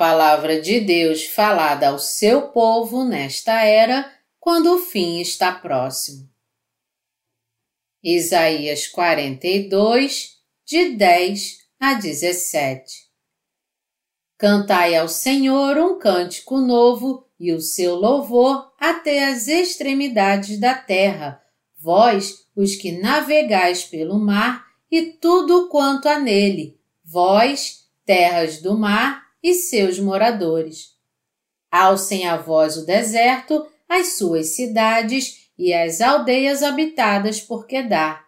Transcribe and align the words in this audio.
Palavra 0.00 0.62
de 0.62 0.80
Deus 0.80 1.26
falada 1.26 1.90
ao 1.90 1.98
seu 1.98 2.48
povo 2.48 3.04
nesta 3.04 3.62
era, 3.64 4.10
quando 4.38 4.74
o 4.74 4.78
fim 4.78 5.20
está 5.20 5.52
próximo. 5.52 6.26
Isaías 8.02 8.86
42, 8.86 10.38
de 10.64 10.96
10 10.96 11.58
a 11.78 11.92
17 11.92 13.10
Cantai 14.38 14.96
ao 14.96 15.06
Senhor 15.06 15.76
um 15.76 15.98
cântico 15.98 16.56
novo 16.56 17.28
e 17.38 17.52
o 17.52 17.60
seu 17.60 17.94
louvor 17.94 18.72
até 18.80 19.26
as 19.26 19.48
extremidades 19.48 20.58
da 20.58 20.74
terra, 20.74 21.42
vós, 21.78 22.46
os 22.56 22.74
que 22.74 22.90
navegais 22.90 23.84
pelo 23.84 24.18
mar 24.18 24.64
e 24.90 25.02
tudo 25.20 25.68
quanto 25.68 26.08
há 26.08 26.18
nele, 26.18 26.80
vós, 27.04 27.86
terras 28.06 28.62
do 28.62 28.78
mar 28.78 29.28
e 29.42 29.54
seus 29.54 29.98
moradores. 29.98 30.90
Alcem 31.70 32.26
a 32.26 32.36
voz 32.36 32.76
o 32.76 32.84
deserto, 32.84 33.66
as 33.88 34.18
suas 34.18 34.54
cidades 34.54 35.50
e 35.58 35.72
as 35.72 36.00
aldeias 36.00 36.62
habitadas 36.62 37.40
por 37.40 37.66
Quedar. 37.66 38.24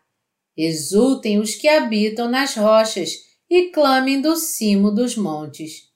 Exultem 0.57 1.39
os 1.39 1.55
que 1.55 1.69
habitam 1.69 2.29
nas 2.29 2.55
rochas 2.55 3.11
e 3.49 3.71
clamem 3.71 4.21
do 4.21 4.37
cimo 4.37 4.91
dos 4.91 5.17
montes. 5.17 5.91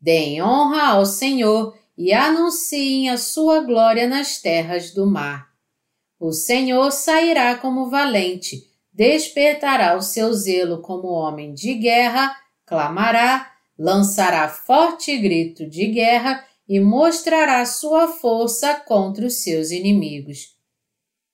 Deem 0.00 0.42
honra 0.42 0.88
ao 0.88 1.06
Senhor 1.06 1.76
e 1.96 2.12
anunciem 2.12 3.08
a 3.08 3.16
sua 3.16 3.60
glória 3.60 4.06
nas 4.06 4.38
terras 4.40 4.92
do 4.92 5.06
mar. 5.06 5.48
O 6.20 6.32
Senhor 6.32 6.90
sairá 6.90 7.56
como 7.56 7.88
valente, 7.88 8.62
despertará 8.92 9.96
o 9.96 10.02
seu 10.02 10.32
zelo 10.32 10.80
como 10.80 11.08
homem 11.08 11.54
de 11.54 11.74
guerra, 11.74 12.36
clamará, 12.66 13.53
lançará 13.78 14.48
forte 14.48 15.16
grito 15.16 15.66
de 15.68 15.86
guerra 15.86 16.44
e 16.68 16.80
mostrará 16.80 17.64
sua 17.66 18.08
força 18.08 18.74
contra 18.74 19.26
os 19.26 19.42
seus 19.42 19.70
inimigos. 19.70 20.54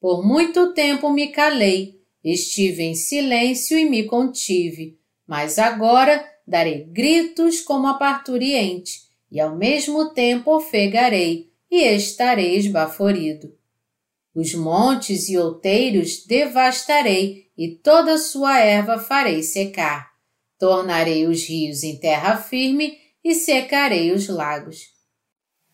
Por 0.00 0.26
muito 0.26 0.72
tempo 0.72 1.10
me 1.10 1.28
calei, 1.28 2.00
estive 2.24 2.82
em 2.82 2.94
silêncio 2.94 3.78
e 3.78 3.84
me 3.84 4.04
contive, 4.04 4.98
mas 5.26 5.58
agora 5.58 6.26
darei 6.46 6.84
gritos 6.84 7.60
como 7.60 7.86
a 7.86 7.94
parturiente, 7.94 9.02
e 9.30 9.38
ao 9.38 9.56
mesmo 9.56 10.10
tempo 10.10 10.56
ofegarei, 10.56 11.50
e 11.70 11.82
estarei 11.84 12.56
esbaforido. 12.56 13.54
Os 14.34 14.54
montes 14.54 15.28
e 15.28 15.38
outeiros 15.38 16.24
devastarei, 16.26 17.48
e 17.56 17.68
toda 17.76 18.18
sua 18.18 18.58
erva 18.58 18.98
farei 18.98 19.42
secar. 19.42 20.09
Tornarei 20.60 21.26
os 21.26 21.44
rios 21.44 21.82
em 21.82 21.98
terra 21.98 22.36
firme 22.36 22.96
e 23.24 23.34
secarei 23.34 24.12
os 24.12 24.28
lagos. 24.28 24.78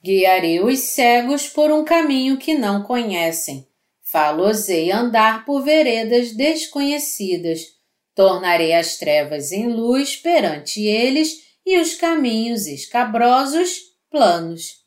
Guiarei 0.02 0.60
os 0.60 0.78
cegos 0.78 1.46
por 1.46 1.70
um 1.70 1.84
caminho 1.84 2.38
que 2.38 2.54
não 2.54 2.82
conhecem. 2.82 3.68
Falosei 4.02 4.90
andar 4.90 5.44
por 5.44 5.62
veredas 5.62 6.32
desconhecidas 6.32 7.76
Tornarei 8.16 8.72
as 8.72 8.96
trevas 8.96 9.52
em 9.52 9.68
luz 9.68 10.16
perante 10.16 10.80
eles 10.80 11.36
e 11.66 11.78
os 11.78 11.94
caminhos 11.94 12.66
escabrosos 12.66 13.92
planos. 14.10 14.86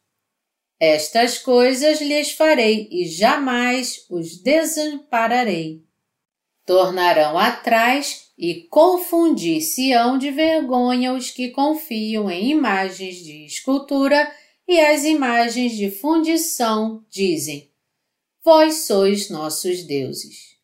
Estas 0.80 1.38
coisas 1.38 2.02
lhes 2.02 2.32
farei 2.32 2.90
e 2.92 3.06
jamais 3.06 4.04
os 4.10 4.42
desampararei. 4.42 5.84
Tornarão 6.70 7.36
atrás 7.36 8.30
e 8.38 8.68
confundir-se-ão 8.70 10.20
de 10.20 10.30
vergonha 10.30 11.14
os 11.14 11.32
que 11.32 11.50
confiam 11.50 12.30
em 12.30 12.52
imagens 12.52 13.16
de 13.16 13.44
escultura 13.44 14.32
e 14.68 14.80
as 14.80 15.04
imagens 15.04 15.76
de 15.76 15.90
fundição 15.90 17.04
dizem: 17.10 17.72
Vós 18.46 18.86
sois 18.86 19.32
nossos 19.32 19.82
deuses. 19.82 20.60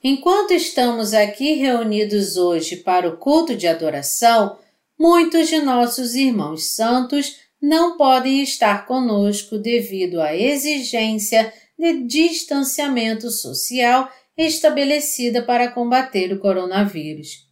Enquanto 0.00 0.52
estamos 0.52 1.12
aqui 1.12 1.54
reunidos 1.54 2.36
hoje 2.36 2.76
para 2.76 3.08
o 3.08 3.16
culto 3.16 3.56
de 3.56 3.66
adoração, 3.66 4.60
muitos 4.96 5.48
de 5.48 5.58
nossos 5.60 6.14
irmãos 6.14 6.66
santos 6.66 7.34
não 7.60 7.96
podem 7.96 8.44
estar 8.44 8.86
conosco 8.86 9.58
devido 9.58 10.20
à 10.20 10.36
exigência 10.36 11.52
de 11.80 12.04
distanciamento 12.04 13.30
social 13.30 14.12
estabelecida 14.36 15.42
para 15.42 15.72
combater 15.72 16.30
o 16.30 16.38
coronavírus. 16.38 17.48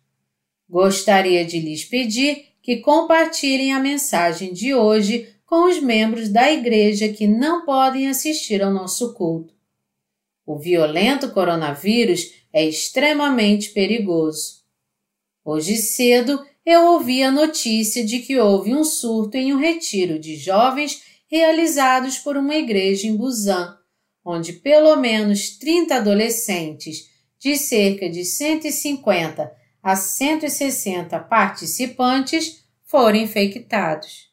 Gostaria 0.69 1.47
de 1.47 1.59
lhes 1.59 1.85
pedir 1.85 2.49
que 2.63 2.77
compartilhem 2.77 3.73
a 3.73 3.81
mensagem 3.81 4.53
de 4.53 4.75
hoje 4.75 5.35
com 5.47 5.67
os 5.67 5.81
membros 5.81 6.29
da 6.29 6.53
igreja 6.53 7.09
que 7.09 7.27
não 7.27 7.65
podem 7.65 8.07
assistir 8.09 8.63
ao 8.63 8.71
nosso 8.71 9.15
culto. 9.15 9.55
O 10.45 10.59
violento 10.59 11.31
coronavírus 11.31 12.31
é 12.53 12.65
extremamente 12.67 13.71
perigoso. 13.71 14.59
Hoje 15.43 15.77
cedo 15.77 16.45
eu 16.67 16.93
ouvi 16.93 17.23
a 17.23 17.31
notícia 17.31 18.05
de 18.05 18.19
que 18.19 18.39
houve 18.39 18.75
um 18.75 18.85
surto 18.85 19.39
em 19.39 19.55
um 19.55 19.59
retiro 19.59 20.19
de 20.19 20.37
jovens 20.37 21.03
realizados 21.31 22.19
por 22.19 22.37
uma 22.37 22.55
igreja 22.55 23.07
em 23.07 23.17
Busan, 23.17 23.78
onde 24.31 24.53
pelo 24.53 24.95
menos 24.97 25.57
30 25.57 25.95
adolescentes 25.95 27.09
de 27.39 27.57
cerca 27.57 28.11
de 28.11 28.27
150 28.27 29.51
a 29.83 29.97
160 29.97 31.19
participantes 31.21 32.63
foram 32.85 33.17
infectados. 33.17 34.29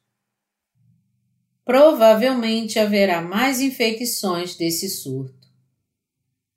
Provavelmente 1.64 2.78
haverá 2.78 3.22
mais 3.22 3.62
infecções 3.62 4.56
desse 4.56 4.90
surto. 4.90 5.48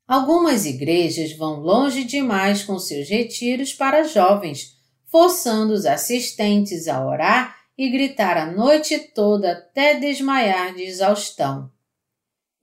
Algumas 0.04 0.66
igrejas 0.66 1.32
vão 1.32 1.60
longe 1.60 2.02
demais 2.02 2.64
com 2.64 2.76
seus 2.76 3.08
retiros 3.08 3.72
para 3.72 4.02
jovens, 4.02 4.76
forçando 5.06 5.72
os 5.72 5.86
assistentes 5.86 6.88
a 6.88 7.06
orar 7.06 7.56
e 7.76 7.88
gritar 7.88 8.36
a 8.36 8.50
noite 8.50 8.98
toda 8.98 9.52
até 9.52 9.94
desmaiar 9.94 10.74
de 10.74 10.82
exaustão. 10.82 11.77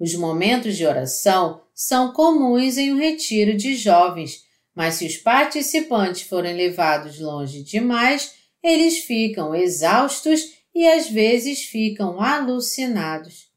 Os 0.05 0.13
momentos 0.13 0.77
de 0.77 0.85
oração 0.85 1.63
são 1.73 2.13
comuns 2.13 2.77
em 2.77 2.93
um 2.93 2.97
retiro 2.99 3.57
de 3.57 3.75
jovens, 3.75 4.43
mas 4.75 4.93
se 4.93 5.07
os 5.07 5.17
participantes 5.17 6.21
forem 6.21 6.55
levados 6.55 7.19
longe 7.19 7.63
demais, 7.63 8.35
eles 8.61 8.99
ficam 8.99 9.55
exaustos 9.55 10.41
e 10.75 10.88
às 10.88 11.09
vezes 11.09 11.63
ficam 11.63 12.21
alucinados. 12.21 13.49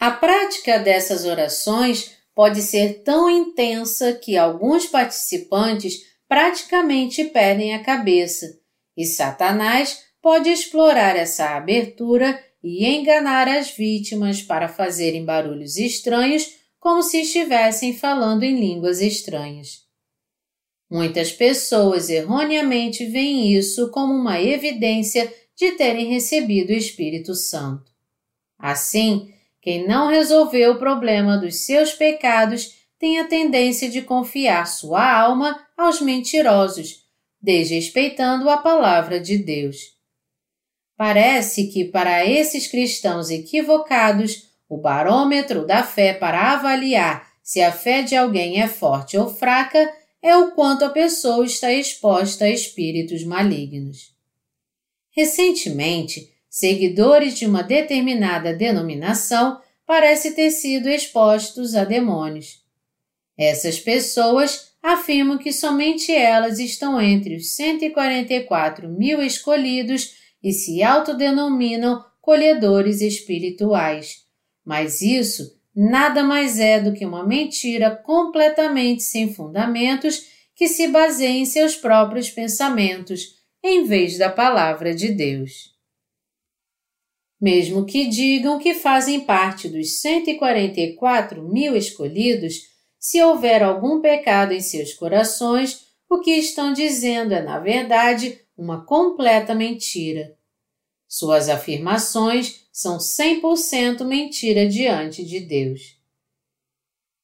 A 0.00 0.10
prática 0.10 0.80
dessas 0.80 1.24
orações 1.24 2.10
pode 2.34 2.60
ser 2.60 3.04
tão 3.04 3.30
intensa 3.30 4.14
que 4.14 4.36
alguns 4.36 4.84
participantes 4.84 6.02
praticamente 6.26 7.22
perdem 7.26 7.72
a 7.72 7.84
cabeça, 7.84 8.58
e 8.96 9.06
Satanás 9.06 9.96
pode 10.20 10.50
explorar 10.50 11.14
essa 11.14 11.54
abertura 11.54 12.36
e 12.64 12.86
enganar 12.86 13.46
as 13.46 13.70
vítimas 13.70 14.40
para 14.40 14.68
fazerem 14.68 15.22
barulhos 15.22 15.76
estranhos 15.76 16.54
como 16.80 17.02
se 17.02 17.20
estivessem 17.20 17.94
falando 17.94 18.42
em 18.42 18.58
línguas 18.58 19.02
estranhas. 19.02 19.84
Muitas 20.90 21.30
pessoas 21.30 22.08
erroneamente 22.08 23.04
veem 23.04 23.54
isso 23.54 23.90
como 23.90 24.14
uma 24.14 24.40
evidência 24.40 25.32
de 25.54 25.72
terem 25.72 26.06
recebido 26.06 26.70
o 26.70 26.76
Espírito 26.76 27.34
Santo. 27.34 27.92
Assim, 28.58 29.32
quem 29.60 29.86
não 29.86 30.08
resolveu 30.08 30.72
o 30.72 30.78
problema 30.78 31.36
dos 31.36 31.66
seus 31.66 31.92
pecados 31.92 32.74
tem 32.98 33.18
a 33.18 33.26
tendência 33.26 33.90
de 33.90 34.02
confiar 34.02 34.66
sua 34.66 35.20
alma 35.20 35.66
aos 35.76 36.00
mentirosos, 36.00 37.04
desrespeitando 37.40 38.48
a 38.48 38.56
palavra 38.56 39.20
de 39.20 39.36
Deus. 39.36 39.93
Parece 40.96 41.66
que 41.68 41.84
para 41.86 42.24
esses 42.24 42.66
cristãos 42.66 43.30
equivocados, 43.30 44.48
o 44.68 44.76
barômetro 44.76 45.66
da 45.66 45.82
fé 45.82 46.14
para 46.14 46.52
avaliar 46.52 47.28
se 47.42 47.60
a 47.60 47.72
fé 47.72 48.02
de 48.02 48.16
alguém 48.16 48.62
é 48.62 48.68
forte 48.68 49.18
ou 49.18 49.28
fraca 49.28 49.92
é 50.22 50.36
o 50.36 50.52
quanto 50.52 50.84
a 50.84 50.90
pessoa 50.90 51.44
está 51.44 51.72
exposta 51.72 52.46
a 52.46 52.50
espíritos 52.50 53.24
malignos. 53.24 54.14
Recentemente, 55.10 56.32
seguidores 56.48 57.36
de 57.36 57.46
uma 57.46 57.62
determinada 57.62 58.54
denominação 58.54 59.60
parecem 59.86 60.32
ter 60.32 60.50
sido 60.50 60.88
expostos 60.88 61.74
a 61.74 61.84
demônios. 61.84 62.62
Essas 63.36 63.78
pessoas 63.78 64.72
afirmam 64.82 65.36
que 65.36 65.52
somente 65.52 66.12
elas 66.12 66.58
estão 66.58 67.00
entre 67.00 67.36
os 67.36 67.54
144 67.54 68.88
mil 68.88 69.22
escolhidos 69.22 70.23
e 70.44 70.52
se 70.52 70.82
autodenominam 70.82 72.04
colhedores 72.20 73.00
espirituais. 73.00 74.26
Mas 74.62 75.00
isso 75.00 75.58
nada 75.74 76.22
mais 76.22 76.60
é 76.60 76.78
do 76.78 76.92
que 76.92 77.06
uma 77.06 77.26
mentira 77.26 77.90
completamente 77.90 79.02
sem 79.02 79.32
fundamentos 79.32 80.26
que 80.54 80.68
se 80.68 80.86
baseia 80.88 81.38
em 81.38 81.46
seus 81.46 81.74
próprios 81.74 82.30
pensamentos, 82.30 83.42
em 83.62 83.84
vez 83.84 84.18
da 84.18 84.30
palavra 84.30 84.94
de 84.94 85.08
Deus. 85.08 85.72
Mesmo 87.40 87.84
que 87.86 88.06
digam 88.06 88.58
que 88.58 88.74
fazem 88.74 89.20
parte 89.20 89.68
dos 89.68 90.00
144 90.00 91.42
mil 91.42 91.74
escolhidos, 91.74 92.54
se 92.98 93.20
houver 93.22 93.62
algum 93.62 94.00
pecado 94.00 94.52
em 94.52 94.60
seus 94.60 94.94
corações, 94.94 95.86
o 96.08 96.20
que 96.20 96.32
estão 96.32 96.72
dizendo 96.72 97.34
é, 97.34 97.42
na 97.42 97.58
verdade, 97.58 98.43
uma 98.56 98.84
completa 98.84 99.54
mentira. 99.54 100.36
Suas 101.06 101.48
afirmações 101.48 102.66
são 102.72 102.98
100% 102.98 104.04
mentira 104.04 104.68
diante 104.68 105.24
de 105.24 105.40
Deus. 105.40 105.98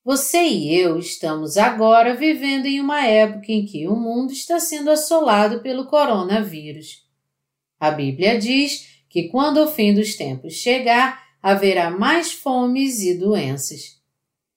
Você 0.05 0.43
e 0.43 0.75
eu 0.75 0.99
estamos 0.99 1.57
agora 1.57 2.15
vivendo 2.15 2.67
em 2.67 2.81
uma 2.81 3.05
época 3.05 3.53
em 3.53 3.67
que 3.67 3.87
o 3.87 3.95
mundo 3.95 4.33
está 4.33 4.59
sendo 4.59 4.91
assolado 4.91 5.61
pelo 5.61 5.87
coronavírus. 5.87 7.07
A 7.79 7.91
Bíblia 7.91 8.39
diz 8.39 9.05
que 9.09 9.29
quando 9.29 9.59
o 9.59 9.67
fim 9.67 9.95
dos 9.95 10.15
tempos 10.15 10.55
chegar, 10.55 11.23
haverá 11.43 11.91
mais 11.91 12.33
fomes 12.33 13.01
e 13.01 13.15
doenças. 13.15 14.01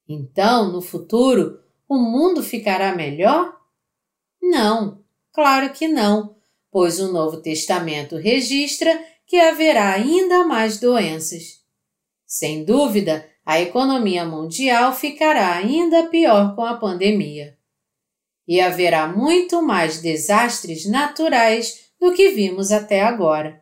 Então, 0.07 0.71
no 0.71 0.81
futuro, 0.81 1.59
o 1.87 1.97
mundo 1.97 2.43
ficará 2.43 2.95
melhor? 2.95 3.57
Não, 4.41 5.03
claro 5.31 5.73
que 5.73 5.87
não, 5.87 6.32
pois 6.73 6.99
o 6.99 7.13
Novo 7.13 7.37
Testamento 7.37 8.17
registra 8.17 8.99
que 9.27 9.39
haverá 9.39 9.93
ainda 9.93 10.43
mais 10.43 10.79
doenças. 10.79 11.61
Sem 12.25 12.65
dúvida, 12.65 13.29
a 13.45 13.61
economia 13.61 14.25
mundial 14.25 14.91
ficará 14.91 15.55
ainda 15.55 16.07
pior 16.07 16.55
com 16.55 16.65
a 16.65 16.75
pandemia. 16.75 17.55
E 18.47 18.59
haverá 18.59 19.07
muito 19.07 19.61
mais 19.61 20.01
desastres 20.01 20.87
naturais 20.87 21.91
do 21.99 22.11
que 22.11 22.29
vimos 22.29 22.71
até 22.71 23.03
agora. 23.03 23.61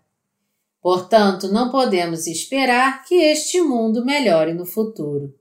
Portanto, 0.82 1.50
não 1.50 1.70
podemos 1.70 2.28
esperar 2.28 3.04
que 3.04 3.16
este 3.16 3.62
mundo 3.62 4.06
melhore 4.06 4.54
no 4.54 4.66
futuro. 4.66 5.36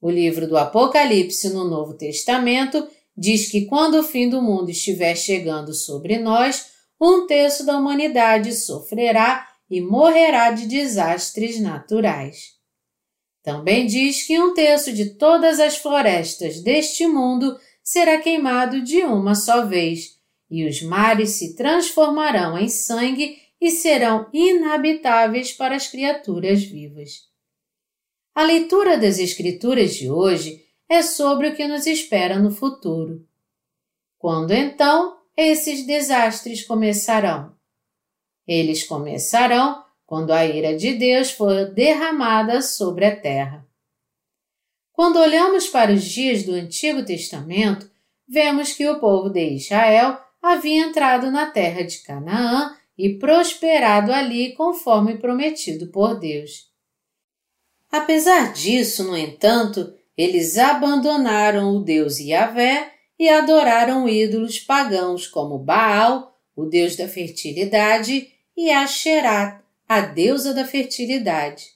O 0.00 0.10
livro 0.10 0.48
do 0.48 0.56
Apocalipse 0.56 1.50
no 1.50 1.68
Novo 1.68 1.92
Testamento 1.92 2.88
diz 3.16 3.50
que 3.50 3.66
quando 3.66 3.98
o 3.98 4.02
fim 4.02 4.28
do 4.28 4.40
mundo 4.40 4.70
estiver 4.70 5.14
chegando 5.16 5.74
sobre 5.74 6.18
nós, 6.18 6.70
um 7.00 7.26
terço 7.26 7.64
da 7.64 7.78
humanidade 7.78 8.52
sofrerá 8.54 9.48
e 9.70 9.80
morrerá 9.80 10.50
de 10.50 10.66
desastres 10.66 11.60
naturais. 11.60 12.58
Também 13.42 13.86
diz 13.86 14.26
que 14.26 14.38
um 14.38 14.52
terço 14.52 14.92
de 14.92 15.14
todas 15.14 15.60
as 15.60 15.76
florestas 15.76 16.60
deste 16.60 17.06
mundo 17.06 17.58
será 17.82 18.18
queimado 18.18 18.82
de 18.82 19.02
uma 19.02 19.34
só 19.34 19.64
vez, 19.64 20.18
e 20.50 20.66
os 20.66 20.82
mares 20.82 21.30
se 21.30 21.56
transformarão 21.56 22.58
em 22.58 22.68
sangue 22.68 23.38
e 23.60 23.70
serão 23.70 24.28
inabitáveis 24.32 25.52
para 25.52 25.76
as 25.76 25.86
criaturas 25.86 26.62
vivas. 26.62 27.30
A 28.34 28.42
leitura 28.42 28.96
das 28.96 29.18
Escrituras 29.18 29.94
de 29.94 30.10
hoje 30.10 30.64
é 30.90 31.02
sobre 31.02 31.48
o 31.48 31.54
que 31.54 31.68
nos 31.68 31.86
espera 31.86 32.36
no 32.36 32.50
futuro. 32.50 33.24
Quando 34.18 34.50
então 34.50 35.18
esses 35.36 35.86
desastres 35.86 36.66
começarão? 36.66 37.54
Eles 38.44 38.82
começarão 38.82 39.84
quando 40.04 40.32
a 40.32 40.44
ira 40.44 40.76
de 40.76 40.92
Deus 40.94 41.30
for 41.30 41.70
derramada 41.72 42.60
sobre 42.60 43.06
a 43.06 43.14
terra. 43.14 43.64
Quando 44.92 45.20
olhamos 45.20 45.68
para 45.68 45.92
os 45.92 46.02
dias 46.02 46.42
do 46.42 46.54
Antigo 46.54 47.04
Testamento, 47.04 47.88
vemos 48.28 48.72
que 48.72 48.88
o 48.88 48.98
povo 48.98 49.30
de 49.30 49.54
Israel 49.54 50.18
havia 50.42 50.84
entrado 50.84 51.30
na 51.30 51.46
terra 51.46 51.82
de 51.82 51.98
Canaã 51.98 52.76
e 52.98 53.16
prosperado 53.16 54.12
ali 54.12 54.54
conforme 54.54 55.18
prometido 55.18 55.86
por 55.86 56.18
Deus. 56.18 56.68
Apesar 57.90 58.52
disso, 58.52 59.04
no 59.04 59.16
entanto, 59.16 59.94
eles 60.20 60.58
abandonaram 60.58 61.76
o 61.76 61.82
Deus 61.82 62.18
Yahvé 62.18 62.92
e 63.18 63.26
adoraram 63.26 64.06
ídolos 64.06 64.58
pagãos 64.58 65.26
como 65.26 65.58
Baal, 65.58 66.38
o 66.54 66.66
deus 66.66 66.94
da 66.94 67.08
fertilidade, 67.08 68.28
e 68.54 68.70
Asherá, 68.70 69.62
a 69.88 70.02
deusa 70.02 70.52
da 70.52 70.66
fertilidade. 70.66 71.68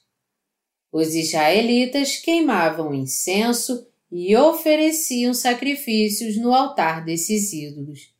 Os 0.91 1.15
israelitas 1.15 2.17
queimavam 2.17 2.93
incenso 2.93 3.87
e 4.11 4.35
ofereciam 4.37 5.33
sacrifícios 5.33 6.37
no 6.37 6.53
altar 6.53 7.03
desses 7.03 7.51
ídolos. 7.51 8.13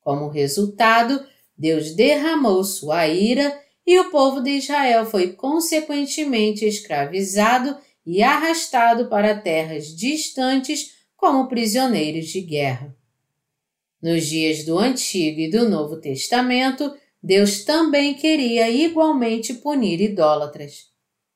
Como 0.00 0.28
resultado, 0.28 1.26
Deus 1.58 1.92
derramou 1.92 2.62
sua 2.62 3.08
ira 3.08 3.60
e 3.84 3.98
o 3.98 4.10
povo 4.12 4.40
de 4.40 4.50
Israel 4.50 5.04
foi 5.06 5.32
consequentemente 5.32 6.64
escravizado 6.64 7.76
e 8.04 8.22
arrastado 8.22 9.08
para 9.08 9.36
terras 9.36 9.94
distantes 9.94 10.92
como 11.16 11.48
prisioneiros 11.48 12.26
de 12.26 12.40
guerra. 12.40 12.94
Nos 14.02 14.26
dias 14.26 14.64
do 14.64 14.78
Antigo 14.78 15.40
e 15.40 15.50
do 15.50 15.68
Novo 15.68 16.00
Testamento, 16.00 16.92
Deus 17.22 17.64
também 17.64 18.14
queria 18.14 18.68
igualmente 18.68 19.54
punir 19.54 20.00
idólatras. 20.00 20.90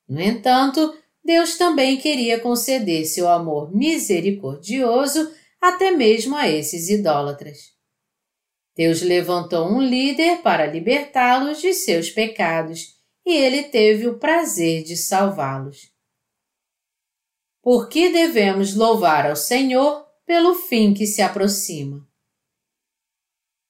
No 0.07 0.21
entanto, 0.21 0.93
Deus 1.23 1.57
também 1.57 1.97
queria 1.97 2.39
conceder 2.39 3.05
seu 3.05 3.29
amor 3.29 3.73
misericordioso 3.73 5.31
até 5.61 5.91
mesmo 5.91 6.35
a 6.35 6.49
esses 6.49 6.89
idólatras. 6.89 7.71
Deus 8.75 9.01
levantou 9.01 9.67
um 9.67 9.81
líder 9.81 10.41
para 10.41 10.65
libertá-los 10.65 11.61
de 11.61 11.73
seus 11.73 12.09
pecados 12.09 12.95
e 13.25 13.33
ele 13.33 13.63
teve 13.63 14.07
o 14.07 14.19
prazer 14.19 14.83
de 14.83 14.95
salvá-los. 14.95 15.96
Por 17.67 17.89
que 17.89 18.07
devemos 18.07 18.73
louvar 18.73 19.25
ao 19.25 19.35
Senhor 19.35 20.05
pelo 20.25 20.55
fim 20.55 20.93
que 20.93 21.05
se 21.05 21.21
aproxima? 21.21 22.07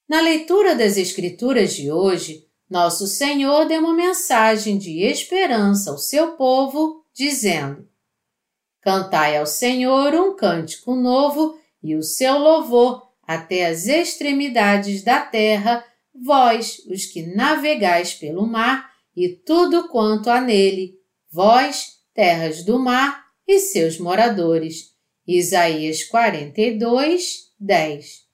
Na 0.07 0.21
leitura 0.21 0.75
das 0.75 0.97
Escrituras 0.97 1.73
de 1.73 1.91
hoje, 1.91 2.47
nosso 2.69 3.07
Senhor 3.07 3.65
deu 3.65 3.79
uma 3.81 3.95
mensagem 3.95 4.77
de 4.77 5.01
esperança 5.01 5.89
ao 5.89 5.97
seu 5.97 6.33
povo, 6.33 7.03
dizendo: 7.11 7.89
Cantai 8.81 9.35
ao 9.35 9.47
Senhor 9.47 10.13
um 10.13 10.35
cântico 10.35 10.93
novo 10.95 11.57
e 11.81 11.95
o 11.95 12.03
seu 12.03 12.37
louvor 12.37 13.01
até 13.23 13.65
as 13.65 13.87
extremidades 13.87 15.01
da 15.01 15.21
terra, 15.21 15.83
vós, 16.13 16.85
os 16.87 17.07
que 17.07 17.23
navegais 17.35 18.13
pelo 18.13 18.45
mar, 18.45 18.91
e 19.15 19.27
tudo 19.27 19.87
quanto 19.87 20.29
há 20.29 20.39
nele, 20.39 20.99
vós, 21.31 21.97
terras 22.13 22.63
do 22.63 22.77
mar 22.77 23.26
e 23.47 23.59
seus 23.59 23.97
moradores. 23.97 24.95
Isaías 25.25 26.03
42, 26.03 27.51
10 27.59 28.27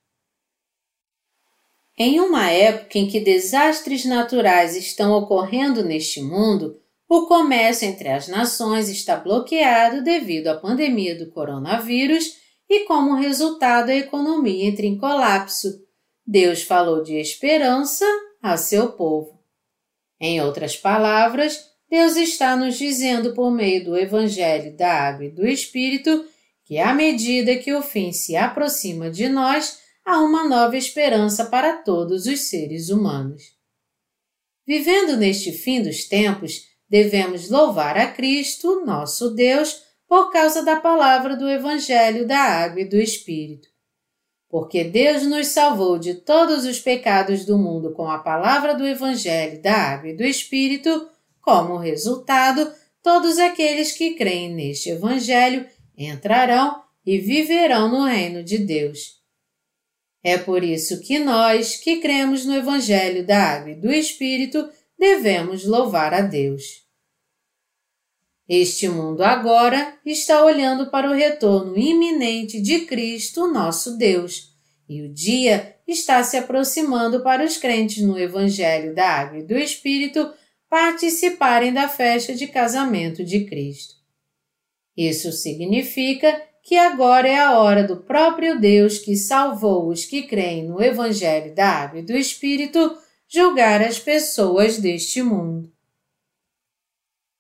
em 1.98 2.20
uma 2.20 2.50
época 2.50 2.98
em 2.98 3.08
que 3.08 3.20
desastres 3.20 4.03
naturais 4.03 4.75
estão 4.75 5.13
ocorrendo 5.13 5.84
neste 5.84 6.22
mundo, 6.22 6.79
o 7.08 7.27
comércio 7.27 7.88
entre 7.88 8.10
as 8.10 8.27
nações 8.27 8.89
está 8.89 9.15
bloqueado 9.15 10.03
devido 10.03 10.48
à 10.48 10.58
pandemia 10.58 11.15
do 11.15 11.29
coronavírus 11.29 12.38
e, 12.67 12.86
como 12.86 13.15
resultado, 13.15 13.89
a 13.89 13.96
economia 13.96 14.67
entra 14.67 14.86
em 14.86 14.98
colapso. 14.98 15.84
Deus 16.25 16.63
falou 16.63 17.03
de 17.03 17.15
esperança 17.15 18.05
a 18.41 18.58
seu 18.58 18.93
povo. 18.93 19.39
Em 20.20 20.41
outras 20.41 20.75
palavras, 20.75 21.73
Deus 21.93 22.15
está 22.15 22.55
nos 22.55 22.75
dizendo 22.75 23.35
por 23.35 23.51
meio 23.51 23.85
do 23.85 23.95
Evangelho 23.95 24.75
da 24.75 24.91
Água 24.91 25.25
e 25.25 25.29
do 25.29 25.45
Espírito 25.45 26.25
que, 26.65 26.79
à 26.79 26.91
medida 26.91 27.55
que 27.57 27.71
o 27.71 27.83
fim 27.83 28.12
se 28.12 28.35
aproxima 28.35 29.12
de 29.12 29.29
nós, 29.29 29.77
há 30.03 30.19
uma 30.19 30.43
nova 30.43 30.75
esperança 30.75 31.45
para 31.45 31.83
todos 31.83 32.25
os 32.25 32.50
seres 32.50 32.89
humanos. 32.89 33.43
Vivendo 34.65 35.15
neste 35.15 35.51
fim 35.51 35.83
dos 35.83 36.05
tempos, 36.05 36.63
devemos 36.89 37.51
louvar 37.51 37.95
a 37.95 38.07
Cristo, 38.07 38.83
nosso 38.83 39.29
Deus, 39.29 39.83
por 40.07 40.31
causa 40.31 40.65
da 40.65 40.77
palavra 40.77 41.38
do 41.38 41.47
Evangelho 41.47 42.25
da 42.25 42.39
Água 42.39 42.81
e 42.81 42.89
do 42.89 42.95
Espírito. 42.95 43.67
Porque 44.50 44.83
Deus 44.83 45.27
nos 45.27 45.50
salvou 45.50 46.00
de 46.00 46.15
todos 46.15 46.65
os 46.65 46.79
pecados 46.79 47.45
do 47.45 47.55
mundo 47.55 47.93
com 47.93 48.09
a 48.09 48.17
palavra 48.17 48.73
do 48.73 48.83
Evangelho 48.83 49.62
da 49.62 49.75
Água 49.75 50.09
e 50.09 50.17
do 50.17 50.23
Espírito, 50.23 51.12
como 51.43 51.77
resultado, 51.77 52.71
todos 53.03 53.38
aqueles 53.38 53.91
que 53.91 54.15
creem 54.15 54.53
neste 54.53 54.89
Evangelho 54.89 55.67
entrarão 55.95 56.81
e 57.05 57.19
viverão 57.19 57.89
no 57.89 58.05
reino 58.05 58.41
de 58.41 58.57
Deus. 58.57 59.21
É 60.23 60.38
por 60.38 60.63
isso 60.63 61.01
que 61.01 61.19
nós, 61.19 61.75
que 61.75 61.97
cremos 61.97 62.45
no 62.45 62.55
Evangelho 62.55 63.27
da 63.27 63.38
Água 63.38 63.71
e 63.71 63.75
do 63.75 63.91
Espírito, 63.91 64.69
devemos 64.97 65.65
louvar 65.65 66.13
a 66.13 66.21
Deus. 66.21 66.81
Este 68.47 68.88
mundo 68.88 69.21
agora 69.21 69.97
está 70.05 70.45
olhando 70.45 70.89
para 70.89 71.09
o 71.09 71.13
retorno 71.13 71.77
iminente 71.77 72.62
de 72.62 72.81
Cristo, 72.85 73.51
nosso 73.51 73.97
Deus, 73.97 74.53
e 74.88 75.01
o 75.01 75.13
dia 75.13 75.75
está 75.85 76.23
se 76.23 76.38
aproximando 76.38 77.21
para 77.21 77.43
os 77.43 77.57
crentes 77.57 78.01
no 78.01 78.17
Evangelho 78.17 78.95
da 78.95 79.09
Água 79.09 79.39
e 79.39 79.43
do 79.43 79.57
Espírito 79.57 80.31
participarem 80.74 81.72
da 81.72 81.88
festa 81.88 82.34
de 82.34 82.48
casamento 82.48 83.24
de 83.24 83.46
Cristo. 83.46 83.94
Isso 84.98 85.32
significa 85.32 86.42
que 86.63 86.75
agora 86.75 87.27
é 87.27 87.38
a 87.38 87.60
hora 87.60 87.84
do 87.84 87.98
próprio 87.98 88.60
Deus 88.60 88.98
que 88.98 89.15
salvou 89.15 89.89
os 89.89 90.03
que 90.03 90.24
creem 90.24 90.68
no 90.68 90.82
Evangelho 90.82 91.53
da 91.53 91.68
Água 91.68 92.00
e 92.00 92.01
do 92.01 92.18
Espírito 92.18 92.98
julgar 93.27 93.84
as 93.84 94.00
pessoas 94.00 94.80
deste 94.80 95.22
mundo. 95.22 95.72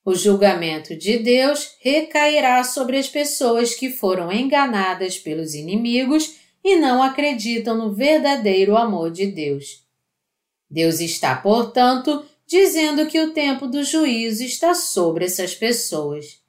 O 0.05 0.13
julgamento 0.13 0.95
de 0.95 1.17
Deus 1.17 1.75
recairá 1.79 2.63
sobre 2.63 2.99
as 2.99 3.09
pessoas 3.09 3.73
que 3.73 3.89
foram 3.89 4.31
enganadas 4.31 5.17
pelos 5.17 5.55
inimigos 5.55 6.35
e 6.63 6.75
não 6.75 7.01
acreditam 7.01 7.75
no 7.75 7.95
verdadeiro 7.95 8.77
amor 8.77 9.09
de 9.09 9.25
Deus. 9.25 9.83
Deus 10.69 10.99
está, 10.99 11.35
portanto, 11.35 12.23
dizendo 12.53 13.07
que 13.07 13.19
o 13.19 13.33
tempo 13.33 13.65
do 13.65 13.83
juízo 13.83 14.43
está 14.43 14.75
sobre 14.75 15.25
essas 15.25 15.55
pessoas. 15.55 16.39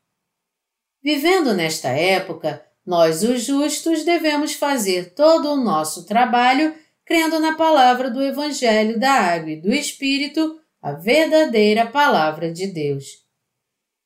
Vivendo 1.02 1.54
nesta 1.54 1.88
época, 1.88 2.62
nós, 2.84 3.22
os 3.22 3.42
justos, 3.42 4.04
devemos 4.04 4.52
fazer 4.52 5.14
todo 5.14 5.50
o 5.50 5.56
nosso 5.56 6.04
trabalho 6.04 6.74
crendo 7.06 7.40
na 7.40 7.56
palavra 7.56 8.10
do 8.10 8.22
Evangelho 8.22 9.00
da 9.00 9.12
Água 9.12 9.52
e 9.52 9.60
do 9.60 9.72
Espírito, 9.72 10.60
a 10.82 10.92
verdadeira 10.92 11.86
palavra 11.86 12.52
de 12.52 12.66
Deus. 12.66 13.24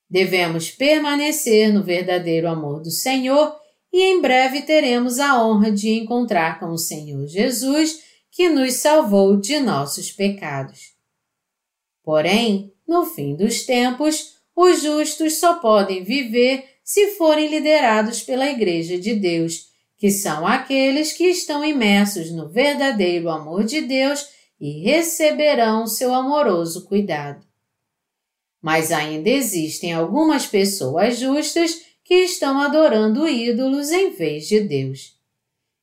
Devemos 0.09 0.71
permanecer 0.71 1.73
no 1.73 1.83
verdadeiro 1.83 2.47
amor 2.47 2.81
do 2.81 2.93
Senhor 2.93 3.57
e 3.93 4.05
em 4.05 4.21
breve 4.21 4.62
teremos 4.62 5.19
a 5.19 5.45
honra 5.45 5.73
de 5.73 5.90
encontrar 5.90 6.61
com 6.61 6.67
o 6.67 6.78
Senhor 6.78 7.26
Jesus, 7.26 8.05
que 8.31 8.49
nos 8.49 8.75
salvou 8.75 9.37
de 9.37 9.59
nossos 9.59 10.12
pecados. 10.12 10.98
Porém, 12.09 12.73
no 12.88 13.05
fim 13.05 13.37
dos 13.37 13.67
tempos, 13.67 14.38
os 14.57 14.81
justos 14.81 15.38
só 15.38 15.57
podem 15.57 16.03
viver 16.03 16.65
se 16.83 17.09
forem 17.19 17.49
liderados 17.49 18.23
pela 18.23 18.49
Igreja 18.49 18.99
de 18.99 19.15
Deus, 19.15 19.67
que 19.99 20.11
são 20.11 20.47
aqueles 20.47 21.12
que 21.12 21.25
estão 21.25 21.62
imersos 21.62 22.33
no 22.33 22.49
verdadeiro 22.49 23.29
amor 23.29 23.62
de 23.62 23.83
Deus 23.83 24.27
e 24.59 24.81
receberão 24.85 25.87
seu 25.87 26.15
amoroso 26.15 26.87
cuidado. 26.87 27.45
Mas 28.62 28.91
ainda 28.91 29.29
existem 29.29 29.93
algumas 29.93 30.47
pessoas 30.47 31.19
justas 31.19 31.79
que 32.03 32.15
estão 32.25 32.59
adorando 32.59 33.29
ídolos 33.29 33.91
em 33.91 34.12
vez 34.12 34.49
de 34.49 34.61
Deus. 34.61 35.15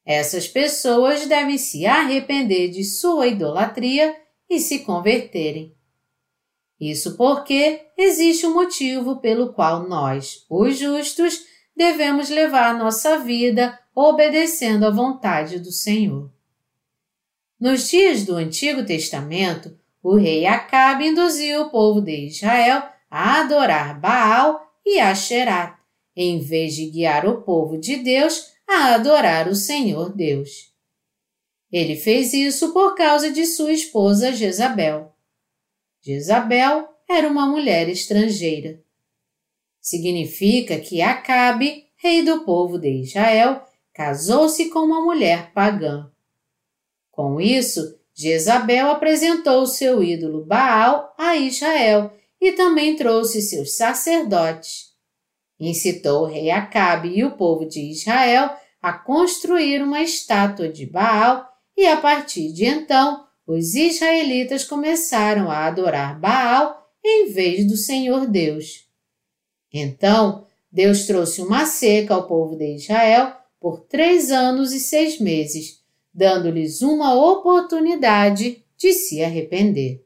Essas 0.04 0.48
pessoas 0.48 1.28
devem 1.28 1.60
se 1.60 1.86
arrepender 1.86 2.70
de 2.70 2.84
sua 2.84 3.28
idolatria 3.28 4.18
e 4.50 4.60
se 4.60 4.80
converterem. 4.80 5.75
Isso 6.80 7.16
porque 7.16 7.88
existe 7.98 8.46
um 8.46 8.54
motivo 8.54 9.18
pelo 9.18 9.54
qual 9.54 9.88
nós, 9.88 10.46
os 10.50 10.78
justos, 10.78 11.46
devemos 11.76 12.30
levar 12.30 12.78
nossa 12.78 13.20
vida 13.20 13.80
obedecendo 13.96 14.86
à 14.86 14.92
vontade 14.92 15.60
do 15.60 15.72
Senhor. 15.72 16.30
Nos 17.60 17.88
dias 17.88 18.26
do 18.26 18.36
Antigo 18.36 18.86
Testamento, 18.86 19.78
o 20.04 20.16
rei 20.16 20.46
Acabe 20.46 21.08
induziu 21.08 21.62
o 21.62 21.70
povo 21.70 22.02
de 22.02 22.28
Israel 22.28 22.84
a 23.10 23.40
adorar 23.40 24.00
Baal 24.00 24.62
e 24.86 25.00
Asherá, 25.00 25.80
em 26.16 26.40
vez 26.40 26.76
de 26.76 26.90
guiar 26.90 27.26
o 27.26 27.42
povo 27.42 27.78
de 27.78 27.96
Deus 27.98 28.52
a 28.68 28.96
adorar 28.96 29.48
o 29.48 29.56
Senhor 29.56 30.14
Deus. 30.14 30.74
Ele 31.72 31.96
fez 31.96 32.34
isso 32.34 32.74
por 32.74 32.96
causa 32.96 33.32
de 33.32 33.46
sua 33.46 33.72
esposa 33.72 34.34
Jezabel. 34.34 35.15
Jezabel 36.06 36.88
era 37.10 37.28
uma 37.28 37.48
mulher 37.48 37.90
estrangeira. 37.90 38.80
Significa 39.82 40.80
que 40.80 41.02
Acabe, 41.02 41.86
rei 41.96 42.24
do 42.24 42.42
povo 42.42 42.78
de 42.78 43.02
Israel, 43.02 43.64
casou-se 43.92 44.70
com 44.70 44.82
uma 44.82 45.02
mulher 45.02 45.52
pagã. 45.52 46.12
Com 47.10 47.42
isso, 47.42 47.98
Jezabel 48.14 48.92
apresentou 48.92 49.66
seu 49.66 50.04
ídolo 50.04 50.46
Baal 50.46 51.12
a 51.18 51.36
Israel 51.38 52.14
e 52.40 52.52
também 52.52 52.96
trouxe 52.96 53.42
seus 53.42 53.76
sacerdotes. 53.76 54.94
Incitou 55.60 56.22
o 56.22 56.26
rei 56.26 56.52
Acabe 56.52 57.18
e 57.18 57.24
o 57.24 57.36
povo 57.36 57.66
de 57.66 57.82
Israel 57.82 58.52
a 58.80 58.94
construir 58.94 59.82
uma 59.82 60.04
estátua 60.04 60.70
de 60.70 60.86
Baal 60.86 61.50
e 61.76 61.88
a 61.88 61.98
partir 61.98 62.54
de 62.54 62.66
então 62.66 63.25
os 63.46 63.76
israelitas 63.76 64.64
começaram 64.64 65.52
a 65.52 65.66
adorar 65.66 66.20
Baal 66.20 66.92
em 67.04 67.32
vez 67.32 67.68
do 67.68 67.78
Senhor 67.78 68.28
Deus. 68.28 68.88
Então, 69.72 70.46
Deus 70.72 71.06
trouxe 71.06 71.42
uma 71.42 71.66
seca 71.66 72.16
ao 72.16 72.28
povo 72.28 72.56
de 72.56 72.76
Israel 72.76 73.36
por 73.60 73.82
três 73.82 74.32
anos 74.32 74.74
e 74.74 74.80
seis 74.80 75.20
meses, 75.20 75.82
dando-lhes 76.14 76.82
uma 76.82 77.14
oportunidade 77.14 78.64
de 78.78 78.94
se 78.94 79.24
arrepender. 79.24 80.04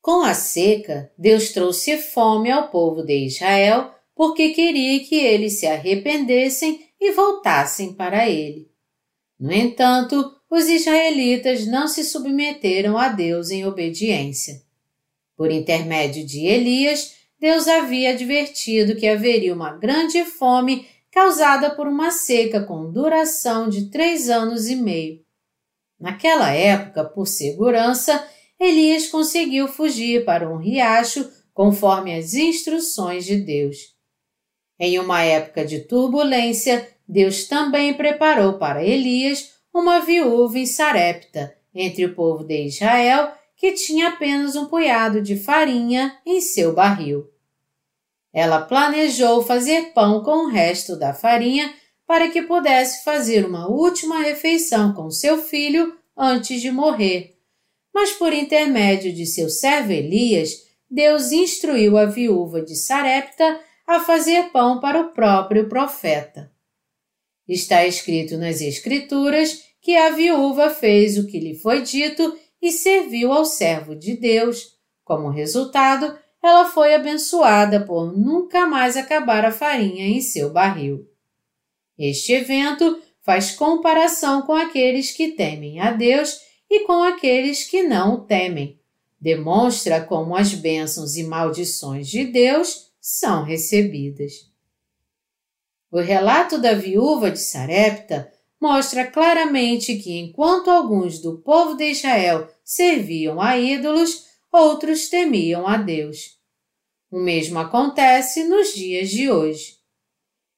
Com 0.00 0.22
a 0.22 0.34
seca, 0.34 1.12
Deus 1.16 1.52
trouxe 1.52 1.96
fome 1.96 2.50
ao 2.50 2.68
povo 2.70 3.02
de 3.02 3.24
Israel 3.24 3.94
porque 4.14 4.50
queria 4.50 5.00
que 5.04 5.14
eles 5.14 5.60
se 5.60 5.66
arrependessem 5.66 6.86
e 7.00 7.12
voltassem 7.12 7.92
para 7.92 8.28
ele. 8.28 8.70
No 9.38 9.52
entanto, 9.52 10.36
os 10.52 10.68
israelitas 10.68 11.66
não 11.66 11.88
se 11.88 12.04
submeteram 12.04 12.98
a 12.98 13.08
Deus 13.08 13.50
em 13.50 13.64
obediência. 13.64 14.60
Por 15.34 15.50
intermédio 15.50 16.26
de 16.26 16.44
Elias, 16.44 17.14
Deus 17.40 17.66
havia 17.66 18.10
advertido 18.10 18.94
que 18.94 19.08
haveria 19.08 19.54
uma 19.54 19.72
grande 19.72 20.22
fome 20.26 20.86
causada 21.10 21.70
por 21.70 21.88
uma 21.88 22.10
seca 22.10 22.62
com 22.62 22.92
duração 22.92 23.66
de 23.66 23.88
três 23.88 24.28
anos 24.28 24.68
e 24.68 24.76
meio. 24.76 25.24
Naquela 25.98 26.50
época, 26.50 27.02
por 27.02 27.26
segurança, 27.26 28.22
Elias 28.60 29.06
conseguiu 29.06 29.66
fugir 29.66 30.22
para 30.26 30.52
um 30.52 30.58
riacho 30.58 31.32
conforme 31.54 32.14
as 32.14 32.34
instruções 32.34 33.24
de 33.24 33.36
Deus. 33.36 33.96
Em 34.78 34.98
uma 34.98 35.22
época 35.22 35.64
de 35.64 35.80
turbulência, 35.80 36.86
Deus 37.08 37.44
também 37.44 37.94
preparou 37.94 38.58
para 38.58 38.84
Elias 38.84 39.61
uma 39.72 40.00
viúva 40.00 40.58
em 40.58 40.66
Sarepta, 40.66 41.56
entre 41.74 42.04
o 42.04 42.14
povo 42.14 42.44
de 42.44 42.66
Israel, 42.66 43.32
que 43.56 43.72
tinha 43.72 44.08
apenas 44.08 44.56
um 44.56 44.66
punhado 44.66 45.22
de 45.22 45.36
farinha 45.36 46.18
em 46.26 46.40
seu 46.40 46.74
barril. 46.74 47.30
Ela 48.32 48.62
planejou 48.62 49.42
fazer 49.42 49.92
pão 49.92 50.22
com 50.22 50.46
o 50.46 50.48
resto 50.48 50.96
da 50.96 51.14
farinha 51.14 51.72
para 52.06 52.28
que 52.28 52.42
pudesse 52.42 53.04
fazer 53.04 53.46
uma 53.46 53.68
última 53.68 54.20
refeição 54.20 54.92
com 54.92 55.10
seu 55.10 55.38
filho 55.38 55.96
antes 56.16 56.60
de 56.60 56.70
morrer. 56.70 57.38
Mas 57.94 58.12
por 58.12 58.32
intermédio 58.32 59.12
de 59.12 59.26
seu 59.26 59.48
servo 59.48 59.92
Elias, 59.92 60.66
Deus 60.90 61.30
instruiu 61.32 61.96
a 61.96 62.06
viúva 62.06 62.62
de 62.62 62.74
Sarepta 62.74 63.60
a 63.86 64.00
fazer 64.00 64.50
pão 64.50 64.80
para 64.80 65.00
o 65.00 65.08
próprio 65.12 65.68
profeta. 65.68 66.50
Está 67.52 67.86
escrito 67.86 68.38
nas 68.38 68.62
Escrituras 68.62 69.62
que 69.82 69.94
a 69.94 70.08
viúva 70.08 70.70
fez 70.70 71.18
o 71.18 71.26
que 71.26 71.38
lhe 71.38 71.54
foi 71.54 71.82
dito 71.82 72.34
e 72.62 72.72
serviu 72.72 73.30
ao 73.30 73.44
servo 73.44 73.94
de 73.94 74.16
Deus. 74.16 74.78
Como 75.04 75.28
resultado, 75.28 76.18
ela 76.42 76.64
foi 76.64 76.94
abençoada 76.94 77.84
por 77.84 78.16
nunca 78.16 78.64
mais 78.64 78.96
acabar 78.96 79.44
a 79.44 79.52
farinha 79.52 80.06
em 80.06 80.22
seu 80.22 80.48
barril. 80.48 81.06
Este 81.98 82.32
evento 82.32 82.98
faz 83.20 83.50
comparação 83.50 84.40
com 84.40 84.54
aqueles 84.54 85.10
que 85.10 85.32
temem 85.32 85.78
a 85.78 85.90
Deus 85.90 86.40
e 86.70 86.86
com 86.86 87.02
aqueles 87.02 87.64
que 87.64 87.82
não 87.82 88.14
o 88.14 88.20
temem. 88.22 88.80
Demonstra 89.20 90.00
como 90.00 90.34
as 90.34 90.54
bênçãos 90.54 91.18
e 91.18 91.22
maldições 91.22 92.08
de 92.08 92.24
Deus 92.24 92.90
são 92.98 93.44
recebidas. 93.44 94.51
O 95.92 96.00
relato 96.00 96.56
da 96.56 96.72
viúva 96.72 97.30
de 97.30 97.38
Sarepta 97.38 98.32
mostra 98.58 99.06
claramente 99.06 99.96
que 99.96 100.18
enquanto 100.18 100.70
alguns 100.70 101.18
do 101.18 101.42
povo 101.42 101.74
de 101.76 101.90
Israel 101.90 102.48
serviam 102.64 103.38
a 103.38 103.58
ídolos, 103.58 104.24
outros 104.50 105.10
temiam 105.10 105.68
a 105.68 105.76
Deus. 105.76 106.38
O 107.10 107.18
mesmo 107.18 107.58
acontece 107.58 108.44
nos 108.44 108.72
dias 108.74 109.10
de 109.10 109.30
hoje. 109.30 109.76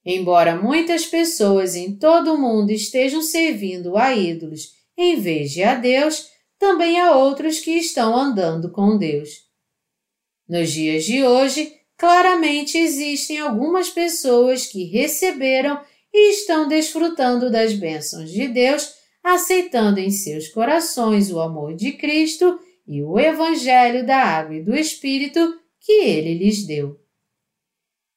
Embora 0.07 0.55
muitas 0.55 1.05
pessoas 1.05 1.75
em 1.75 1.97
todo 1.97 2.35
o 2.35 2.39
mundo 2.39 2.71
estejam 2.71 3.21
servindo 3.21 3.97
a 3.97 4.15
ídolos 4.15 4.73
em 4.97 5.19
vez 5.19 5.51
de 5.51 5.65
a 5.65 5.75
Deus, 5.75 6.29
também 6.61 7.01
há 7.01 7.17
outros 7.17 7.59
que 7.59 7.73
estão 7.73 8.17
andando 8.17 8.71
com 8.71 8.97
Deus. 8.97 9.31
Nos 10.49 10.71
dias 10.71 11.05
de 11.05 11.25
hoje, 11.25 11.73
claramente 12.05 12.77
existem 12.77 13.39
algumas 13.39 13.89
pessoas 13.89 14.67
que 14.67 14.85
receberam 14.85 15.81
e 16.13 16.33
estão 16.33 16.69
desfrutando 16.69 17.51
das 17.51 17.73
bênçãos 17.73 18.31
de 18.31 18.47
Deus 18.47 18.93
aceitando 19.23 19.99
em 19.99 20.11
seus 20.11 20.49
corações 20.49 21.33
o 21.33 21.41
amor 21.41 21.75
de 21.75 21.93
Cristo 21.93 22.61
e 22.87 23.03
o 23.03 23.19
Evangelho 23.19 24.05
da 24.05 24.19
Água 24.19 24.57
e 24.57 24.63
do 24.63 24.77
Espírito 24.77 25.59
que 25.81 25.93
ele 25.93 26.35
lhes 26.35 26.67
deu. 26.67 27.01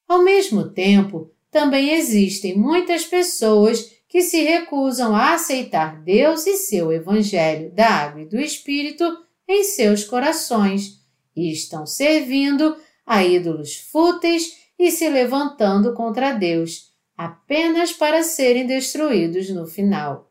Ao 0.06 0.22
mesmo 0.22 0.67
tempo, 0.67 1.32
também 1.50 1.94
existem 1.94 2.58
muitas 2.58 3.06
pessoas 3.06 3.89
que 4.10 4.22
se 4.22 4.41
recusam 4.41 5.15
a 5.15 5.34
aceitar 5.34 6.03
Deus 6.03 6.46
e 6.46 6.58
seu 6.58 6.91
Evangelho 6.91 7.72
da 7.72 7.88
Água 7.88 8.24
e 8.24 8.25
do 8.25 8.38
Espírito 8.38 9.06
em 9.48 9.63
seus 9.63 10.03
corações 10.03 10.98
e 11.34 11.50
estão 11.53 11.86
servindo 11.86 12.75
a 13.07 13.23
ídolos 13.23 13.77
fúteis 13.77 14.57
e 14.77 14.91
se 14.91 15.07
levantando 15.07 15.93
contra 15.93 16.33
Deus, 16.33 16.91
apenas 17.15 17.93
para 17.93 18.21
serem 18.21 18.67
destruídos 18.67 19.49
no 19.49 19.65
final. 19.65 20.29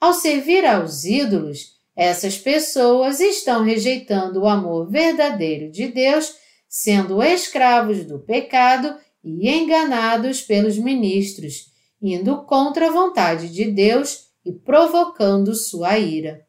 Ao 0.00 0.14
servir 0.14 0.64
aos 0.64 1.04
ídolos, 1.04 1.76
essas 1.96 2.38
pessoas 2.38 3.18
estão 3.18 3.64
rejeitando 3.64 4.42
o 4.42 4.48
amor 4.48 4.88
verdadeiro 4.88 5.68
de 5.70 5.88
Deus, 5.88 6.36
sendo 6.68 7.20
escravos 7.20 8.04
do 8.04 8.20
pecado 8.20 8.96
e 9.24 9.50
enganados 9.50 10.40
pelos 10.40 10.78
ministros, 10.78 11.72
indo 12.00 12.44
contra 12.44 12.86
a 12.86 12.92
vontade 12.92 13.52
de 13.52 13.64
Deus 13.64 14.28
e 14.44 14.52
provocando 14.52 15.54
sua 15.54 15.98
ira. 15.98 16.47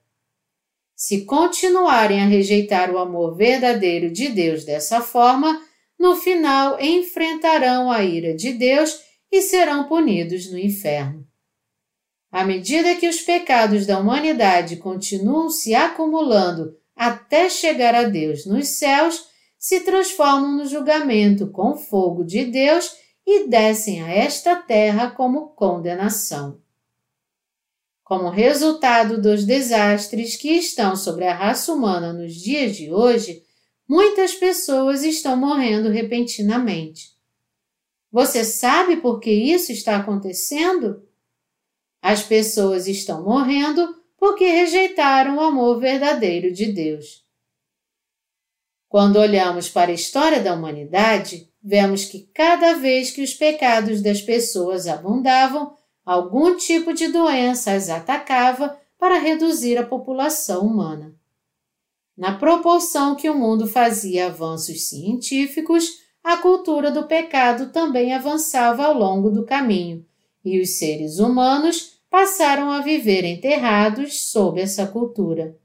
Se 0.99 1.23
continuarem 1.23 2.21
a 2.21 2.25
rejeitar 2.25 2.91
o 2.91 2.97
amor 2.97 3.33
verdadeiro 3.33 4.11
de 4.11 4.27
Deus 4.27 4.65
dessa 4.65 4.99
forma, 4.99 5.65
no 5.97 6.17
final 6.17 6.77
enfrentarão 6.77 7.89
a 7.89 8.03
ira 8.03 8.35
de 8.35 8.51
Deus 8.51 8.99
e 9.31 9.41
serão 9.41 9.87
punidos 9.87 10.51
no 10.51 10.59
inferno. 10.59 11.25
À 12.29 12.43
medida 12.43 12.95
que 12.95 13.07
os 13.07 13.21
pecados 13.21 13.85
da 13.85 13.97
humanidade 13.97 14.75
continuam 14.75 15.49
se 15.49 15.73
acumulando 15.73 16.75
até 16.93 17.49
chegar 17.49 17.95
a 17.95 18.03
Deus 18.03 18.45
nos 18.45 18.67
céus, 18.67 19.25
se 19.57 19.79
transformam 19.79 20.57
no 20.57 20.65
julgamento 20.65 21.49
com 21.49 21.77
fogo 21.77 22.25
de 22.25 22.43
Deus 22.43 22.91
e 23.25 23.47
descem 23.47 24.03
a 24.03 24.11
esta 24.11 24.57
terra 24.57 25.11
como 25.11 25.51
condenação. 25.51 26.59
Como 28.09 28.31
resultado 28.31 29.21
dos 29.21 29.45
desastres 29.45 30.35
que 30.35 30.49
estão 30.49 30.95
sobre 30.95 31.27
a 31.27 31.35
raça 31.35 31.71
humana 31.71 32.11
nos 32.11 32.33
dias 32.33 32.75
de 32.75 32.91
hoje, 32.91 33.43
muitas 33.87 34.33
pessoas 34.33 35.03
estão 35.03 35.37
morrendo 35.37 35.89
repentinamente. 35.89 37.11
Você 38.11 38.43
sabe 38.43 38.97
por 38.97 39.19
que 39.19 39.29
isso 39.29 39.71
está 39.71 39.97
acontecendo? 39.97 41.07
As 42.01 42.23
pessoas 42.23 42.87
estão 42.87 43.23
morrendo 43.23 44.01
porque 44.17 44.45
rejeitaram 44.45 45.37
o 45.37 45.41
amor 45.41 45.79
verdadeiro 45.79 46.51
de 46.51 46.65
Deus. 46.65 47.23
Quando 48.87 49.17
olhamos 49.19 49.69
para 49.69 49.91
a 49.91 49.93
história 49.93 50.41
da 50.41 50.55
humanidade, 50.55 51.47
vemos 51.61 52.05
que 52.05 52.27
cada 52.33 52.73
vez 52.73 53.11
que 53.11 53.21
os 53.21 53.35
pecados 53.35 54.01
das 54.01 54.19
pessoas 54.19 54.87
abundavam, 54.87 55.77
algum 56.09 56.57
tipo 56.57 56.91
de 56.91 57.07
doença 57.09 57.71
as 57.73 57.87
atacava 57.87 58.75
para 58.97 59.19
reduzir 59.19 59.77
a 59.77 59.85
população 59.85 60.65
humana. 60.65 61.13
Na 62.17 62.35
proporção 62.35 63.15
que 63.15 63.29
o 63.29 63.37
mundo 63.37 63.67
fazia 63.67 64.25
avanços 64.25 64.89
científicos, 64.89 65.99
a 66.23 66.37
cultura 66.37 66.89
do 66.89 67.03
pecado 67.03 67.71
também 67.71 68.11
avançava 68.11 68.85
ao 68.85 68.97
longo 68.97 69.29
do 69.29 69.45
caminho, 69.45 70.03
e 70.43 70.59
os 70.59 70.79
seres 70.79 71.19
humanos 71.19 72.01
passaram 72.09 72.71
a 72.71 72.81
viver 72.81 73.23
enterrados 73.23 74.31
sob 74.31 74.59
essa 74.59 74.87
cultura. 74.87 75.55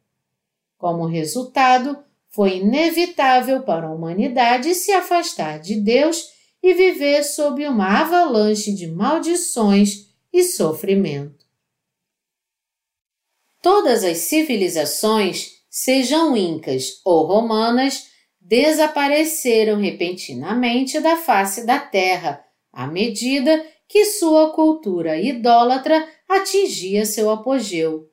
Como 0.77 1.07
resultado, 1.07 1.97
foi 2.29 2.59
inevitável 2.59 3.63
para 3.63 3.87
a 3.87 3.95
humanidade 3.95 4.75
se 4.75 4.93
afastar 4.93 5.59
de 5.59 5.81
Deus 5.81 6.29
e 6.63 6.75
viver 6.75 7.25
sob 7.25 7.67
uma 7.67 8.03
avalanche 8.03 8.75
de 8.75 8.87
maldições 8.87 10.13
e 10.35 10.43
sofrimento. 10.43 11.47
Todas 13.63 14.03
as 14.03 14.19
civilizações 14.19 15.63
sejam 15.71 16.37
incas 16.37 17.01
ou 17.05 17.25
romanas, 17.25 18.09
desapareceram 18.41 19.81
repentinamente 19.81 21.01
da 21.01 21.17
face 21.17 21.65
da 21.65 21.79
terra 21.79 22.45
à 22.73 22.87
medida 22.87 23.65
que 23.89 24.05
sua 24.07 24.51
cultura 24.51 25.17
idólatra 25.21 26.07
atingia 26.29 27.07
seu 27.07 27.31
apogeu. 27.31 28.11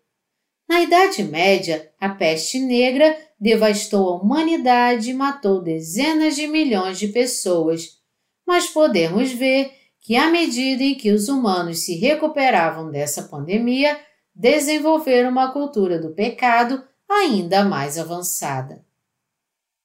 Na 0.69 0.81
Idade 0.81 1.23
Média, 1.23 1.91
a 1.99 2.09
peste 2.09 2.59
negra 2.59 3.17
devastou 3.39 4.09
a 4.09 4.15
humanidade 4.21 5.09
e 5.09 5.13
matou 5.13 5.61
dezenas 5.61 6.35
de 6.35 6.47
milhões 6.47 6.99
de 6.99 7.07
pessoas, 7.07 7.99
mas 8.45 8.67
podemos 8.67 9.31
ver 9.31 9.80
que, 10.01 10.15
à 10.15 10.29
medida 10.29 10.83
em 10.83 10.95
que 10.95 11.11
os 11.11 11.29
humanos 11.29 11.85
se 11.85 11.95
recuperavam 11.95 12.89
dessa 12.89 13.23
pandemia, 13.23 13.97
desenvolveram 14.33 15.29
uma 15.29 15.51
cultura 15.51 15.99
do 15.99 16.09
pecado 16.09 16.83
ainda 17.07 17.63
mais 17.63 17.99
avançada. 17.99 18.83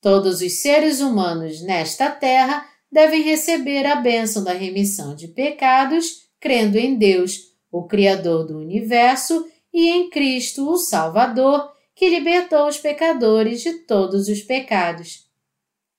Todos 0.00 0.40
os 0.40 0.60
seres 0.60 1.00
humanos 1.00 1.60
nesta 1.60 2.10
terra 2.10 2.66
devem 2.90 3.22
receber 3.22 3.84
a 3.84 3.96
bênção 3.96 4.42
da 4.42 4.52
remissão 4.52 5.14
de 5.14 5.28
pecados, 5.28 6.28
crendo 6.40 6.78
em 6.78 6.96
Deus, 6.96 7.54
o 7.70 7.84
Criador 7.84 8.46
do 8.46 8.58
universo, 8.58 9.46
e 9.72 9.90
em 9.90 10.08
Cristo, 10.08 10.70
o 10.70 10.78
Salvador, 10.78 11.70
que 11.94 12.08
libertou 12.08 12.68
os 12.68 12.78
pecadores 12.78 13.62
de 13.62 13.72
todos 13.80 14.28
os 14.28 14.40
pecados. 14.40 15.26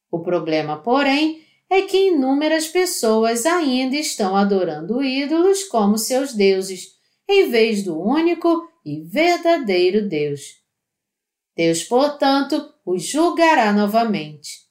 O 0.09 0.19
problema, 0.19 0.77
porém, 0.77 1.41
é 1.69 1.81
que 1.81 2.07
inúmeras 2.07 2.67
pessoas 2.67 3.45
ainda 3.45 3.95
estão 3.95 4.35
adorando 4.35 5.03
ídolos 5.03 5.63
como 5.65 5.97
seus 5.97 6.33
deuses, 6.33 6.95
em 7.27 7.49
vez 7.49 7.83
do 7.83 7.99
único 7.99 8.69
e 8.85 9.01
verdadeiro 9.01 10.07
Deus. 10.07 10.55
Deus, 11.55 11.83
portanto, 11.83 12.73
os 12.85 13.03
julgará 13.03 13.73
novamente. 13.73 14.67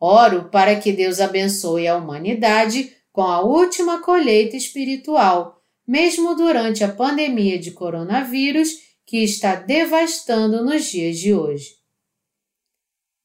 Oro 0.00 0.48
para 0.48 0.80
que 0.80 0.92
Deus 0.92 1.20
abençoe 1.20 1.86
a 1.86 1.96
humanidade 1.96 2.96
com 3.12 3.22
a 3.22 3.42
última 3.42 4.00
colheita 4.00 4.56
espiritual, 4.56 5.60
mesmo 5.86 6.34
durante 6.34 6.82
a 6.82 6.88
pandemia 6.88 7.58
de 7.58 7.72
coronavírus 7.72 8.70
que 9.04 9.18
está 9.24 9.56
devastando 9.56 10.64
nos 10.64 10.84
dias 10.84 11.18
de 11.18 11.34
hoje. 11.34 11.74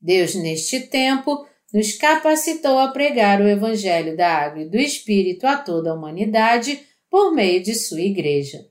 Deus, 0.02 0.36
neste 0.36 0.82
tempo, 0.82 1.48
nos 1.74 1.94
capacitou 1.94 2.78
a 2.78 2.90
pregar 2.90 3.42
o 3.42 3.48
Evangelho 3.48 4.16
da 4.16 4.28
Água 4.28 4.64
e 4.64 4.70
do 4.70 4.78
Espírito 4.78 5.46
a 5.46 5.58
toda 5.58 5.92
a 5.92 5.94
humanidade 5.94 6.82
por 7.10 7.34
meio 7.34 7.62
de 7.62 7.76
sua 7.76 8.02
Igreja. 8.02 8.66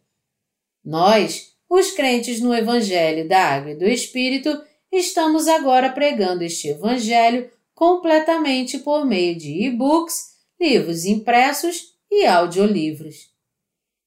Nós, 0.85 1.55
os 1.69 1.91
crentes 1.91 2.41
no 2.41 2.55
Evangelho 2.55 3.27
da 3.27 3.41
Água 3.41 3.73
e 3.73 3.77
do 3.77 3.87
Espírito 3.87 4.63
estamos 4.93 5.49
agora 5.49 5.91
pregando 5.91 6.45
este 6.45 6.69
Evangelho 6.69 7.51
completamente 7.75 8.79
por 8.79 9.05
meio 9.05 9.37
de 9.37 9.65
e-books, 9.65 10.35
livros 10.61 11.05
impressos 11.05 11.95
e 12.11 12.25
audiolivros. 12.25 13.31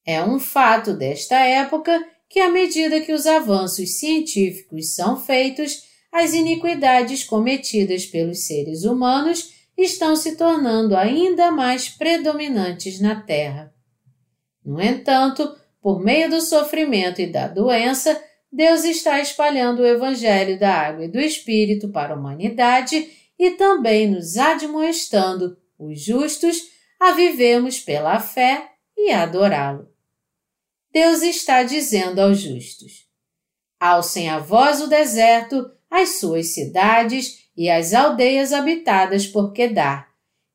É 0.04 0.22
um 0.24 0.38
fato 0.38 0.94
desta 0.94 1.38
época 1.38 2.02
que, 2.28 2.40
à 2.40 2.48
medida 2.50 3.00
que 3.00 3.12
os 3.12 3.26
avanços 3.26 3.98
científicos 3.98 4.94
são 4.94 5.20
feitos, 5.20 5.87
as 6.12 6.34
iniquidades 6.34 7.24
cometidas 7.24 8.06
pelos 8.06 8.46
seres 8.46 8.84
humanos 8.84 9.54
estão 9.76 10.16
se 10.16 10.36
tornando 10.36 10.96
ainda 10.96 11.50
mais 11.50 11.88
predominantes 11.88 13.00
na 13.00 13.20
Terra. 13.20 13.72
No 14.64 14.80
entanto, 14.80 15.56
por 15.80 16.00
meio 16.00 16.28
do 16.28 16.40
sofrimento 16.40 17.20
e 17.20 17.26
da 17.26 17.46
doença, 17.46 18.20
Deus 18.50 18.84
está 18.84 19.20
espalhando 19.20 19.82
o 19.82 19.86
Evangelho 19.86 20.58
da 20.58 20.72
Água 20.72 21.04
e 21.04 21.08
do 21.08 21.20
Espírito 21.20 21.90
para 21.90 22.14
a 22.14 22.16
humanidade 22.16 23.08
e 23.38 23.52
também 23.52 24.08
nos 24.08 24.36
admoestando, 24.36 25.56
os 25.78 26.00
justos, 26.00 26.60
a 26.98 27.12
vivermos 27.12 27.78
pela 27.78 28.18
fé 28.18 28.72
e 28.96 29.12
adorá-lo. 29.12 29.88
Deus 30.92 31.22
está 31.22 31.62
dizendo 31.62 32.18
aos 32.20 32.40
justos: 32.40 33.06
Alcem 33.78 34.28
a 34.28 34.38
voz 34.38 34.80
o 34.80 34.88
deserto, 34.88 35.70
as 35.90 36.18
suas 36.20 36.48
cidades 36.48 37.48
e 37.56 37.70
as 37.70 37.94
aldeias 37.94 38.52
habitadas 38.52 39.26
por 39.26 39.52
Quedar. 39.52 40.08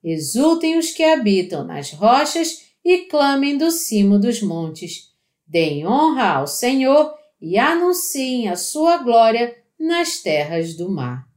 Exultem 0.03 0.77
os 0.77 0.91
que 0.91 1.03
habitam 1.03 1.63
nas 1.63 1.91
rochas 1.91 2.63
e 2.83 3.05
clamem 3.05 3.57
do 3.57 3.71
cimo 3.71 4.19
dos 4.19 4.41
montes 4.41 5.13
Deem 5.53 5.85
honra 5.85 6.37
ao 6.37 6.47
Senhor 6.47 7.13
e 7.39 7.59
anunciem 7.59 8.49
a 8.49 8.55
sua 8.55 8.97
glória 8.97 9.55
nas 9.79 10.17
terras 10.17 10.75
do 10.75 10.89
mar. 10.89 11.27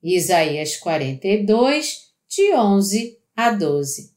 Isaías 0.00 0.76
42, 0.76 2.12
de 2.28 2.54
11 2.54 3.18
a 3.34 3.50
12. 3.50 4.12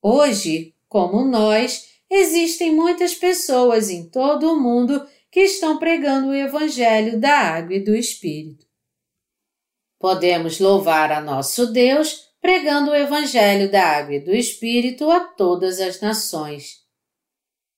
Hoje, 0.00 0.74
como 0.88 1.24
nós, 1.24 1.88
existem 2.08 2.72
muitas 2.72 3.14
pessoas 3.14 3.90
em 3.90 4.08
todo 4.08 4.52
o 4.52 4.60
mundo 4.60 5.04
que 5.30 5.40
estão 5.40 5.78
pregando 5.78 6.28
o 6.28 6.34
Evangelho 6.34 7.20
da 7.20 7.32
Água 7.32 7.76
e 7.76 7.84
do 7.84 7.94
Espírito. 7.94 8.66
Podemos 9.98 10.58
louvar 10.58 11.12
a 11.12 11.20
nosso 11.20 11.66
Deus 11.72 12.30
pregando 12.40 12.90
o 12.90 12.96
Evangelho 12.96 13.70
da 13.70 13.84
Água 13.84 14.14
e 14.14 14.20
do 14.20 14.34
Espírito 14.34 15.10
a 15.10 15.20
todas 15.20 15.78
as 15.78 16.00
nações. 16.00 16.80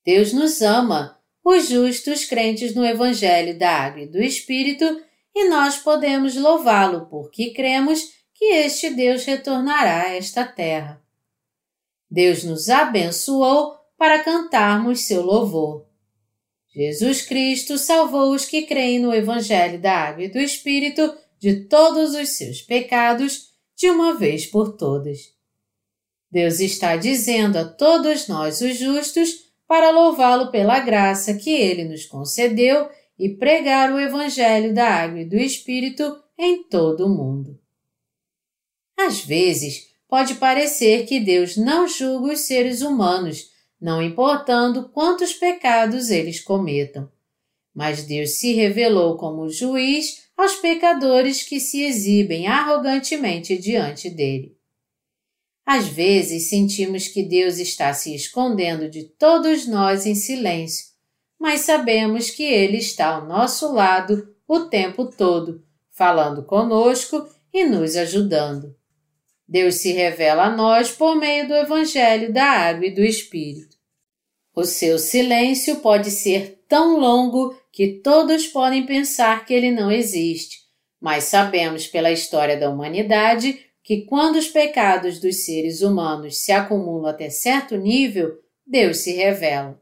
Deus 0.04 0.32
nos 0.32 0.62
ama, 0.62 1.18
os 1.44 1.68
justos 1.68 2.24
crentes 2.24 2.74
no 2.74 2.84
Evangelho 2.84 3.58
da 3.58 3.70
Água 3.70 4.02
e 4.02 4.06
do 4.06 4.22
Espírito, 4.22 5.02
e 5.34 5.48
nós 5.48 5.78
podemos 5.78 6.36
louvá-lo 6.36 7.06
porque 7.06 7.52
cremos 7.52 8.12
que 8.34 8.44
este 8.46 8.90
Deus 8.90 9.24
retornará 9.24 10.02
a 10.02 10.16
esta 10.16 10.44
terra. 10.44 11.02
Deus 12.10 12.44
nos 12.44 12.68
abençoou 12.68 13.74
para 13.96 14.22
cantarmos 14.22 15.00
seu 15.00 15.22
louvor. 15.22 15.91
Jesus 16.74 17.22
Cristo 17.22 17.76
salvou 17.76 18.34
os 18.34 18.46
que 18.46 18.62
creem 18.62 18.98
no 18.98 19.14
Evangelho 19.14 19.78
da 19.78 19.92
Água 19.92 20.24
e 20.24 20.28
do 20.28 20.38
Espírito 20.38 21.14
de 21.38 21.64
todos 21.64 22.14
os 22.14 22.30
seus 22.30 22.62
pecados 22.62 23.50
de 23.76 23.90
uma 23.90 24.14
vez 24.14 24.46
por 24.46 24.76
todas. 24.76 25.32
Deus 26.30 26.60
está 26.60 26.96
dizendo 26.96 27.58
a 27.58 27.64
todos 27.64 28.26
nós, 28.26 28.62
os 28.62 28.78
justos, 28.78 29.52
para 29.68 29.90
louvá-lo 29.90 30.50
pela 30.50 30.80
graça 30.80 31.34
que 31.34 31.50
ele 31.50 31.84
nos 31.84 32.06
concedeu 32.06 32.88
e 33.18 33.28
pregar 33.28 33.92
o 33.92 34.00
Evangelho 34.00 34.72
da 34.72 34.86
Água 34.86 35.20
e 35.20 35.24
do 35.24 35.36
Espírito 35.36 36.22
em 36.38 36.62
todo 36.64 37.04
o 37.06 37.08
mundo. 37.08 37.60
Às 38.98 39.20
vezes, 39.20 39.88
pode 40.08 40.36
parecer 40.36 41.04
que 41.06 41.20
Deus 41.20 41.56
não 41.56 41.86
julga 41.86 42.32
os 42.32 42.40
seres 42.40 42.80
humanos 42.80 43.51
não 43.82 44.00
importando 44.00 44.88
quantos 44.90 45.34
pecados 45.34 46.08
eles 46.08 46.38
cometam. 46.38 47.10
Mas 47.74 48.04
Deus 48.04 48.38
se 48.38 48.52
revelou 48.52 49.16
como 49.16 49.50
juiz 49.50 50.28
aos 50.36 50.54
pecadores 50.54 51.42
que 51.42 51.58
se 51.58 51.82
exibem 51.82 52.46
arrogantemente 52.46 53.58
diante 53.58 54.08
dele. 54.08 54.56
Às 55.66 55.88
vezes 55.88 56.48
sentimos 56.48 57.08
que 57.08 57.24
Deus 57.24 57.58
está 57.58 57.92
se 57.92 58.14
escondendo 58.14 58.88
de 58.88 59.02
todos 59.02 59.66
nós 59.66 60.06
em 60.06 60.14
silêncio, 60.14 60.86
mas 61.36 61.62
sabemos 61.62 62.30
que 62.30 62.44
Ele 62.44 62.76
está 62.76 63.16
ao 63.16 63.26
nosso 63.26 63.72
lado 63.72 64.32
o 64.46 64.60
tempo 64.60 65.06
todo, 65.06 65.60
falando 65.90 66.44
conosco 66.44 67.28
e 67.52 67.64
nos 67.64 67.96
ajudando. 67.96 68.76
Deus 69.48 69.76
se 69.76 69.92
revela 69.92 70.44
a 70.44 70.56
nós 70.56 70.92
por 70.92 71.16
meio 71.16 71.48
do 71.48 71.54
Evangelho 71.54 72.32
da 72.32 72.44
Água 72.44 72.86
e 72.86 72.94
do 72.94 73.02
Espírito. 73.02 73.71
O 74.54 74.64
seu 74.64 74.98
silêncio 74.98 75.76
pode 75.76 76.10
ser 76.10 76.62
tão 76.68 76.98
longo 76.98 77.56
que 77.72 78.00
todos 78.02 78.46
podem 78.46 78.84
pensar 78.84 79.46
que 79.46 79.54
ele 79.54 79.70
não 79.70 79.90
existe, 79.90 80.58
mas 81.00 81.24
sabemos 81.24 81.86
pela 81.86 82.12
história 82.12 82.56
da 82.58 82.68
humanidade 82.68 83.58
que 83.82 84.02
quando 84.02 84.36
os 84.36 84.48
pecados 84.48 85.18
dos 85.18 85.44
seres 85.44 85.80
humanos 85.80 86.38
se 86.38 86.52
acumulam 86.52 87.06
até 87.06 87.30
certo 87.30 87.76
nível, 87.76 88.38
Deus 88.66 88.98
se 88.98 89.12
revela. 89.12 89.80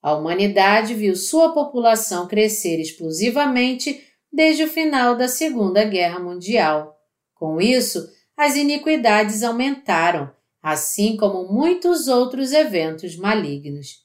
A 0.00 0.14
humanidade 0.14 0.94
viu 0.94 1.16
sua 1.16 1.52
população 1.52 2.28
crescer 2.28 2.80
explosivamente 2.80 4.00
desde 4.32 4.62
o 4.62 4.68
final 4.68 5.16
da 5.16 5.26
Segunda 5.26 5.84
Guerra 5.84 6.20
Mundial. 6.20 6.96
Com 7.34 7.60
isso, 7.60 8.08
as 8.36 8.54
iniquidades 8.54 9.42
aumentaram 9.42 10.35
assim 10.66 11.16
como 11.16 11.44
muitos 11.44 12.08
outros 12.08 12.52
eventos 12.52 13.14
malignos. 13.16 14.04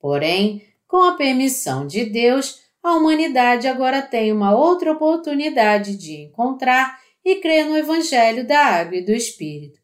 Porém, 0.00 0.66
com 0.88 1.04
a 1.04 1.14
permissão 1.14 1.86
de 1.86 2.04
Deus, 2.04 2.58
a 2.82 2.96
humanidade 2.96 3.68
agora 3.68 4.02
tem 4.02 4.32
uma 4.32 4.52
outra 4.52 4.90
oportunidade 4.90 5.96
de 5.96 6.22
encontrar 6.22 6.98
e 7.24 7.36
crer 7.36 7.66
no 7.66 7.76
Evangelho 7.76 8.44
da 8.44 8.58
Água 8.58 8.96
e 8.96 9.04
do 9.04 9.12
Espírito. 9.12 9.78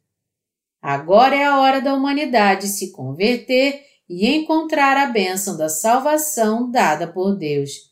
Agora 0.82 1.36
é 1.36 1.44
a 1.44 1.60
hora 1.60 1.80
da 1.80 1.94
humanidade 1.94 2.66
se 2.66 2.90
converter 2.90 3.80
e 4.08 4.26
encontrar 4.34 4.96
a 4.96 5.06
bênção 5.06 5.56
da 5.56 5.68
salvação 5.68 6.68
dada 6.68 7.06
por 7.06 7.36
Deus. 7.36 7.88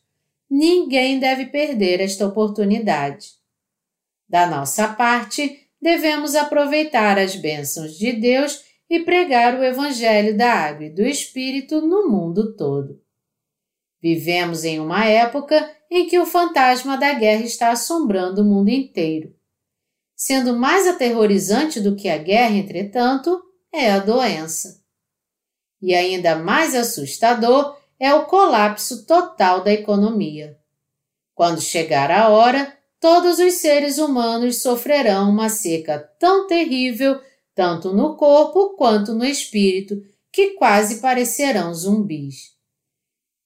Ninguém 0.51 1.21
deve 1.21 1.47
perder 1.47 2.01
esta 2.01 2.27
oportunidade. 2.27 3.29
Da 4.29 4.45
nossa 4.45 4.89
parte, 4.89 5.68
devemos 5.81 6.35
aproveitar 6.35 7.19
as 7.19 7.37
bênçãos 7.37 7.97
de 7.97 8.13
Deus 8.13 8.65
e 8.91 9.01
pregar 9.01 9.59
o 9.59 9.63
Evangelho 9.63 10.37
da 10.37 10.53
Água 10.53 10.87
e 10.87 10.91
do 10.91 11.03
Espírito 11.03 11.81
no 11.81 12.09
mundo 12.09 12.57
todo. 12.57 13.01
Vivemos 14.01 14.65
em 14.65 14.79
uma 14.79 15.05
época 15.05 15.71
em 15.91 16.07
que 16.07 16.19
o 16.19 16.27
fantasma 16.27 16.97
da 16.97 17.13
guerra 17.15 17.43
está 17.43 17.71
assombrando 17.71 18.43
o 18.43 18.45
mundo 18.45 18.69
inteiro. 18.69 19.35
Sendo 20.15 20.57
mais 20.57 20.87
aterrorizante 20.87 21.81
do 21.81 21.97
que 21.97 22.09
a 22.09 22.19
guerra, 22.19 22.57
entretanto, 22.57 23.41
é 23.73 23.91
a 23.91 23.99
doença. 23.99 24.83
E 25.81 25.95
ainda 25.95 26.37
mais 26.37 26.75
assustador 26.75 27.77
é 28.01 28.13
o 28.15 28.27
colapso 28.27 29.07
total 29.07 29.63
da 29.63 29.73
economia. 29.73 30.59
Quando 31.35 31.61
chegar 31.61 32.11
a 32.11 32.29
hora, 32.29 32.78
todos 33.01 33.39
os 33.39 33.55
seres 33.55 33.99
humanos 33.99 34.63
sofrerão 34.63 35.31
uma 35.31 35.49
seca 35.49 35.99
tão 36.19 36.47
terrível, 36.47 37.21
tanto 37.55 37.93
no 37.93 38.17
corpo 38.17 38.77
quanto 38.77 39.15
no 39.15 39.25
espírito, 39.25 40.03
que 40.33 40.51
quase 40.51 41.01
parecerão 41.01 41.73
zumbis. 41.75 42.57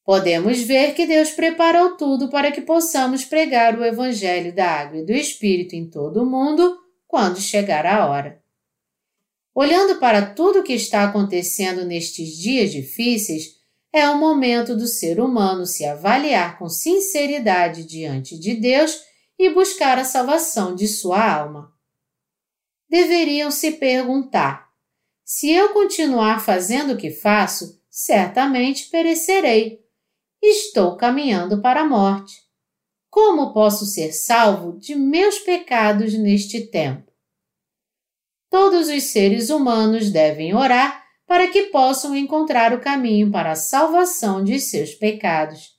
Podemos 0.04 0.60
ver 0.60 0.94
que 0.94 1.06
Deus 1.06 1.30
preparou 1.30 1.96
tudo 1.96 2.28
para 2.28 2.50
que 2.50 2.60
possamos 2.60 3.24
pregar 3.24 3.78
o 3.78 3.84
Evangelho 3.84 4.52
da 4.52 4.66
Água 4.66 4.98
e 4.98 5.04
do 5.04 5.12
Espírito 5.12 5.76
em 5.76 5.88
todo 5.88 6.22
o 6.22 6.26
mundo 6.26 6.76
quando 7.06 7.40
chegar 7.40 7.86
a 7.86 8.08
hora. 8.08 8.42
Olhando 9.54 10.00
para 10.00 10.26
tudo 10.34 10.60
o 10.60 10.62
que 10.62 10.72
está 10.72 11.04
acontecendo 11.04 11.84
nestes 11.84 12.36
dias 12.36 12.72
difíceis, 12.72 13.60
é 13.92 14.08
o 14.08 14.18
momento 14.18 14.74
do 14.74 14.86
ser 14.86 15.20
humano 15.20 15.66
se 15.66 15.84
avaliar 15.84 16.58
com 16.58 16.68
sinceridade 16.68 17.84
diante 17.84 18.38
de 18.38 18.54
Deus 18.54 18.98
e 19.42 19.52
buscar 19.52 19.98
a 19.98 20.04
salvação 20.04 20.72
de 20.72 20.86
sua 20.86 21.20
alma. 21.20 21.74
Deveriam 22.88 23.50
se 23.50 23.72
perguntar: 23.72 24.68
se 25.24 25.50
eu 25.50 25.70
continuar 25.70 26.40
fazendo 26.40 26.92
o 26.92 26.96
que 26.96 27.10
faço, 27.10 27.82
certamente 27.90 28.88
perecerei. 28.88 29.80
Estou 30.40 30.96
caminhando 30.96 31.60
para 31.60 31.80
a 31.80 31.88
morte. 31.88 32.40
Como 33.10 33.52
posso 33.52 33.84
ser 33.84 34.12
salvo 34.12 34.78
de 34.78 34.94
meus 34.94 35.40
pecados 35.40 36.14
neste 36.14 36.60
tempo? 36.68 37.10
Todos 38.48 38.88
os 38.88 39.02
seres 39.04 39.50
humanos 39.50 40.08
devem 40.10 40.54
orar 40.54 41.02
para 41.26 41.48
que 41.48 41.64
possam 41.64 42.14
encontrar 42.14 42.72
o 42.72 42.80
caminho 42.80 43.28
para 43.32 43.52
a 43.52 43.56
salvação 43.56 44.44
de 44.44 44.60
seus 44.60 44.94
pecados. 44.94 45.72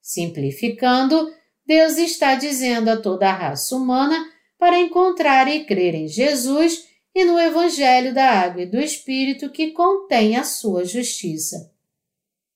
Simplificando, 0.00 1.28
Deus 1.68 1.98
está 1.98 2.34
dizendo 2.34 2.88
a 2.88 2.96
toda 2.96 3.28
a 3.28 3.32
raça 3.34 3.76
humana 3.76 4.32
para 4.58 4.78
encontrar 4.78 5.46
e 5.48 5.66
crer 5.66 5.94
em 5.94 6.08
Jesus 6.08 6.88
e 7.14 7.26
no 7.26 7.38
Evangelho 7.38 8.14
da 8.14 8.24
Água 8.24 8.62
e 8.62 8.66
do 8.66 8.80
Espírito 8.80 9.50
que 9.50 9.72
contém 9.72 10.34
a 10.38 10.44
sua 10.44 10.86
justiça. 10.86 11.70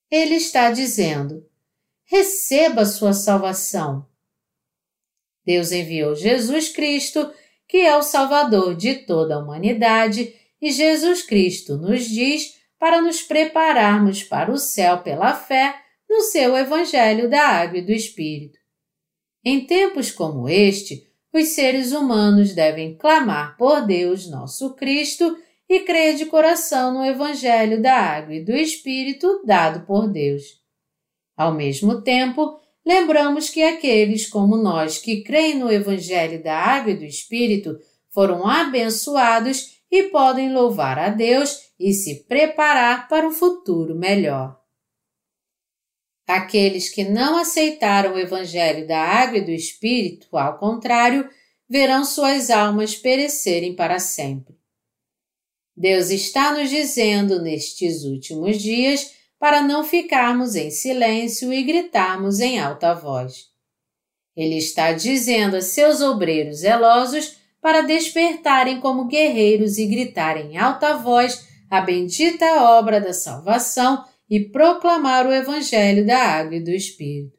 Ele 0.09 0.33
está 0.33 0.71
dizendo: 0.71 1.47
receba 2.05 2.87
sua 2.87 3.13
salvação. 3.13 4.03
Deus 5.45 5.71
enviou 5.71 6.15
Jesus 6.15 6.69
Cristo, 6.69 7.31
que 7.67 7.77
é 7.77 7.95
o 7.95 8.01
Salvador 8.01 8.75
de 8.75 8.95
toda 8.95 9.35
a 9.35 9.39
humanidade, 9.39 10.33
e 10.59 10.71
Jesus 10.71 11.21
Cristo 11.21 11.77
nos 11.77 12.05
diz 12.05 12.59
para 12.79 12.99
nos 12.99 13.21
prepararmos 13.21 14.23
para 14.23 14.51
o 14.51 14.57
céu 14.57 15.03
pela 15.03 15.35
fé 15.35 15.79
no 16.09 16.21
seu 16.21 16.57
Evangelho 16.57 17.29
da 17.29 17.45
Água 17.47 17.77
e 17.77 17.85
do 17.85 17.91
Espírito. 17.91 18.62
Em 19.43 19.65
tempos 19.65 20.09
como 20.09 20.47
este, 20.47 21.05
os 21.33 21.49
seres 21.49 21.91
humanos 21.91 22.53
devem 22.53 22.95
clamar 22.95 23.57
por 23.57 23.85
Deus, 23.85 24.29
nosso 24.29 24.73
Cristo, 24.75 25.37
e 25.67 25.79
crer 25.79 26.15
de 26.15 26.25
coração 26.25 26.93
no 26.93 27.05
Evangelho 27.05 27.81
da 27.81 27.95
Água 27.95 28.35
e 28.35 28.43
do 28.43 28.53
Espírito 28.53 29.41
dado 29.45 29.85
por 29.85 30.07
Deus. 30.07 30.43
Ao 31.35 31.53
mesmo 31.53 32.01
tempo, 32.01 32.59
lembramos 32.85 33.49
que 33.49 33.63
aqueles 33.63 34.27
como 34.27 34.55
nós 34.55 34.97
que 34.97 35.23
creem 35.23 35.57
no 35.57 35.71
Evangelho 35.71 36.41
da 36.43 36.55
Água 36.55 36.91
e 36.91 36.97
do 36.97 37.05
Espírito 37.05 37.77
foram 38.11 38.47
abençoados 38.47 39.79
e 39.91 40.03
podem 40.03 40.53
louvar 40.53 40.99
a 40.99 41.09
Deus 41.09 41.71
e 41.79 41.91
se 41.91 42.23
preparar 42.25 43.07
para 43.07 43.27
um 43.27 43.31
futuro 43.31 43.95
melhor. 43.95 44.62
Aqueles 46.33 46.89
que 46.89 47.03
não 47.03 47.37
aceitaram 47.37 48.15
o 48.15 48.19
Evangelho 48.19 48.87
da 48.87 48.99
Água 48.99 49.37
e 49.37 49.45
do 49.45 49.51
Espírito, 49.51 50.35
ao 50.35 50.57
contrário, 50.57 51.29
verão 51.69 52.03
suas 52.03 52.49
almas 52.49 52.95
perecerem 52.95 53.75
para 53.75 53.99
sempre. 53.99 54.55
Deus 55.77 56.09
está 56.09 56.51
nos 56.51 56.71
dizendo 56.71 57.39
nestes 57.39 58.03
últimos 58.03 58.57
dias 58.57 59.13
para 59.37 59.61
não 59.61 59.83
ficarmos 59.83 60.55
em 60.55 60.71
silêncio 60.71 61.53
e 61.53 61.61
gritarmos 61.61 62.39
em 62.39 62.59
alta 62.59 62.95
voz. 62.95 63.49
Ele 64.35 64.57
está 64.57 64.91
dizendo 64.91 65.57
a 65.57 65.61
seus 65.61 66.01
obreiros 66.01 66.61
zelosos 66.61 67.37
para 67.61 67.81
despertarem 67.81 68.79
como 68.79 69.05
guerreiros 69.05 69.77
e 69.77 69.85
gritarem 69.85 70.53
em 70.53 70.57
alta 70.57 70.97
voz 70.97 71.47
a 71.69 71.79
bendita 71.79 72.63
obra 72.63 72.99
da 72.99 73.13
salvação 73.13 74.03
e 74.33 74.49
proclamar 74.49 75.27
o 75.27 75.31
Evangelho 75.31 76.03
da 76.07 76.17
Água 76.17 76.55
e 76.55 76.59
do 76.59 76.71
Espírito. 76.71 77.37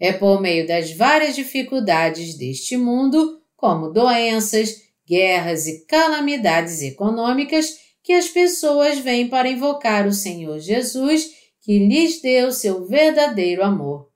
É 0.00 0.12
por 0.12 0.40
meio 0.40 0.66
das 0.66 0.90
várias 0.90 1.36
dificuldades 1.36 2.36
deste 2.36 2.76
mundo, 2.76 3.40
como 3.54 3.92
doenças, 3.92 4.82
guerras 5.06 5.68
e 5.68 5.86
calamidades 5.86 6.82
econômicas, 6.82 7.76
que 8.02 8.12
as 8.12 8.28
pessoas 8.28 8.98
vêm 8.98 9.28
para 9.28 9.48
invocar 9.48 10.04
o 10.08 10.12
Senhor 10.12 10.58
Jesus, 10.58 11.30
que 11.60 11.78
lhes 11.78 12.20
deu 12.20 12.50
seu 12.50 12.84
verdadeiro 12.84 13.62
amor. 13.62 14.10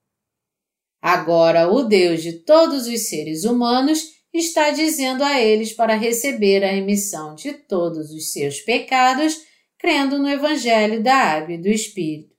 Agora, 1.01 1.71
o 1.71 1.83
Deus 1.83 2.21
de 2.21 2.33
todos 2.33 2.85
os 2.85 3.07
seres 3.07 3.45
humanos 3.45 4.11
está 4.33 4.71
dizendo 4.71 5.23
a 5.23 5.39
eles 5.39 5.71
para 5.71 5.95
receber 5.95 6.65
a 6.65 6.71
remissão 6.71 7.33
de 7.33 7.53
todos 7.53 8.11
os 8.11 8.33
seus 8.33 8.59
pecados, 8.59 9.46
crendo 9.77 10.17
no 10.17 10.29
Evangelho 10.29 11.01
da 11.01 11.15
Água 11.15 11.53
e 11.53 11.57
do 11.57 11.67
Espírito. 11.67 12.35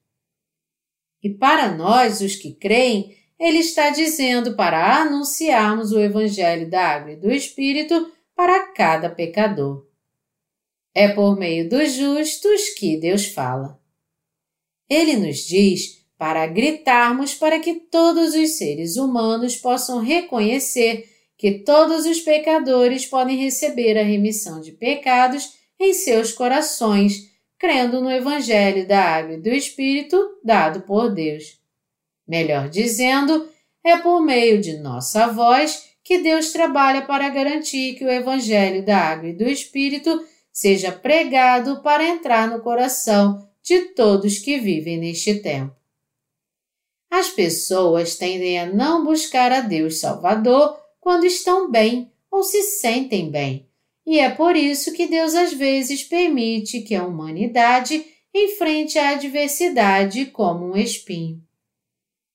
E 1.22 1.31
para 1.31 1.74
nós, 1.74 2.20
os 2.20 2.37
que 2.37 2.55
creem, 2.55 3.16
ele 3.38 3.59
está 3.59 3.90
dizendo 3.90 4.55
para 4.57 5.01
anunciarmos 5.03 5.92
o 5.92 6.01
Evangelho 6.01 6.68
da 6.68 6.94
Água 6.94 7.12
e 7.12 7.16
do 7.16 7.31
Espírito 7.31 8.12
para 8.35 8.72
cada 8.72 9.11
pecador. 9.11 9.87
É 10.94 11.09
por 11.09 11.38
meio 11.38 11.68
dos 11.68 11.92
justos 11.92 12.70
que 12.70 12.96
Deus 12.96 13.27
fala. 13.27 13.81
Ele 14.88 15.16
nos 15.16 15.38
diz 15.38 15.98
para 16.16 16.46
gritarmos 16.46 17.35
para 17.35 17.61
que 17.61 17.74
todos 17.74 18.35
os 18.35 18.59
seres 18.59 18.96
humanos 18.96 19.57
possam 19.57 20.01
reconhecer 20.01 21.09
que 21.37 21.61
todos 21.61 22.05
os 22.05 22.20
pecadores 22.20 23.07
podem 23.07 23.37
receber 23.37 23.96
a 23.96 24.03
remissão 24.03 24.61
de 24.61 24.72
pecados 24.72 25.53
em 25.79 25.94
seus 25.94 26.33
corações, 26.33 27.28
crendo 27.59 28.01
no 28.01 28.11
Evangelho 28.11 28.87
da 28.87 29.01
Água 29.01 29.35
e 29.35 29.40
do 29.40 29.49
Espírito 29.49 30.38
dado 30.42 30.83
por 30.83 31.12
Deus. 31.12 31.59
Melhor 32.27 32.68
dizendo, 32.68 33.49
é 33.85 33.97
por 33.97 34.21
meio 34.21 34.61
de 34.61 34.79
nossa 34.79 35.27
voz 35.29 35.88
que 36.05 36.18
Deus 36.18 36.53
trabalha 36.53 37.03
para 37.03 37.29
garantir 37.29 37.94
que 37.94 38.05
o 38.05 38.11
Evangelho 38.11 38.85
da 38.85 38.97
Água 38.97 39.29
e 39.29 39.33
do 39.35 39.44
Espírito 39.44 40.25
seja 40.53 40.90
pregado 40.90 41.83
para 41.83 42.07
entrar 42.07 42.49
no 42.49 42.61
coração 42.61 43.47
de 43.62 43.81
todos 43.92 44.38
que 44.38 44.59
vivem 44.59 44.97
neste 44.97 45.35
tempo. 45.40 45.77
As 47.11 47.29
pessoas 47.29 48.16
tendem 48.16 48.59
a 48.59 48.66
não 48.66 49.05
buscar 49.05 49.53
a 49.53 49.61
Deus 49.61 50.01
Salvador 50.01 50.79
quando 51.01 51.25
estão 51.25 51.71
bem 51.71 52.11
ou 52.31 52.42
se 52.42 52.62
sentem 52.62 53.31
bem. 53.31 53.67
E 54.09 54.18
é 54.21 54.31
por 54.31 54.57
isso 54.57 54.94
que 54.94 55.07
Deus 55.07 55.35
às 55.35 55.53
vezes 55.53 56.03
permite 56.03 56.81
que 56.81 56.94
a 56.94 57.05
humanidade 57.05 58.07
enfrente 58.35 58.99
a 58.99 59.11
adversidade 59.11 60.25
como 60.25 60.64
um 60.64 60.77
espinho. 60.79 61.44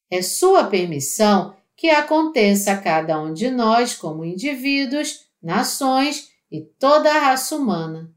É 0.08 0.22
sua 0.22 0.66
permissão 0.66 1.56
que 1.76 1.90
aconteça 1.90 2.74
a 2.74 2.78
cada 2.78 3.20
um 3.20 3.34
de 3.34 3.50
nós 3.50 3.96
como 3.96 4.24
indivíduos, 4.24 5.26
nações 5.42 6.30
e 6.52 6.62
toda 6.62 7.12
a 7.12 7.20
raça 7.20 7.56
humana. 7.56 8.14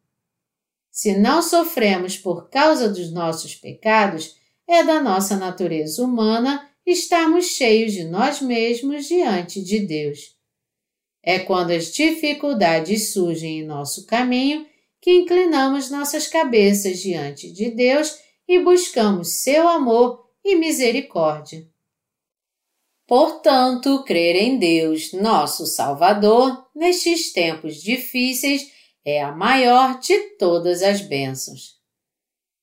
Se 0.90 1.16
não 1.16 1.40
sofremos 1.40 2.18
por 2.18 2.50
causa 2.50 2.90
dos 2.90 3.10
nossos 3.10 3.54
pecados, 3.54 4.36
é 4.68 4.84
da 4.84 5.00
nossa 5.00 5.34
natureza 5.34 6.04
humana 6.04 6.68
estarmos 6.84 7.46
cheios 7.46 7.94
de 7.94 8.04
nós 8.04 8.42
mesmos 8.42 9.06
diante 9.06 9.64
de 9.64 9.78
Deus. 9.78 10.35
É 11.26 11.40
quando 11.40 11.72
as 11.72 11.92
dificuldades 11.92 13.12
surgem 13.12 13.58
em 13.58 13.66
nosso 13.66 14.06
caminho 14.06 14.64
que 15.00 15.10
inclinamos 15.10 15.90
nossas 15.90 16.28
cabeças 16.28 17.00
diante 17.00 17.50
de 17.50 17.68
Deus 17.68 18.16
e 18.46 18.60
buscamos 18.60 19.42
seu 19.42 19.68
amor 19.68 20.24
e 20.44 20.54
misericórdia. 20.54 21.68
Portanto, 23.08 24.04
crer 24.04 24.36
em 24.36 24.56
Deus, 24.56 25.12
nosso 25.12 25.66
Salvador, 25.66 26.64
nestes 26.74 27.32
tempos 27.32 27.82
difíceis, 27.82 28.70
é 29.04 29.20
a 29.20 29.32
maior 29.32 29.98
de 29.98 30.16
todas 30.36 30.80
as 30.82 31.00
bênçãos. 31.00 31.76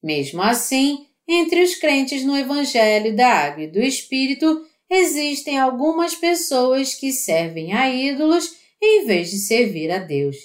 Mesmo 0.01 0.41
assim, 0.41 1.05
entre 1.27 1.61
os 1.63 1.75
crentes 1.75 2.23
no 2.23 2.37
Evangelho 2.37 3.15
da 3.15 3.27
Água 3.27 3.63
e 3.63 3.71
do 3.71 3.81
Espírito, 3.81 4.65
existem 4.89 5.59
algumas 5.59 6.15
pessoas 6.15 6.93
que 6.93 7.11
servem 7.11 7.73
a 7.73 7.89
ídolos 7.89 8.55
em 8.81 9.05
vez 9.05 9.29
de 9.31 9.37
servir 9.37 9.91
a 9.91 9.99
Deus. 9.99 10.37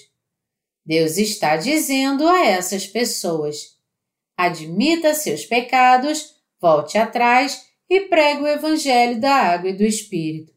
Deus 0.85 1.17
está 1.17 1.55
dizendo 1.57 2.27
a 2.27 2.45
essas 2.45 2.87
pessoas: 2.87 3.77
admita 4.35 5.13
seus 5.13 5.45
pecados, 5.45 6.35
volte 6.59 6.97
atrás 6.97 7.67
e 7.89 8.01
pregue 8.01 8.43
o 8.43 8.47
Evangelho 8.47 9.19
da 9.19 9.33
água 9.33 9.69
e 9.69 9.73
do 9.73 9.83
Espírito. 9.83 10.53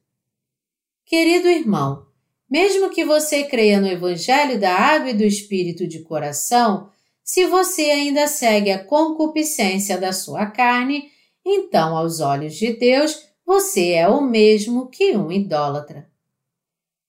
Querido 1.04 1.48
irmão, 1.48 2.06
mesmo 2.48 2.90
que 2.90 3.04
você 3.04 3.44
creia 3.44 3.80
no 3.80 3.88
Evangelho 3.88 4.58
da 4.60 4.74
água 4.74 5.10
e 5.10 5.14
do 5.14 5.24
Espírito 5.24 5.86
de 5.86 6.00
coração, 6.00 6.90
se 7.24 7.46
você 7.46 7.82
ainda 7.82 8.26
segue 8.26 8.70
a 8.70 8.82
concupiscência 8.82 9.96
da 9.98 10.12
sua 10.12 10.46
carne, 10.46 11.10
então, 11.44 11.96
aos 11.96 12.20
olhos 12.20 12.54
de 12.54 12.72
Deus, 12.74 13.26
você 13.44 13.90
é 13.90 14.09
o 14.09 14.20
mesmo 14.20 14.88
que 14.88 15.16
um 15.16 15.31
idólatra. 15.31 16.11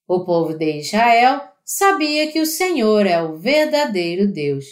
O 0.07 0.25
povo 0.25 0.53
de 0.53 0.79
Israel 0.79 1.41
sabia 1.63 2.31
que 2.31 2.41
o 2.41 2.45
Senhor 2.45 3.05
é 3.05 3.21
o 3.21 3.37
verdadeiro 3.37 4.27
Deus. 4.27 4.65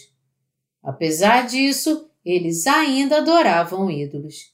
Apesar 0.83 1.47
disso, 1.47 2.09
eles 2.25 2.67
ainda 2.67 3.17
adoravam 3.17 3.89
ídolos. 3.89 4.53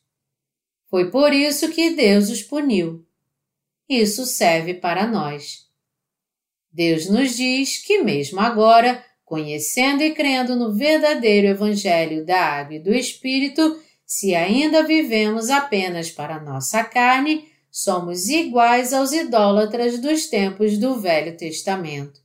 Foi 0.89 1.09
por 1.09 1.33
isso 1.33 1.69
que 1.69 1.91
Deus 1.91 2.29
os 2.29 2.43
puniu. 2.43 3.05
Isso 3.89 4.25
serve 4.25 4.73
para 4.73 5.07
nós. 5.07 5.67
Deus 6.71 7.09
nos 7.09 7.35
diz 7.35 7.79
que, 7.79 8.03
mesmo 8.03 8.39
agora, 8.39 9.03
conhecendo 9.25 10.03
e 10.03 10.13
crendo 10.13 10.55
no 10.55 10.73
verdadeiro 10.73 11.47
Evangelho 11.47 12.25
da 12.25 12.39
Água 12.39 12.75
e 12.75 12.79
do 12.79 12.93
Espírito, 12.93 13.81
se 14.07 14.33
ainda 14.33 14.83
vivemos 14.83 15.49
apenas 15.49 16.09
para 16.09 16.39
nossa 16.39 16.81
carne, 16.81 17.51
somos 17.69 18.29
iguais 18.29 18.93
aos 18.93 19.11
idólatras 19.11 19.99
dos 19.99 20.27
tempos 20.27 20.77
do 20.77 20.97
Velho 20.97 21.35
Testamento. 21.35 22.21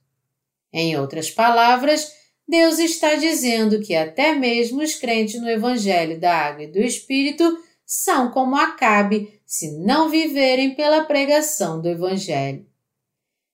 Em 0.72 0.96
outras 0.96 1.28
palavras, 1.28 2.12
Deus 2.46 2.78
está 2.78 3.16
dizendo 3.16 3.80
que 3.80 3.96
até 3.96 4.32
mesmo 4.32 4.80
os 4.80 4.94
crentes 4.94 5.40
no 5.40 5.50
Evangelho 5.50 6.20
da 6.20 6.32
Água 6.32 6.62
e 6.62 6.68
do 6.68 6.78
Espírito 6.78 7.58
são 7.84 8.30
como 8.30 8.54
Acabe 8.54 9.40
se 9.44 9.72
não 9.78 10.08
viverem 10.08 10.76
pela 10.76 11.04
pregação 11.04 11.80
do 11.80 11.88
Evangelho. 11.88 12.64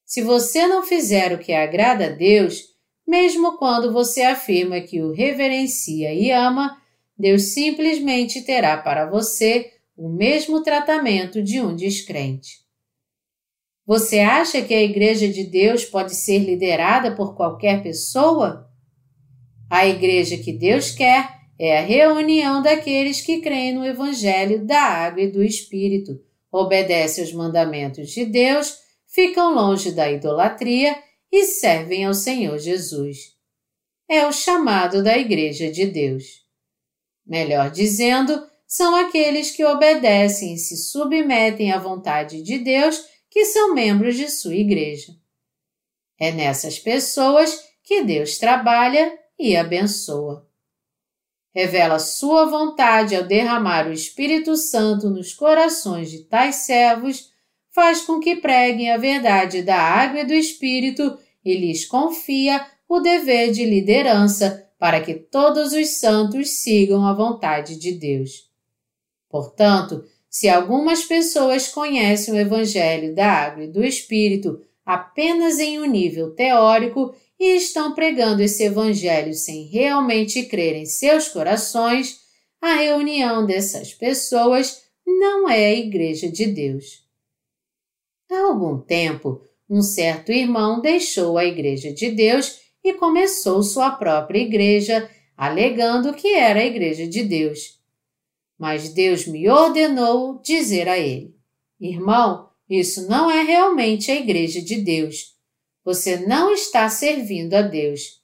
Se 0.04 0.20
você 0.20 0.66
não 0.66 0.82
fizer 0.82 1.32
o 1.32 1.38
que 1.38 1.54
agrada 1.54 2.06
a 2.06 2.10
Deus, 2.10 2.62
mesmo 3.06 3.56
quando 3.56 3.90
você 3.90 4.22
afirma 4.22 4.82
que 4.82 5.00
o 5.00 5.12
reverencia 5.12 6.12
e 6.12 6.30
ama, 6.30 6.76
Deus 7.18 7.54
simplesmente 7.54 8.42
terá 8.42 8.76
para 8.76 9.10
você 9.10 9.72
o 9.96 10.08
mesmo 10.08 10.62
tratamento 10.62 11.42
de 11.42 11.60
um 11.60 11.74
descrente. 11.74 12.60
Você 13.84 14.20
acha 14.20 14.62
que 14.62 14.74
a 14.74 14.82
Igreja 14.82 15.28
de 15.28 15.44
Deus 15.44 15.84
pode 15.84 16.14
ser 16.14 16.38
liderada 16.40 17.16
por 17.16 17.34
qualquer 17.34 17.82
pessoa? 17.82 18.70
A 19.68 19.86
Igreja 19.86 20.36
que 20.36 20.52
Deus 20.52 20.90
quer 20.92 21.38
é 21.58 21.78
a 21.78 21.82
reunião 21.82 22.62
daqueles 22.62 23.20
que 23.20 23.40
creem 23.40 23.72
no 23.72 23.84
Evangelho 23.84 24.64
da 24.64 24.80
Água 24.80 25.22
e 25.22 25.32
do 25.32 25.42
Espírito, 25.42 26.20
obedecem 26.52 27.24
aos 27.24 27.32
mandamentos 27.32 28.10
de 28.10 28.24
Deus, 28.24 28.78
ficam 29.06 29.54
longe 29.54 29.90
da 29.90 30.10
idolatria 30.10 30.96
e 31.32 31.44
servem 31.44 32.04
ao 32.04 32.14
Senhor 32.14 32.58
Jesus. 32.58 33.36
É 34.08 34.26
o 34.26 34.32
chamado 34.32 35.02
da 35.02 35.18
Igreja 35.18 35.70
de 35.70 35.86
Deus. 35.86 36.47
Melhor 37.28 37.70
dizendo, 37.70 38.42
são 38.66 38.96
aqueles 38.96 39.50
que 39.50 39.64
obedecem 39.64 40.54
e 40.54 40.58
se 40.58 40.76
submetem 40.76 41.70
à 41.72 41.78
vontade 41.78 42.42
de 42.42 42.58
Deus 42.58 43.04
que 43.30 43.44
são 43.44 43.74
membros 43.74 44.16
de 44.16 44.30
sua 44.30 44.54
igreja. 44.54 45.12
É 46.18 46.32
nessas 46.32 46.78
pessoas 46.78 47.62
que 47.84 48.02
Deus 48.02 48.38
trabalha 48.38 49.16
e 49.38 49.56
abençoa. 49.56 50.48
Revela 51.54 51.98
sua 51.98 52.46
vontade 52.46 53.14
ao 53.14 53.24
derramar 53.24 53.88
o 53.88 53.92
Espírito 53.92 54.56
Santo 54.56 55.10
nos 55.10 55.34
corações 55.34 56.10
de 56.10 56.24
tais 56.24 56.56
servos, 56.56 57.30
faz 57.70 58.00
com 58.00 58.20
que 58.20 58.36
preguem 58.36 58.90
a 58.90 58.96
verdade 58.96 59.62
da 59.62 59.76
água 59.76 60.20
e 60.20 60.26
do 60.26 60.34
Espírito 60.34 61.18
e 61.44 61.56
lhes 61.56 61.84
confia 61.84 62.66
o 62.88 63.00
dever 63.00 63.52
de 63.52 63.64
liderança 63.64 64.67
para 64.78 65.00
que 65.00 65.14
todos 65.14 65.72
os 65.72 65.88
santos 65.98 66.50
sigam 66.62 67.04
a 67.04 67.12
vontade 67.12 67.76
de 67.76 67.92
Deus. 67.92 68.48
Portanto, 69.28 70.04
se 70.30 70.48
algumas 70.48 71.04
pessoas 71.04 71.68
conhecem 71.68 72.32
o 72.32 72.38
Evangelho 72.38 73.14
da 73.14 73.26
Água 73.26 73.64
e 73.64 73.72
do 73.72 73.84
Espírito 73.84 74.60
apenas 74.86 75.58
em 75.58 75.80
um 75.80 75.86
nível 75.86 76.30
teórico 76.34 77.14
e 77.38 77.56
estão 77.56 77.94
pregando 77.94 78.42
esse 78.42 78.62
Evangelho 78.62 79.34
sem 79.34 79.64
realmente 79.64 80.44
crer 80.44 80.76
em 80.76 80.86
seus 80.86 81.28
corações, 81.28 82.20
a 82.60 82.74
reunião 82.74 83.46
dessas 83.46 83.92
pessoas 83.94 84.82
não 85.06 85.48
é 85.48 85.66
a 85.66 85.74
Igreja 85.74 86.30
de 86.30 86.46
Deus. 86.46 87.04
Há 88.30 88.40
algum 88.40 88.78
tempo, 88.78 89.42
um 89.68 89.82
certo 89.82 90.32
irmão 90.32 90.80
deixou 90.80 91.38
a 91.38 91.44
Igreja 91.44 91.92
de 91.92 92.10
Deus 92.10 92.60
e 92.82 92.94
começou 92.94 93.62
sua 93.62 93.90
própria 93.90 94.40
igreja, 94.40 95.10
alegando 95.36 96.14
que 96.14 96.34
era 96.34 96.60
a 96.60 96.64
Igreja 96.64 97.06
de 97.06 97.22
Deus. 97.22 97.78
Mas 98.58 98.88
Deus 98.92 99.26
me 99.26 99.48
ordenou 99.48 100.40
dizer 100.42 100.88
a 100.88 100.98
ele: 100.98 101.34
Irmão, 101.80 102.48
isso 102.68 103.08
não 103.08 103.30
é 103.30 103.42
realmente 103.42 104.10
a 104.10 104.16
Igreja 104.16 104.60
de 104.60 104.76
Deus. 104.76 105.36
Você 105.84 106.18
não 106.26 106.52
está 106.52 106.88
servindo 106.88 107.54
a 107.54 107.62
Deus. 107.62 108.20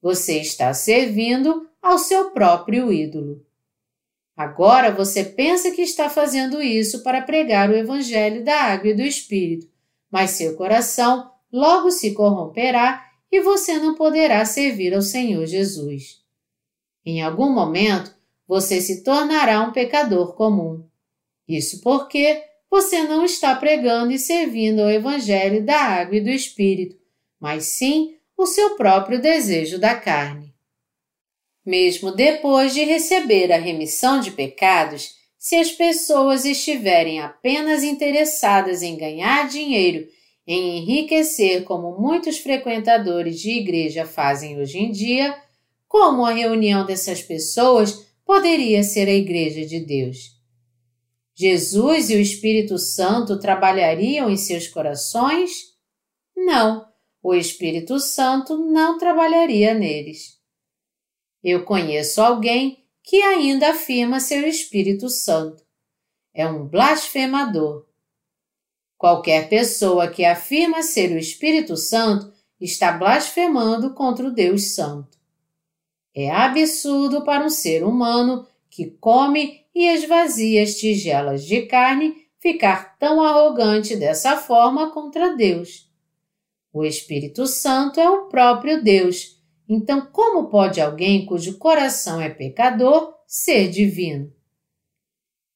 Você 0.00 0.38
está 0.38 0.72
servindo 0.74 1.68
ao 1.82 1.98
seu 1.98 2.30
próprio 2.30 2.92
ídolo. 2.92 3.44
Agora 4.36 4.90
você 4.90 5.24
pensa 5.24 5.70
que 5.70 5.82
está 5.82 6.10
fazendo 6.10 6.60
isso 6.60 7.02
para 7.02 7.22
pregar 7.22 7.70
o 7.70 7.76
Evangelho 7.76 8.44
da 8.44 8.62
Água 8.64 8.90
e 8.90 8.94
do 8.94 9.02
Espírito, 9.02 9.68
mas 10.10 10.32
seu 10.32 10.56
coração 10.56 11.30
logo 11.52 11.90
se 11.90 12.12
corromperá 12.12 13.12
e 13.34 13.40
você 13.40 13.80
não 13.80 13.96
poderá 13.96 14.44
servir 14.44 14.94
ao 14.94 15.02
Senhor 15.02 15.44
Jesus. 15.44 16.22
Em 17.04 17.20
algum 17.20 17.52
momento, 17.52 18.14
você 18.46 18.80
se 18.80 19.02
tornará 19.02 19.60
um 19.60 19.72
pecador 19.72 20.34
comum. 20.34 20.86
Isso 21.48 21.80
porque 21.80 22.44
você 22.70 23.02
não 23.02 23.24
está 23.24 23.56
pregando 23.56 24.12
e 24.12 24.20
servindo 24.20 24.82
ao 24.82 24.90
Evangelho 24.90 25.64
da 25.64 25.76
Água 25.76 26.16
e 26.16 26.20
do 26.20 26.30
Espírito, 26.30 26.96
mas 27.40 27.64
sim 27.64 28.14
o 28.36 28.46
seu 28.46 28.76
próprio 28.76 29.20
desejo 29.20 29.80
da 29.80 29.96
carne. 29.96 30.54
Mesmo 31.66 32.12
depois 32.12 32.72
de 32.72 32.84
receber 32.84 33.50
a 33.52 33.58
remissão 33.58 34.20
de 34.20 34.30
pecados, 34.30 35.16
se 35.36 35.56
as 35.56 35.72
pessoas 35.72 36.44
estiverem 36.44 37.20
apenas 37.20 37.82
interessadas 37.82 38.80
em 38.80 38.96
ganhar 38.96 39.48
dinheiro, 39.48 40.06
em 40.46 40.78
enriquecer 40.78 41.64
como 41.64 41.98
muitos 41.98 42.38
frequentadores 42.38 43.40
de 43.40 43.50
igreja 43.50 44.04
fazem 44.04 44.58
hoje 44.58 44.78
em 44.78 44.90
dia, 44.90 45.36
como 45.88 46.24
a 46.24 46.32
reunião 46.32 46.84
dessas 46.84 47.22
pessoas 47.22 48.06
poderia 48.24 48.82
ser 48.82 49.08
a 49.08 49.14
igreja 49.14 49.64
de 49.64 49.80
Deus? 49.80 50.34
Jesus 51.34 52.10
e 52.10 52.16
o 52.16 52.20
Espírito 52.20 52.78
Santo 52.78 53.38
trabalhariam 53.38 54.30
em 54.30 54.36
seus 54.36 54.68
corações? 54.68 55.74
Não, 56.36 56.86
o 57.22 57.34
Espírito 57.34 57.98
Santo 57.98 58.56
não 58.58 58.98
trabalharia 58.98 59.74
neles. 59.74 60.38
Eu 61.42 61.64
conheço 61.64 62.22
alguém 62.22 62.84
que 63.02 63.20
ainda 63.22 63.70
afirma 63.70 64.20
ser 64.20 64.44
o 64.44 64.46
Espírito 64.48 65.08
Santo. 65.08 65.62
É 66.32 66.46
um 66.46 66.66
blasfemador. 66.66 67.83
Qualquer 69.04 69.50
pessoa 69.50 70.08
que 70.08 70.24
afirma 70.24 70.82
ser 70.82 71.12
o 71.12 71.18
Espírito 71.18 71.76
Santo 71.76 72.32
está 72.58 72.90
blasfemando 72.90 73.92
contra 73.92 74.26
o 74.26 74.32
Deus 74.32 74.74
Santo. 74.74 75.18
É 76.16 76.30
absurdo 76.30 77.22
para 77.22 77.44
um 77.44 77.50
ser 77.50 77.84
humano 77.84 78.46
que 78.70 78.86
come 78.86 79.60
e 79.74 79.88
esvazia 79.88 80.62
as 80.62 80.76
tigelas 80.76 81.44
de 81.44 81.66
carne 81.66 82.16
ficar 82.38 82.96
tão 82.96 83.22
arrogante 83.22 83.94
dessa 83.94 84.38
forma 84.38 84.90
contra 84.90 85.36
Deus. 85.36 85.86
O 86.72 86.82
Espírito 86.82 87.46
Santo 87.46 88.00
é 88.00 88.08
o 88.08 88.28
próprio 88.28 88.82
Deus 88.82 89.38
então, 89.68 90.06
como 90.10 90.48
pode 90.48 90.80
alguém 90.80 91.26
cujo 91.26 91.58
coração 91.58 92.22
é 92.22 92.30
pecador 92.30 93.12
ser 93.26 93.68
divino? 93.68 94.32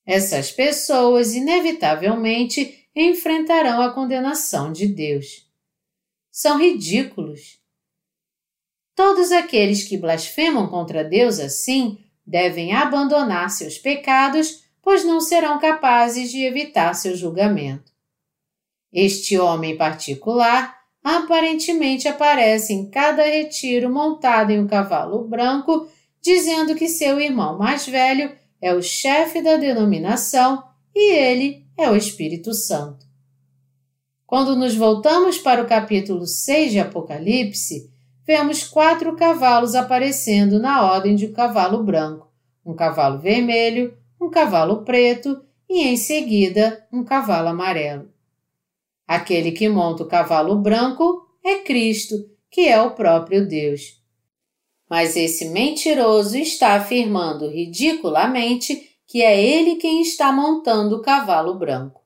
Essas 0.05 0.53
pessoas, 0.53 1.35
inevitavelmente, 1.35 2.78
enfrentarão 2.95 3.81
a 3.81 3.93
condenação 3.93 4.73
de 4.73 4.87
Deus. 4.87 5.47
São 6.31 6.59
ridículos. 6.59 7.59
Todos 8.95 9.31
aqueles 9.31 9.85
que 9.85 9.97
blasfemam 9.97 10.69
contra 10.69 11.05
Deus 11.05 11.39
assim 11.39 11.99
devem 12.27 12.75
abandonar 12.75 13.51
seus 13.51 13.79
pecados, 13.79 14.65
pois 14.83 15.05
não 15.05 15.21
serão 15.21 15.59
capazes 15.59 16.31
de 16.31 16.45
evitar 16.45 16.95
seu 16.95 17.17
julgamento. 17.17 17.93
Este 18.93 19.39
homem 19.39 19.77
particular 19.77 20.77
aparentemente 21.03 22.09
aparece 22.09 22.73
em 22.73 22.91
cada 22.91 23.23
retiro 23.23 23.91
montado 23.91 24.51
em 24.51 24.61
um 24.61 24.67
cavalo 24.67 25.27
branco, 25.27 25.89
dizendo 26.21 26.75
que 26.75 26.89
seu 26.89 27.21
irmão 27.21 27.57
mais 27.57 27.87
velho 27.87 28.37
é 28.61 28.75
o 28.75 28.83
chefe 28.83 29.41
da 29.41 29.57
denominação 29.57 30.68
e 30.99 31.13
ele 31.13 31.65
é 31.77 31.89
o 31.89 31.95
Espírito 31.95 32.53
Santo. 32.53 33.07
Quando 34.27 34.57
nos 34.57 34.75
voltamos 34.75 35.39
para 35.39 35.63
o 35.63 35.67
capítulo 35.67 36.27
6 36.27 36.73
de 36.73 36.81
Apocalipse, 36.81 37.89
vemos 38.27 38.65
quatro 38.65 39.15
cavalos 39.15 39.77
aparecendo 39.77 40.59
na 40.59 40.85
ordem 40.85 41.15
de 41.15 41.27
um 41.27 41.33
cavalo 41.33 41.85
branco, 41.85 42.29
um 42.67 42.75
cavalo 42.75 43.21
vermelho, 43.21 43.97
um 44.21 44.29
cavalo 44.29 44.85
preto 44.85 45.41
e, 45.71 45.87
em 45.87 45.97
seguida, 45.97 46.85
um 46.93 47.05
cavalo 47.05 47.49
amarelo. 47.49 48.11
Aquele 49.07 49.53
que 49.53 49.69
monta 49.69 50.03
o 50.03 50.09
cavalo 50.09 50.57
branco 50.57 51.29
é 51.45 51.59
Cristo, 51.59 52.17
que 52.51 52.63
é 52.63 52.83
o 52.83 52.91
próprio 52.91 53.47
Deus. 53.47 54.03
Mas 54.91 55.17
esse 55.17 55.45
mentiroso 55.51 56.37
está 56.37 56.75
afirmando 56.75 57.49
ridiculamente 57.49 58.88
que 59.09 59.23
é 59.23 59.43
ele 59.43 59.77
quem 59.77 60.03
está 60.03 60.31
montando 60.31 60.97
o 60.97 61.03
cavalo 61.03 61.59
branco. 61.59 62.03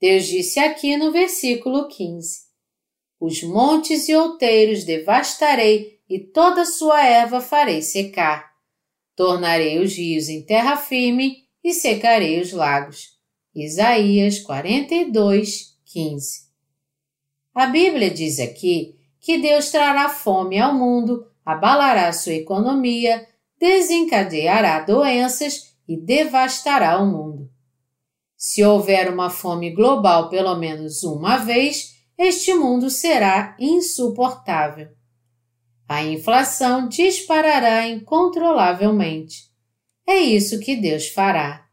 Deus 0.00 0.24
disse 0.24 0.60
aqui 0.60 0.96
no 0.96 1.10
versículo 1.10 1.88
15: 1.88 2.42
Os 3.18 3.42
montes 3.42 4.08
e 4.08 4.14
outeiros 4.14 4.84
devastarei 4.84 6.00
e 6.08 6.20
toda 6.20 6.64
sua 6.64 7.04
erva 7.04 7.40
farei 7.40 7.82
secar. 7.82 8.52
Tornarei 9.16 9.80
os 9.80 9.96
rios 9.96 10.28
em 10.28 10.42
terra 10.42 10.76
firme 10.76 11.44
e 11.62 11.74
secarei 11.74 12.40
os 12.40 12.52
lagos. 12.52 13.18
Isaías 13.52 14.38
42, 14.38 15.76
15. 15.86 16.50
A 17.52 17.66
Bíblia 17.66 18.10
diz 18.10 18.38
aqui 18.38 18.96
que 19.18 19.38
Deus 19.38 19.70
trará 19.70 20.08
fome 20.08 20.58
ao 20.58 20.72
mundo, 20.72 21.26
abalará 21.44 22.12
sua 22.12 22.34
economia, 22.34 23.28
desencadeará 23.58 24.80
doenças 24.80 25.69
e 25.90 25.96
devastará 25.96 27.02
o 27.02 27.06
mundo. 27.06 27.50
Se 28.36 28.62
houver 28.62 29.12
uma 29.12 29.28
fome 29.28 29.72
global 29.72 30.28
pelo 30.28 30.54
menos 30.54 31.02
uma 31.02 31.38
vez, 31.38 31.96
este 32.16 32.54
mundo 32.54 32.88
será 32.88 33.56
insuportável. 33.58 34.86
A 35.88 36.04
inflação 36.04 36.86
disparará 36.86 37.88
incontrolavelmente. 37.88 39.50
É 40.06 40.16
isso 40.16 40.60
que 40.60 40.76
Deus 40.76 41.08
fará. 41.08 41.66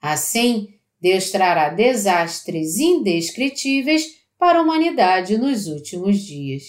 Assim, 0.00 0.68
Deus 0.98 1.30
trará 1.30 1.68
desastres 1.68 2.78
indescritíveis 2.78 4.06
para 4.38 4.60
a 4.60 4.62
humanidade 4.62 5.36
nos 5.36 5.66
últimos 5.66 6.20
dias. 6.20 6.62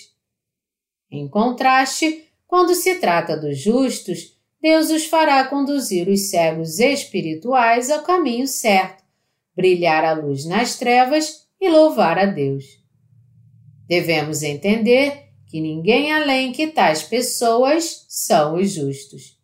Em 1.09 1.30
contraste, 1.30 2.26
quando 2.45 2.76
se 2.76 2.95
trata 2.95 3.38
dos 3.38 3.57
justos, 3.57 4.36
Deus 4.68 4.89
os 4.89 5.05
fará 5.05 5.45
conduzir 5.45 6.09
os 6.09 6.30
cegos 6.30 6.78
espirituais 6.78 7.89
ao 7.89 8.03
caminho 8.03 8.45
certo, 8.45 9.01
brilhar 9.55 10.03
a 10.03 10.11
luz 10.11 10.43
nas 10.43 10.78
trevas 10.78 11.47
e 11.57 11.70
louvar 11.70 12.20
a 12.20 12.26
Deus. 12.26 12.65
Devemos 13.88 14.43
entender 14.43 15.30
que 15.49 15.61
ninguém 15.61 16.11
além 16.11 16.51
que 16.51 16.68
tais 16.68 17.01
pessoas 17.01 18.05
são 18.09 18.55
os 18.55 18.72
justos. 18.72 19.38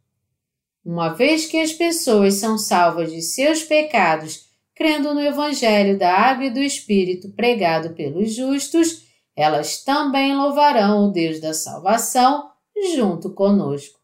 Uma 0.84 1.14
vez 1.14 1.46
que 1.46 1.58
as 1.58 1.72
pessoas 1.72 2.34
são 2.34 2.58
salvas 2.58 3.10
de 3.10 3.22
seus 3.22 3.64
pecados 3.64 4.50
crendo 4.76 5.14
no 5.14 5.22
Evangelho 5.22 5.98
da 5.98 6.14
Água 6.14 6.48
e 6.48 6.54
do 6.54 6.60
Espírito 6.60 7.30
pregado 7.30 7.92
pelos 7.92 8.34
justos, 8.34 9.08
elas 9.38 9.86
também 9.86 10.36
louvarão 10.36 11.08
o 11.08 11.12
Deus 11.14 11.40
da 11.40 11.54
salvação 11.54 12.50
junto 12.94 13.34
conosco. 13.34 14.03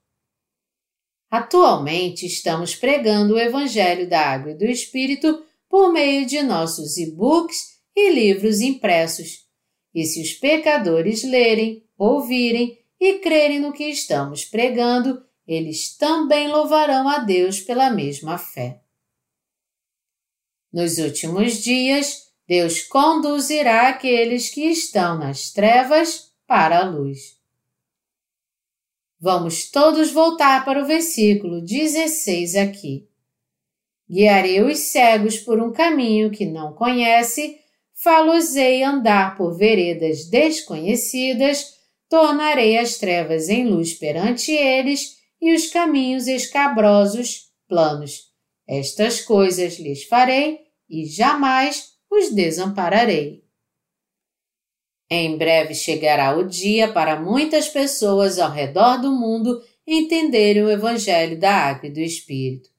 Atualmente 1.30 2.26
estamos 2.26 2.76
pregando 2.76 3.36
o 3.36 3.40
Evangelho 3.40 4.10
da 4.10 4.20
Água 4.20 4.52
e 4.52 4.58
do 4.58 4.66
Espírito 4.66 5.46
por 5.70 5.94
meio 5.94 6.26
de 6.26 6.42
nossos 6.42 6.98
e-books 6.98 7.80
e 7.96 8.10
livros 8.10 8.62
impressos. 8.62 9.48
E 9.94 10.06
se 10.06 10.22
os 10.22 10.34
pecadores 10.34 11.24
lerem, 11.24 11.84
ouvirem 11.98 12.80
e 13.00 13.20
crerem 13.20 13.60
no 13.60 13.72
que 13.72 13.86
estamos 13.86 14.44
pregando, 14.44 15.24
eles 15.48 15.96
também 15.96 16.48
louvarão 16.48 17.08
a 17.08 17.20
Deus 17.20 17.60
pela 17.60 17.90
mesma 17.90 18.38
fé. 18.38 18.82
Nos 20.72 20.98
últimos 20.98 21.64
dias, 21.64 22.30
Deus 22.48 22.82
conduzirá 22.82 23.90
aqueles 23.90 24.50
que 24.50 24.66
estão 24.66 25.18
nas 25.18 25.52
trevas 25.52 26.32
para 26.48 26.80
a 26.80 26.84
luz. 26.84 27.39
Vamos 29.22 29.70
todos 29.70 30.12
voltar 30.12 30.64
para 30.64 30.82
o 30.82 30.86
versículo 30.86 31.60
16 31.62 32.56
aqui. 32.56 33.06
Guiarei 34.10 34.62
os 34.62 34.80
cegos 34.80 35.38
por 35.38 35.62
um 35.62 35.74
caminho 35.74 36.32
que 36.32 36.46
não 36.46 36.74
conhece, 36.74 37.60
falosei 37.94 38.82
andar 38.82 39.36
por 39.36 39.58
veredas 39.58 40.30
desconhecidas, 40.30 41.74
tornarei 42.08 42.78
as 42.78 42.98
trevas 42.98 43.50
em 43.50 43.68
luz 43.68 43.94
perante 43.94 44.54
eles 44.54 45.18
e 45.42 45.54
os 45.54 45.68
caminhos 45.68 46.26
escabrosos 46.26 47.50
planos. 47.68 48.30
Estas 48.66 49.20
coisas 49.20 49.78
lhes 49.80 50.06
farei 50.06 50.60
e 50.90 51.06
jamais 51.06 51.90
os 52.10 52.34
desampararei. 52.34 53.44
Em 55.10 55.38
breve 55.38 55.74
chegará 55.74 56.38
o 56.38 56.44
dia 56.48 56.92
para 56.92 57.20
muitas 57.20 57.68
pessoas 57.68 58.38
ao 58.38 58.52
redor 58.52 58.98
do 58.98 59.12
mundo 59.12 59.60
entenderem 59.86 60.64
o 60.64 60.70
Evangelho 60.70 61.40
da 61.40 61.52
Água 61.52 61.90
e 61.90 61.92
do 61.92 62.00
Espírito. 62.00 62.70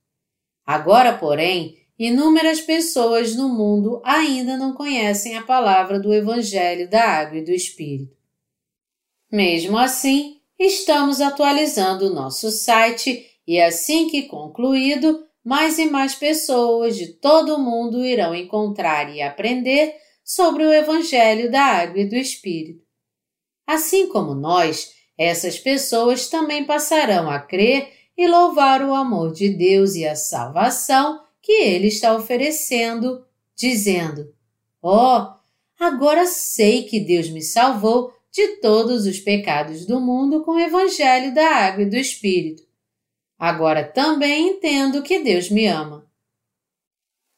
Agora, 0.65 1.19
porém, 1.19 1.77
inúmeras 1.99 2.61
pessoas 2.61 3.35
no 3.35 3.49
mundo 3.49 4.01
ainda 4.05 4.57
não 4.57 4.73
conhecem 4.73 5.37
a 5.37 5.43
palavra 5.43 5.99
do 5.99 6.15
Evangelho 6.15 6.89
da 6.89 7.03
Água 7.03 7.39
e 7.39 7.45
do 7.45 7.51
Espírito. 7.51 8.17
Mesmo 9.33 9.77
assim, 9.77 10.41
estamos 10.57 11.21
atualizando 11.21 12.07
o 12.07 12.15
nosso 12.15 12.51
site 12.53 13.27
e 13.45 13.61
assim 13.61 14.09
que 14.09 14.23
concluído, 14.23 15.27
mais 15.45 15.81
e 15.81 15.87
mais 15.87 16.15
pessoas 16.15 16.97
de 16.97 17.09
todo 17.15 17.57
o 17.57 17.59
mundo 17.59 18.05
irão 18.05 18.33
encontrar 18.33 19.13
e 19.13 19.21
aprender 19.21 19.97
sobre 20.31 20.65
o 20.65 20.73
Evangelho 20.73 21.51
da 21.51 21.61
Água 21.61 22.03
e 22.03 22.09
do 22.09 22.15
Espírito. 22.15 22.87
Assim 23.67 24.09
como 24.09 24.33
nós, 24.33 24.95
essas 25.19 25.59
pessoas 25.59 26.29
também 26.29 26.65
passarão 26.65 27.29
a 27.29 27.41
crer 27.41 27.93
e 28.17 28.29
louvar 28.29 28.81
o 28.81 28.95
amor 28.95 29.33
de 29.33 29.49
Deus 29.49 29.97
e 29.97 30.07
a 30.07 30.15
salvação 30.15 31.21
que 31.43 31.51
Ele 31.51 31.89
está 31.89 32.15
oferecendo, 32.15 33.27
dizendo: 33.57 34.33
oh, 34.81 35.27
agora 35.77 36.25
sei 36.27 36.85
que 36.85 37.01
Deus 37.01 37.29
me 37.29 37.43
salvou 37.43 38.15
de 38.31 38.61
todos 38.61 39.07
os 39.07 39.19
pecados 39.19 39.85
do 39.85 39.99
mundo 39.99 40.45
com 40.45 40.53
o 40.53 40.61
Evangelho 40.61 41.35
da 41.35 41.57
Água 41.57 41.83
e 41.83 41.91
do 41.91 41.97
Espírito. 41.97 42.63
Agora 43.37 43.83
também 43.83 44.51
entendo 44.51 45.03
que 45.03 45.19
Deus 45.19 45.51
me 45.51 45.67
ama. 45.67 46.09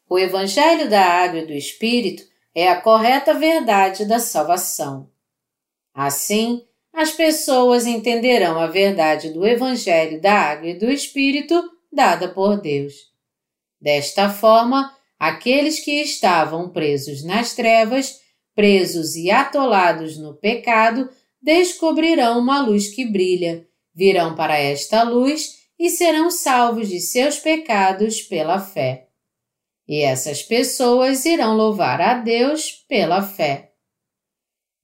O 0.07 0.19
Evangelho 0.19 0.91
da 0.91 1.03
Água 1.03 1.41
e 1.41 1.47
do 1.47 1.55
Espírito 1.55 2.31
é 2.55 2.69
a 2.69 2.81
correta 2.81 3.35
verdade 3.35 4.05
da 4.05 4.19
salvação. 4.19 5.09
Assim, 5.95 6.63
as 6.93 7.11
pessoas 7.11 7.87
entenderão 7.87 8.59
a 8.59 8.67
verdade 8.67 9.31
do 9.31 9.47
Evangelho 9.47 10.21
da 10.21 10.35
Água 10.35 10.69
e 10.69 10.79
do 10.79 10.91
Espírito 10.91 11.63
dada 11.93 12.29
por 12.29 12.61
Deus. 12.61 12.95
Desta 13.81 14.31
forma, 14.31 14.95
aqueles 15.19 15.81
que 15.81 16.03
estavam 16.03 16.69
presos 16.69 17.25
nas 17.25 17.55
trevas, 17.55 18.21
presos 18.55 19.17
e 19.17 19.31
atolados 19.31 20.19
no 20.19 20.35
pecado, 20.35 21.11
descobrirão 21.41 22.39
uma 22.39 22.61
luz 22.61 22.89
que 22.89 23.05
brilha, 23.05 23.67
virão 23.95 24.35
para 24.35 24.59
esta 24.59 25.03
luz 25.03 25.63
e 25.79 25.91
serão 25.91 26.31
salvos 26.31 26.89
de 26.89 27.01
seus 27.01 27.39
pecados 27.39 28.23
pela 28.23 28.61
fé. 28.61 29.09
E 29.87 30.01
essas 30.01 30.43
pessoas 30.43 31.25
irão 31.25 31.57
louvar 31.57 32.01
a 32.01 32.15
Deus 32.15 32.85
pela 32.89 33.23
fé. 33.23 33.73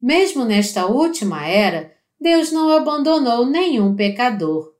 Mesmo 0.00 0.44
nesta 0.44 0.86
última 0.86 1.46
era, 1.46 1.92
Deus 2.20 2.50
não 2.50 2.70
abandonou 2.70 3.46
nenhum 3.46 3.94
pecador. 3.94 4.74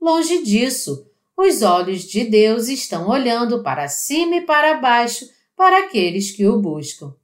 Longe 0.00 0.42
disso, 0.42 1.10
os 1.36 1.62
olhos 1.62 2.02
de 2.02 2.24
Deus 2.24 2.68
estão 2.68 3.08
olhando 3.08 3.62
para 3.62 3.88
cima 3.88 4.36
e 4.36 4.40
para 4.40 4.74
baixo 4.74 5.28
para 5.56 5.80
aqueles 5.80 6.30
que 6.30 6.46
o 6.46 6.60
buscam. 6.60 7.14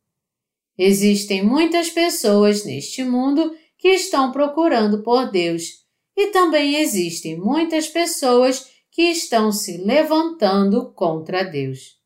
Existem 0.76 1.44
muitas 1.44 1.90
pessoas 1.90 2.64
neste 2.64 3.04
mundo 3.04 3.54
que 3.78 3.88
estão 3.88 4.32
procurando 4.32 5.02
por 5.02 5.30
Deus, 5.30 5.82
e 6.16 6.28
também 6.28 6.76
existem 6.76 7.38
muitas 7.38 7.88
pessoas 7.88 8.70
que 8.90 9.02
estão 9.02 9.50
se 9.50 9.78
levantando 9.78 10.92
contra 10.92 11.42
Deus. 11.42 12.01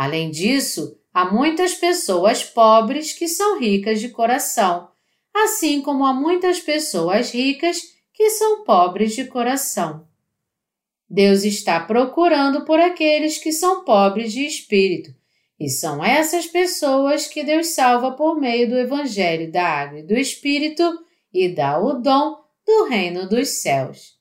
Além 0.00 0.30
disso, 0.30 0.98
há 1.12 1.30
muitas 1.30 1.74
pessoas 1.74 2.42
pobres 2.42 3.12
que 3.12 3.28
são 3.28 3.60
ricas 3.60 4.00
de 4.00 4.08
coração, 4.08 4.88
assim 5.36 5.82
como 5.82 6.06
há 6.06 6.14
muitas 6.14 6.58
pessoas 6.58 7.30
ricas 7.32 7.82
que 8.14 8.30
são 8.30 8.64
pobres 8.64 9.14
de 9.14 9.26
coração. 9.26 10.08
Deus 11.06 11.44
está 11.44 11.78
procurando 11.80 12.64
por 12.64 12.80
aqueles 12.80 13.36
que 13.36 13.52
são 13.52 13.84
pobres 13.84 14.32
de 14.32 14.46
espírito, 14.46 15.14
e 15.60 15.68
são 15.68 16.02
essas 16.02 16.46
pessoas 16.46 17.26
que 17.26 17.44
Deus 17.44 17.66
salva 17.66 18.12
por 18.12 18.40
meio 18.40 18.70
do 18.70 18.78
Evangelho 18.78 19.52
da 19.52 19.66
Água 19.66 19.98
e 19.98 20.02
do 20.02 20.16
Espírito 20.16 20.82
e 21.30 21.46
dá 21.46 21.78
o 21.78 22.00
dom 22.00 22.42
do 22.66 22.84
Reino 22.84 23.28
dos 23.28 23.60
Céus. 23.60 24.18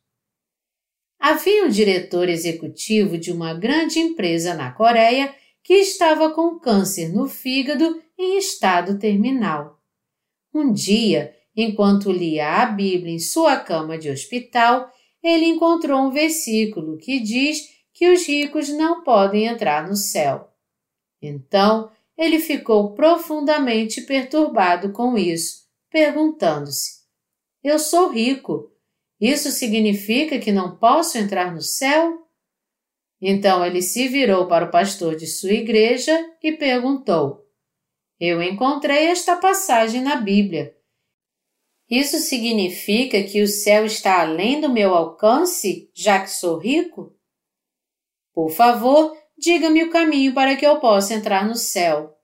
Havia 1.18 1.64
um 1.64 1.70
diretor 1.70 2.28
executivo 2.28 3.18
de 3.18 3.32
uma 3.32 3.54
grande 3.54 4.00
empresa 4.00 4.54
na 4.54 4.72
Coreia 4.74 5.34
que 5.70 5.76
estava 5.76 6.32
com 6.32 6.58
câncer 6.58 7.10
no 7.10 7.28
fígado 7.28 8.02
em 8.18 8.40
estado 8.40 8.98
terminal. 8.98 9.80
Um 10.52 10.74
dia, 10.74 11.38
enquanto 11.56 12.12
lia 12.12 12.64
a 12.64 12.66
Bíblia 12.66 13.14
em 13.14 13.20
sua 13.20 13.56
cama 13.56 13.96
de 13.96 14.10
hospital, 14.10 14.92
ele 15.22 15.46
encontrou 15.46 16.02
um 16.02 16.10
versículo 16.10 16.98
que 16.98 17.20
diz 17.20 17.70
que 17.94 18.12
os 18.12 18.26
ricos 18.26 18.70
não 18.70 19.04
podem 19.04 19.46
entrar 19.46 19.88
no 19.88 19.96
céu. 19.96 20.50
Então, 21.22 21.92
ele 22.18 22.40
ficou 22.40 22.96
profundamente 22.96 24.02
perturbado 24.02 24.92
com 24.92 25.20
isso, 25.20 25.68
perguntando-se: 25.92 27.04
Eu 27.64 27.78
sou 27.78 28.10
rico. 28.10 28.72
Isso 29.22 29.52
significa 29.52 30.40
que 30.40 30.52
não 30.52 30.78
posso 30.78 31.20
entrar 31.20 31.54
no 31.54 31.62
céu? 31.62 32.28
Então 33.22 33.66
ele 33.66 33.82
se 33.82 34.08
virou 34.08 34.48
para 34.48 34.66
o 34.66 34.72
pastor 34.72 35.16
de 35.16 35.28
sua 35.28 35.52
igreja 35.52 36.18
e 36.42 36.54
perguntou: 36.54 37.46
Eu 38.20 38.42
encontrei 38.42 39.08
esta 39.08 39.36
passagem 39.36 40.02
na 40.02 40.16
Bíblia. 40.16 40.76
Isso 41.90 42.20
significa 42.20 43.24
que 43.24 43.42
o 43.42 43.48
céu 43.48 43.86
está 43.86 44.22
além 44.22 44.62
do 44.62 44.70
meu 44.70 44.94
alcance, 44.94 45.90
já 45.94 46.22
que 46.22 46.30
sou 46.30 46.58
rico? 46.58 47.16
Por 48.34 48.52
favor, 48.52 49.18
diga-me 49.38 49.84
o 49.84 49.90
caminho 49.90 50.34
para 50.34 50.56
que 50.56 50.66
eu 50.66 50.80
possa 50.80 51.16
entrar 51.16 51.48
no 51.48 51.56
céu. 51.56 52.16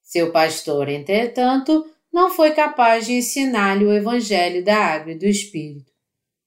Seu 0.00 0.30
pastor, 0.30 0.88
entretanto, 0.88 1.84
não 2.12 2.30
foi 2.30 2.52
capaz 2.52 3.04
de 3.04 3.14
ensinar-lhe 3.14 3.84
o 3.84 3.92
Evangelho 3.92 4.64
da 4.64 4.76
Água 4.76 5.12
e 5.12 5.18
do 5.18 5.26
Espírito. 5.26 5.92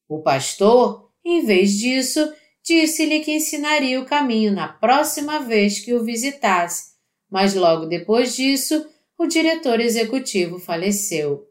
O 0.07 0.21
pastor, 0.21 1.11
em 1.23 1.45
vez 1.45 1.71
disso, 1.71 2.33
disse-lhe 2.63 3.21
que 3.21 3.31
ensinaria 3.31 3.99
o 3.99 4.05
caminho 4.05 4.53
na 4.53 4.67
próxima 4.67 5.39
vez 5.39 5.79
que 5.79 5.93
o 5.93 6.03
visitasse, 6.03 6.91
mas 7.29 7.53
logo 7.53 7.85
depois 7.85 8.35
disso, 8.35 8.85
o 9.17 9.25
diretor 9.25 9.79
executivo 9.79 10.59
faleceu. 10.59 11.47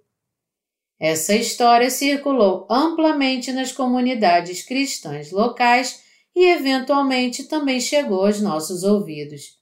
Essa 0.99 1.35
história 1.35 1.91
circulou 1.91 2.67
amplamente 2.71 3.53
nas 3.53 3.73
comunidades 3.73 4.63
cristãs 4.63 5.31
locais 5.31 6.03
e 6.37 6.47
eventualmente 6.47 7.45
também 7.45 7.81
chegou 7.81 8.27
aos 8.27 8.41
nossos 8.41 8.85
ouvidos. 8.85 9.59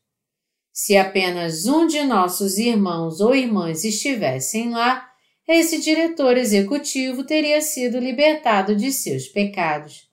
Se 0.72 0.96
apenas 0.96 1.66
um 1.66 1.86
de 1.86 2.02
nossos 2.02 2.58
irmãos 2.58 3.20
ou 3.20 3.34
irmãs 3.34 3.84
estivessem 3.84 4.70
lá, 4.70 5.08
esse 5.46 5.80
diretor 5.80 6.36
executivo 6.36 7.24
teria 7.24 7.60
sido 7.60 7.98
libertado 7.98 8.76
de 8.76 8.92
seus 8.92 9.28
pecados 9.28 10.07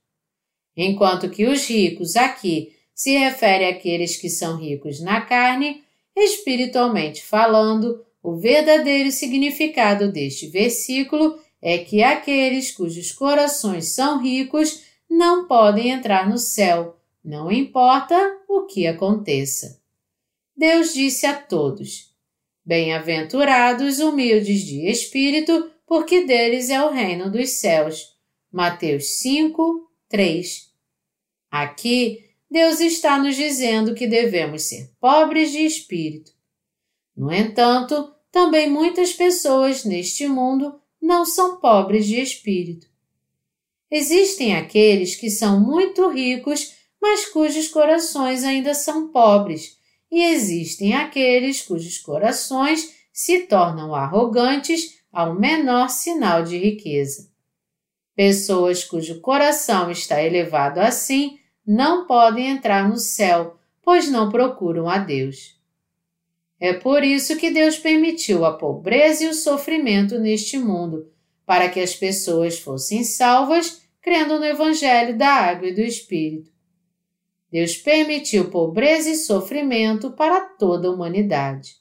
enquanto 0.76 1.30
que 1.30 1.45
os 1.45 1.67
ricos 1.67 2.15
aqui 2.15 2.73
se 2.93 3.17
refere 3.17 3.65
àqueles 3.65 4.17
que 4.17 4.30
são 4.30 4.57
ricos 4.57 5.01
na 5.01 5.21
carne, 5.21 5.84
espiritualmente 6.15 7.23
falando, 7.23 8.03
o 8.23 8.36
verdadeiro 8.36 9.11
significado 9.11 10.11
deste 10.11 10.47
versículo 10.47 11.38
é 11.61 11.78
que 11.78 12.01
aqueles 12.01 12.71
cujos 12.71 13.11
corações 13.11 13.93
são 13.93 14.21
ricos 14.21 14.84
não 15.09 15.47
podem 15.47 15.89
entrar 15.89 16.30
no 16.30 16.38
céu, 16.38 16.97
não 17.23 17.51
importa 17.51 18.15
o 18.47 18.63
que 18.63 18.88
aconteça. 18.88 19.80
Deus 20.55 20.93
disse 20.93 21.26
a 21.26 21.34
todos: 21.34 22.11
Bem-aventurados 22.65 23.99
humildes 23.99 24.61
de 24.61 24.89
espírito, 24.89 25.69
porque 25.86 26.26
deles 26.26 26.69
é 26.69 26.84
o 26.84 26.91
reino 26.91 27.30
dos 27.30 27.49
céus. 27.59 28.15
Mateus 28.51 29.17
5, 29.19 29.89
3. 30.10 30.70
Aqui, 31.49 32.26
Deus 32.49 32.80
está 32.80 33.18
nos 33.18 33.36
dizendo 33.36 33.95
que 33.95 34.08
devemos 34.08 34.64
ser 34.64 34.91
pobres 34.99 35.51
de 35.51 35.60
espírito. 35.60 36.32
No 37.16 37.32
entanto, 37.32 38.14
também 38.32 38.70
muitas 38.70 39.14
pessoas 39.14 39.86
neste 39.86 40.28
mundo 40.28 40.80
não 41.01 41.26
são 41.26 41.58
pobres 41.60 42.06
de 42.06 42.20
espírito. 42.20 42.88
Existem 43.89 44.56
aqueles 44.56 45.16
que 45.16 45.30
são 45.30 45.60
muito 45.60 46.10
ricos, 46.10 46.74
mas 47.01 47.26
cujos 47.26 47.68
corações 47.68 48.43
ainda 48.43 48.74
são 48.74 49.10
pobres, 49.10 49.78
e 50.12 50.24
existem 50.24 50.93
aqueles 50.93 51.62
cujos 51.62 51.97
corações 51.99 52.93
se 53.14 53.41
tornam 53.47 53.95
arrogantes 53.95 54.99
ao 55.12 55.34
menor 55.34 55.89
sinal 55.89 56.43
de 56.43 56.58
riqueza. 56.58 57.30
Pessoas 58.16 58.84
cujo 58.84 59.20
coração 59.20 59.91
está 59.91 60.22
elevado 60.22 60.80
assim 60.80 61.38
não 61.66 62.05
podem 62.05 62.47
entrar 62.47 62.88
no 62.88 62.97
céu, 62.97 63.57
pois 63.82 64.09
não 64.09 64.30
procuram 64.30 64.88
a 64.88 64.97
Deus. 64.97 65.59
É 66.59 66.74
por 66.74 67.03
isso 67.03 67.36
que 67.38 67.51
Deus 67.51 67.78
permitiu 67.78 68.45
a 68.45 68.53
pobreza 68.53 69.26
e 69.26 69.28
o 69.28 69.34
sofrimento 69.34 70.18
neste 70.18 70.57
mundo, 70.57 71.11
para 71.45 71.68
que 71.70 71.80
as 71.80 71.95
pessoas 71.95 72.57
fossem 72.57 73.03
salvas 73.03 73.82
crendo 74.01 74.39
no 74.39 74.45
Evangelho 74.45 75.18
da 75.18 75.28
Água 75.28 75.68
e 75.68 75.74
do 75.74 75.82
Espírito. 75.82 76.51
Deus 77.51 77.76
permitiu 77.76 78.49
pobreza 78.49 79.09
e 79.09 79.16
sofrimento 79.16 80.11
para 80.11 80.41
toda 80.41 80.88
a 80.88 80.91
humanidade. 80.91 81.76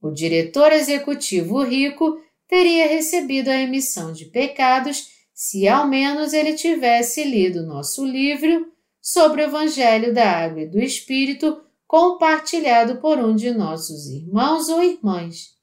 O 0.00 0.10
diretor 0.10 0.72
executivo 0.72 1.62
rico 1.62 2.20
teria 2.52 2.86
recebido 2.86 3.48
a 3.48 3.56
emissão 3.56 4.12
de 4.12 4.26
pecados 4.26 5.08
se 5.32 5.66
ao 5.66 5.88
menos 5.88 6.34
ele 6.34 6.52
tivesse 6.52 7.24
lido 7.24 7.62
nosso 7.62 8.04
livro 8.04 8.70
sobre 9.00 9.40
o 9.40 9.44
Evangelho 9.46 10.12
da 10.12 10.30
Água 10.30 10.60
e 10.60 10.68
do 10.68 10.78
Espírito 10.78 11.64
compartilhado 11.86 12.96
por 12.96 13.16
um 13.18 13.34
de 13.34 13.50
nossos 13.52 14.06
irmãos 14.06 14.68
ou 14.68 14.82
irmãs. 14.82 15.56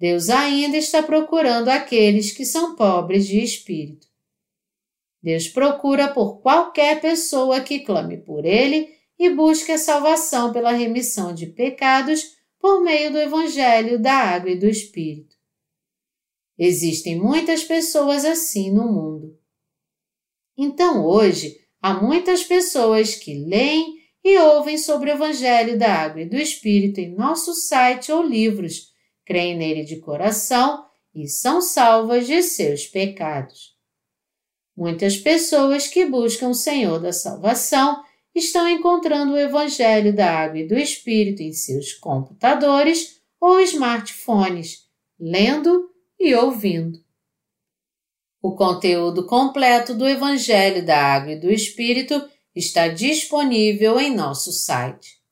Deus 0.00 0.28
ainda 0.28 0.76
está 0.76 1.00
procurando 1.00 1.68
aqueles 1.68 2.32
que 2.32 2.44
são 2.44 2.74
pobres 2.74 3.28
de 3.28 3.38
espírito. 3.38 4.08
Deus 5.22 5.46
procura 5.46 6.08
por 6.08 6.40
qualquer 6.40 7.00
pessoa 7.00 7.60
que 7.60 7.78
clame 7.78 8.16
por 8.16 8.44
Ele 8.44 8.92
e 9.16 9.30
busque 9.30 9.70
a 9.70 9.78
salvação 9.78 10.52
pela 10.52 10.72
remissão 10.72 11.32
de 11.32 11.46
pecados 11.46 12.34
por 12.64 12.82
meio 12.82 13.12
do 13.12 13.18
Evangelho 13.18 14.00
da 14.00 14.14
Água 14.14 14.50
e 14.50 14.58
do 14.58 14.66
Espírito. 14.66 15.36
Existem 16.58 17.20
muitas 17.20 17.62
pessoas 17.62 18.24
assim 18.24 18.72
no 18.72 18.90
mundo. 18.90 19.38
Então, 20.56 21.04
hoje, 21.04 21.58
há 21.78 21.92
muitas 21.92 22.42
pessoas 22.42 23.16
que 23.16 23.34
leem 23.34 23.98
e 24.24 24.38
ouvem 24.38 24.78
sobre 24.78 25.10
o 25.10 25.12
Evangelho 25.12 25.78
da 25.78 25.92
Água 25.92 26.22
e 26.22 26.24
do 26.24 26.36
Espírito 26.36 27.00
em 27.00 27.14
nosso 27.14 27.52
site 27.52 28.10
ou 28.10 28.22
livros, 28.22 28.94
creem 29.26 29.58
nele 29.58 29.84
de 29.84 30.00
coração 30.00 30.86
e 31.14 31.28
são 31.28 31.60
salvas 31.60 32.26
de 32.26 32.42
seus 32.42 32.86
pecados. 32.86 33.74
Muitas 34.74 35.18
pessoas 35.18 35.86
que 35.86 36.06
buscam 36.06 36.48
o 36.48 36.54
Senhor 36.54 36.98
da 36.98 37.12
salvação 37.12 38.02
estão 38.34 38.68
encontrando 38.68 39.34
o 39.34 39.38
Evangelho 39.38 40.14
da 40.14 40.30
Água 40.30 40.58
e 40.58 40.66
do 40.66 40.76
Espírito 40.76 41.42
em 41.42 41.52
seus 41.52 41.92
computadores 41.92 43.20
ou 43.40 43.60
smartphones, 43.60 44.84
lendo 45.18 45.90
e 46.18 46.34
ouvindo. 46.34 46.98
O 48.42 48.54
conteúdo 48.56 49.26
completo 49.26 49.94
do 49.94 50.06
Evangelho 50.06 50.84
da 50.84 50.98
Água 50.98 51.32
e 51.32 51.40
do 51.40 51.50
Espírito 51.50 52.28
está 52.54 52.88
disponível 52.88 53.98
em 53.98 54.14
nosso 54.14 54.52
site. 54.52 55.22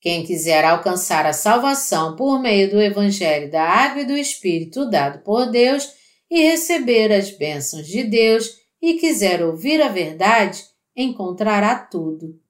Quem 0.00 0.24
quiser 0.24 0.64
alcançar 0.64 1.26
a 1.26 1.32
salvação 1.32 2.16
por 2.16 2.40
meio 2.40 2.70
do 2.70 2.80
Evangelho 2.80 3.50
da 3.50 3.62
Água 3.62 4.02
e 4.02 4.06
do 4.06 4.16
Espírito 4.16 4.88
dado 4.90 5.22
por 5.22 5.50
Deus 5.50 5.88
e 6.30 6.42
receber 6.42 7.12
as 7.12 7.30
bênçãos 7.30 7.86
de 7.86 8.02
Deus 8.02 8.58
e 8.80 8.94
quiser 8.94 9.44
ouvir 9.44 9.80
a 9.80 9.88
verdade, 9.88 10.64
encontrará 10.96 11.76
tudo. 11.78 12.40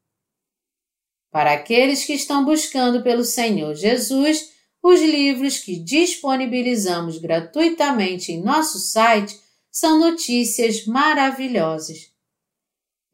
Para 1.31 1.53
aqueles 1.53 2.05
que 2.05 2.13
estão 2.13 2.45
buscando 2.45 3.03
pelo 3.03 3.25
Senhor 3.25 3.75
Jesus, 3.75 4.53
os 4.83 5.01
livros 5.01 5.59
que 5.59 5.77
disponibilizamos 5.77 7.19
gratuitamente 7.19 8.33
em 8.33 8.43
nosso 8.43 8.79
site 8.79 9.41
são 9.71 9.99
notícias 9.99 10.85
maravilhosas. 10.85 12.13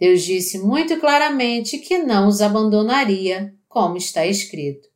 Deus 0.00 0.22
disse 0.22 0.58
muito 0.58 0.98
claramente 0.98 1.78
que 1.78 1.98
não 1.98 2.26
os 2.26 2.40
abandonaria, 2.40 3.54
como 3.68 3.96
está 3.96 4.26
escrito. 4.26 4.88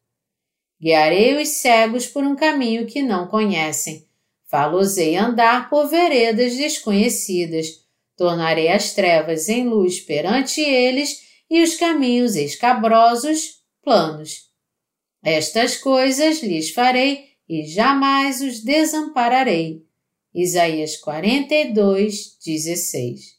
Guiarei 0.80 1.40
os 1.40 1.48
cegos 1.48 2.06
por 2.06 2.24
um 2.24 2.34
caminho 2.34 2.86
que 2.86 3.02
não 3.02 3.28
conhecem. 3.28 4.08
Falosei 4.46 5.16
andar 5.16 5.70
por 5.70 5.86
veredas 5.88 6.56
desconhecidas. 6.56 7.81
Tornarei 8.22 8.68
as 8.68 8.92
trevas 8.92 9.48
em 9.48 9.68
luz 9.68 9.98
perante 9.98 10.60
eles 10.60 11.22
e 11.50 11.60
os 11.60 11.74
caminhos 11.74 12.36
escabrosos 12.36 13.64
planos. 13.82 14.48
Estas 15.24 15.76
coisas 15.76 16.40
lhes 16.40 16.70
farei 16.70 17.24
e 17.48 17.66
jamais 17.66 18.40
os 18.40 18.60
desampararei. 18.62 19.82
Isaías 20.32 20.96
42, 20.98 22.38
16. 22.46 23.38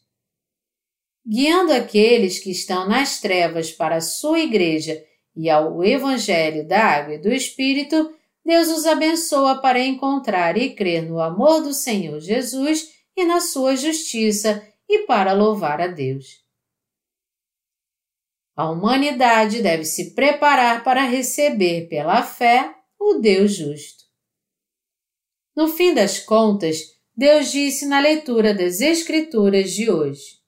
Guiando 1.26 1.72
aqueles 1.72 2.38
que 2.38 2.50
estão 2.50 2.86
nas 2.86 3.22
trevas 3.22 3.72
para 3.72 3.96
a 3.96 4.02
sua 4.02 4.40
igreja 4.40 5.02
e 5.34 5.48
ao 5.48 5.82
Evangelho 5.82 6.68
da 6.68 6.84
Água 6.84 7.14
e 7.14 7.22
do 7.22 7.32
Espírito, 7.32 8.14
Deus 8.44 8.68
os 8.68 8.84
abençoa 8.84 9.62
para 9.62 9.80
encontrar 9.80 10.58
e 10.58 10.74
crer 10.74 11.08
no 11.08 11.20
amor 11.20 11.62
do 11.62 11.72
Senhor 11.72 12.20
Jesus 12.20 12.92
e 13.16 13.24
na 13.24 13.40
sua 13.40 13.76
justiça 13.76 14.62
e 14.88 15.06
para 15.06 15.32
louvar 15.32 15.80
a 15.80 15.86
Deus. 15.86 16.44
A 18.56 18.70
humanidade 18.70 19.62
deve 19.62 19.84
se 19.84 20.14
preparar 20.14 20.84
para 20.84 21.02
receber 21.02 21.88
pela 21.88 22.22
fé 22.22 22.74
o 22.98 23.14
Deus 23.14 23.54
justo. 23.54 24.04
No 25.56 25.68
fim 25.68 25.92
das 25.92 26.20
contas, 26.20 26.78
Deus 27.16 27.50
disse 27.50 27.86
na 27.86 28.00
leitura 28.00 28.54
das 28.54 28.80
Escrituras 28.80 29.72
de 29.72 29.90
hoje: 29.90 30.38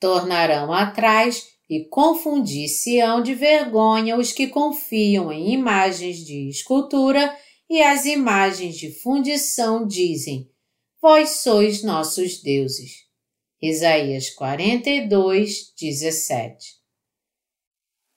Tornarão 0.00 0.72
atrás 0.72 1.48
e 1.68 1.84
confundir-se-ão 1.88 3.22
de 3.22 3.34
vergonha 3.34 4.16
os 4.16 4.32
que 4.32 4.48
confiam 4.48 5.32
em 5.32 5.52
imagens 5.52 6.18
de 6.18 6.48
escultura 6.48 7.36
e 7.68 7.82
as 7.82 8.04
imagens 8.04 8.76
de 8.76 8.92
fundição 9.00 9.86
dizem: 9.86 10.48
Vós 11.06 11.42
sois 11.42 11.82
nossos 11.82 12.40
deuses. 12.40 13.02
Isaías 13.60 14.30
42, 14.30 15.74
17. 15.78 16.66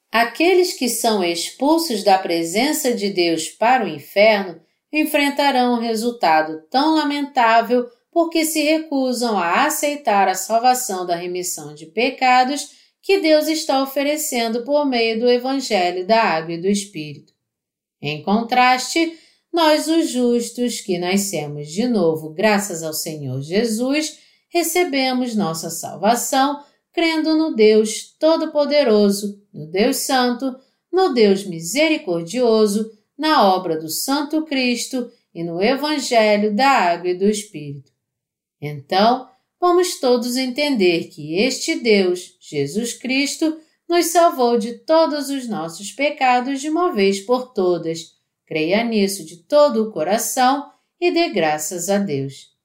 Aqueles 0.09 0.71
que 0.71 0.88
são 0.88 1.21
expulsos 1.21 2.01
da 2.01 2.17
presença 2.17 2.93
de 2.93 3.09
Deus 3.09 3.49
para 3.49 3.83
o 3.83 3.89
inferno 3.89 4.61
enfrentarão 4.89 5.73
um 5.73 5.81
resultado 5.81 6.61
tão 6.69 6.95
lamentável 6.95 7.85
porque 8.09 8.45
se 8.45 8.63
recusam 8.63 9.38
a 9.38 9.65
aceitar 9.65 10.29
a 10.29 10.33
salvação 10.33 11.05
da 11.05 11.17
remissão 11.17 11.75
de 11.75 11.88
pecados 11.88 12.69
que 13.01 13.19
Deus 13.19 13.49
está 13.49 13.83
oferecendo 13.83 14.63
por 14.63 14.85
meio 14.85 15.19
do 15.19 15.29
Evangelho 15.29 16.07
da 16.07 16.23
Água 16.23 16.53
e 16.53 16.61
do 16.61 16.69
Espírito. 16.69 17.33
Em 18.01 18.23
contraste, 18.23 19.19
nós, 19.53 19.87
os 19.87 20.09
justos, 20.09 20.81
que 20.81 20.99
nascemos 20.99 21.67
de 21.69 21.87
novo 21.87 22.29
graças 22.29 22.83
ao 22.83 22.93
Senhor 22.93 23.41
Jesus, 23.41 24.19
recebemos 24.49 25.35
nossa 25.35 25.69
salvação 25.69 26.63
crendo 26.93 27.37
no 27.37 27.55
Deus 27.55 28.15
Todo-Poderoso, 28.19 29.39
no 29.53 29.67
Deus 29.67 29.97
Santo, 29.97 30.55
no 30.91 31.13
Deus 31.13 31.45
Misericordioso, 31.45 32.91
na 33.17 33.53
obra 33.53 33.79
do 33.79 33.87
Santo 33.87 34.43
Cristo 34.45 35.11
e 35.33 35.43
no 35.43 35.61
Evangelho 35.61 36.55
da 36.55 36.67
Água 36.67 37.09
e 37.09 37.17
do 37.17 37.29
Espírito. 37.29 37.91
Então, 38.59 39.29
vamos 39.59 39.99
todos 39.99 40.37
entender 40.37 41.09
que 41.09 41.35
este 41.39 41.75
Deus, 41.75 42.35
Jesus 42.39 42.93
Cristo, 42.93 43.57
nos 43.87 44.07
salvou 44.07 44.57
de 44.57 44.79
todos 44.79 45.29
os 45.29 45.47
nossos 45.47 45.91
pecados 45.91 46.61
de 46.61 46.69
uma 46.69 46.91
vez 46.91 47.19
por 47.19 47.53
todas. 47.53 48.16
Creia 48.47 48.81
nisso 48.81 49.25
de 49.25 49.43
todo 49.43 49.83
o 49.83 49.91
coração 49.91 50.71
e 50.99 51.11
dê 51.11 51.29
graças 51.29 51.89
a 51.89 51.97
Deus. 51.97 52.55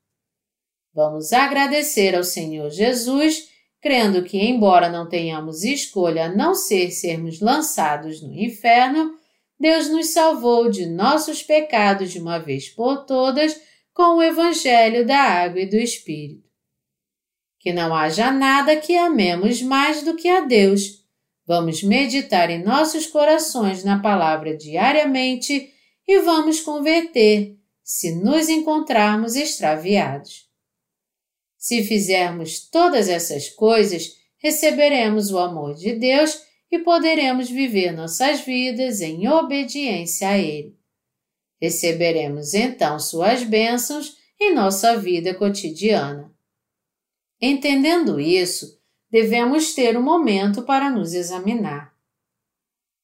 Vamos 0.95 1.33
agradecer 1.33 2.15
ao 2.15 2.23
Senhor 2.23 2.71
Jesus, 2.71 3.49
crendo 3.81 4.23
que, 4.23 4.39
embora 4.39 4.89
não 4.89 5.09
tenhamos 5.09 5.65
escolha 5.65 6.27
a 6.27 6.35
não 6.35 6.55
ser 6.55 6.91
sermos 6.93 7.41
lançados 7.41 8.23
no 8.23 8.33
inferno, 8.33 9.19
Deus 9.59 9.89
nos 9.89 10.09
salvou 10.09 10.71
de 10.71 10.87
nossos 10.87 11.43
pecados 11.43 12.13
de 12.13 12.21
uma 12.21 12.39
vez 12.39 12.69
por 12.69 13.05
todas 13.05 13.61
com 13.93 14.19
o 14.19 14.23
Evangelho 14.23 15.05
da 15.05 15.19
Água 15.19 15.61
e 15.61 15.67
do 15.67 15.77
Espírito. 15.77 16.49
Que 17.59 17.73
não 17.73 17.95
haja 17.95 18.31
nada 18.31 18.77
que 18.77 18.97
amemos 18.97 19.61
mais 19.63 20.03
do 20.03 20.15
que 20.15 20.29
a 20.29 20.41
Deus. 20.41 21.03
Vamos 21.47 21.83
meditar 21.83 22.51
em 22.51 22.63
nossos 22.63 23.07
corações 23.07 23.83
na 23.83 23.99
palavra 24.01 24.57
diariamente 24.57 25.72
e 26.07 26.21
vamos 26.21 26.61
converter 26.61 27.57
se 27.83 28.15
nos 28.15 28.49
encontrarmos 28.49 29.35
extraviados. 29.37 30.49
Se 31.57 31.83
fizermos 31.85 32.69
todas 32.69 33.09
essas 33.09 33.49
coisas, 33.49 34.17
receberemos 34.39 35.31
o 35.31 35.39
amor 35.39 35.75
de 35.75 35.93
Deus 35.93 36.43
e 36.71 36.79
poderemos 36.79 37.49
viver 37.49 37.93
nossas 37.93 38.41
vidas 38.41 39.01
em 39.01 39.29
obediência 39.29 40.29
a 40.29 40.39
Ele. 40.39 40.77
Receberemos 41.61 42.55
então 42.55 42.99
Suas 42.99 43.45
bênçãos 43.45 44.17
em 44.41 44.53
nossa 44.53 44.97
vida 44.97 45.35
cotidiana. 45.35 46.35
Entendendo 47.41 48.19
isso, 48.19 48.81
devemos 49.11 49.75
ter 49.75 49.97
um 49.97 50.03
momento 50.03 50.63
para 50.63 50.91
nos 50.91 51.13
examinar. 51.13 51.92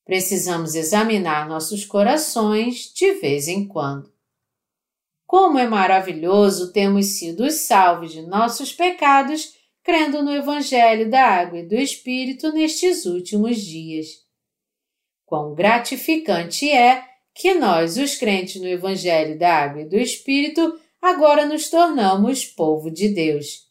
Precisamos 0.09 0.75
examinar 0.75 1.47
nossos 1.47 1.85
corações 1.85 2.91
de 2.95 3.13
vez 3.21 3.47
em 3.47 3.69
quando. 3.69 4.11
Como 5.27 5.59
é 5.59 5.69
maravilhoso 5.69 6.73
termos 6.73 7.19
sido 7.19 7.51
salvos 7.51 8.13
de 8.13 8.23
nossos 8.23 8.73
pecados 8.73 9.53
crendo 9.83 10.23
no 10.23 10.33
Evangelho 10.33 11.11
da 11.11 11.23
Água 11.23 11.59
e 11.59 11.69
do 11.69 11.75
Espírito 11.75 12.51
nestes 12.53 13.05
últimos 13.05 13.59
dias. 13.59 14.25
Quão 15.27 15.55
gratificante 15.55 16.71
é 16.71 17.05
que 17.35 17.53
nós, 17.53 17.99
os 17.99 18.15
crentes 18.15 18.63
no 18.63 18.67
Evangelho 18.67 19.39
da 19.39 19.57
Água 19.57 19.83
e 19.83 19.89
do 19.91 19.97
Espírito, 19.97 20.81
agora 21.03 21.45
nos 21.45 21.69
tornamos 21.69 22.47
povo 22.47 22.91
de 22.91 23.11
Deus. 23.11 23.69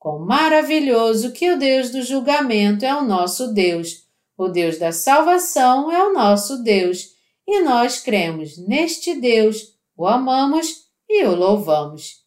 Quão 0.00 0.18
maravilhoso 0.18 1.30
que 1.30 1.48
o 1.52 1.56
Deus 1.56 1.90
do 1.90 2.02
julgamento 2.02 2.84
é 2.84 2.92
o 2.92 3.04
nosso 3.04 3.54
Deus, 3.54 4.03
o 4.36 4.48
Deus 4.48 4.78
da 4.78 4.92
salvação 4.92 5.90
é 5.90 6.02
o 6.06 6.12
nosso 6.12 6.62
Deus, 6.62 7.14
e 7.46 7.60
nós 7.60 8.00
cremos 8.00 8.56
neste 8.58 9.14
Deus 9.14 9.74
o 9.96 10.06
amamos 10.06 10.88
e 11.08 11.24
o 11.24 11.34
louvamos. 11.34 12.24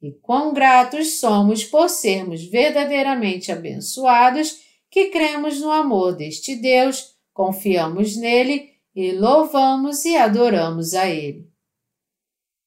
E 0.00 0.12
quão 0.12 0.54
gratos 0.54 1.20
somos 1.20 1.64
por 1.64 1.90
sermos 1.90 2.44
verdadeiramente 2.44 3.52
abençoados 3.52 4.58
que 4.90 5.06
cremos 5.06 5.60
no 5.60 5.70
amor 5.70 6.16
deste 6.16 6.56
Deus, 6.56 7.14
confiamos 7.32 8.16
nele 8.16 8.70
e 8.94 9.12
louvamos 9.12 10.04
e 10.04 10.16
adoramos 10.16 10.94
a 10.94 11.08
Ele. 11.08 11.48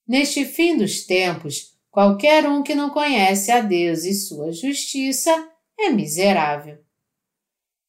Neste 0.08 0.45
fim 0.45 0.78
dos 0.78 1.06
tempos, 1.06 1.76
qualquer 1.89 2.47
um 2.47 2.62
que 2.62 2.76
não 2.76 2.89
conhece 2.89 3.51
a 3.51 3.62
Deus 3.62 4.04
e 4.04 4.14
sua 4.14 4.51
justiça 4.51 5.32
é 5.80 5.89
miserável. 5.89 6.78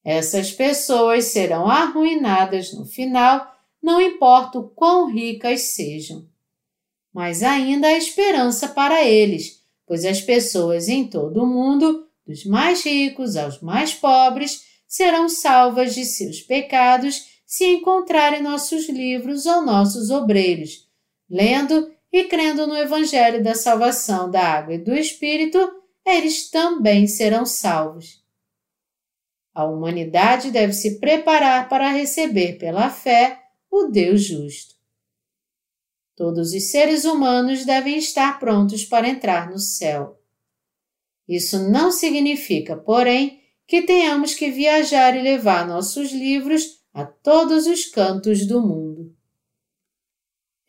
Essas 0.05 0.53
pessoas 0.53 1.25
serão 1.25 1.67
arruinadas 1.67 2.73
no 2.73 2.85
final 2.85 3.55
não 3.85 4.01
importa 4.01 4.59
o 4.59 4.69
quão 4.71 5.13
ricas 5.13 5.61
sejam. 5.75 6.27
Mas 7.13 7.43
ainda 7.43 7.89
há 7.89 7.93
esperança 7.93 8.69
para 8.69 9.05
eles, 9.05 9.63
pois 9.87 10.07
as 10.07 10.23
pessoas 10.23 10.89
em 10.89 11.07
todo 11.07 11.43
o 11.43 11.47
mundo, 11.47 12.09
dos 12.27 12.47
mais 12.47 12.83
ricos 12.83 13.37
aos 13.37 13.61
mais 13.61 13.93
pobres, 13.93 14.65
serão 14.89 15.29
salvas 15.29 15.95
de 15.95 16.05
seus 16.07 16.41
pecados 16.41 17.27
se 17.47 17.67
encontrarem 17.67 18.43
nossos 18.43 18.89
livros 18.89 19.45
ou 19.45 19.63
nossos 19.63 20.11
obreiros, 20.11 20.89
lendo 21.29 21.93
e 22.11 22.25
crendo 22.25 22.67
no 22.67 22.77
Evangelho 22.77 23.43
da 23.43 23.55
salvação 23.55 24.31
da 24.31 24.41
água 24.41 24.75
e 24.75 24.79
do 24.79 24.95
Espírito, 24.95 25.59
eles 26.07 26.49
também 26.49 27.07
serão 27.07 27.45
salvos. 27.45 28.24
A 29.55 29.65
humanidade 29.65 30.51
deve 30.51 30.73
se 30.73 30.99
preparar 30.99 31.69
para 31.69 31.93
receber 31.93 32.59
pela 32.59 32.91
fé 32.91 33.41
o 33.71 33.85
Deus 33.85 34.23
justo. 34.23 34.75
Todos 36.17 36.53
os 36.53 36.71
seres 36.71 37.05
humanos 37.05 37.65
devem 37.65 37.97
estar 37.97 38.39
prontos 38.39 38.85
para 38.85 39.09
entrar 39.09 39.51
no 39.51 39.59
céu. 39.59 40.21
Isso 41.29 41.71
não 41.71 41.91
significa, 41.91 42.77
porém, 42.77 43.43
que 43.67 43.83
tenhamos 43.83 44.35
que 44.35 44.51
viajar 44.51 45.17
e 45.17 45.23
levar 45.23 45.67
nossos 45.67 46.13
livros 46.13 46.83
a 46.93 47.05
todos 47.05 47.67
os 47.67 47.87
cantos 47.87 48.47
do 48.47 48.61
mundo. 48.61 49.15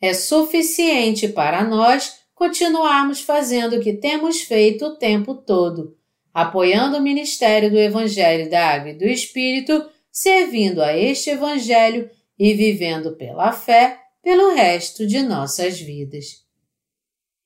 É 0.00 0.14
suficiente 0.14 1.28
para 1.28 1.64
nós 1.64 2.20
continuarmos 2.34 3.20
fazendo 3.20 3.76
o 3.76 3.80
que 3.80 3.94
temos 3.94 4.42
feito 4.42 4.84
o 4.86 4.96
tempo 4.96 5.34
todo, 5.34 5.96
apoiando 6.36 6.98
o 6.98 7.02
ministério 7.02 7.70
do 7.70 7.78
Evangelho 7.78 8.50
da 8.50 8.74
Água 8.74 8.90
e 8.90 8.98
do 8.98 9.06
Espírito, 9.06 9.88
servindo 10.12 10.82
a 10.82 10.94
este 10.94 11.30
Evangelho 11.30 12.10
e 12.38 12.52
vivendo 12.52 13.16
pela 13.16 13.52
fé 13.52 13.98
pelo 14.22 14.54
resto 14.54 15.06
de 15.06 15.22
nossas 15.22 15.80
vidas. 15.80 16.44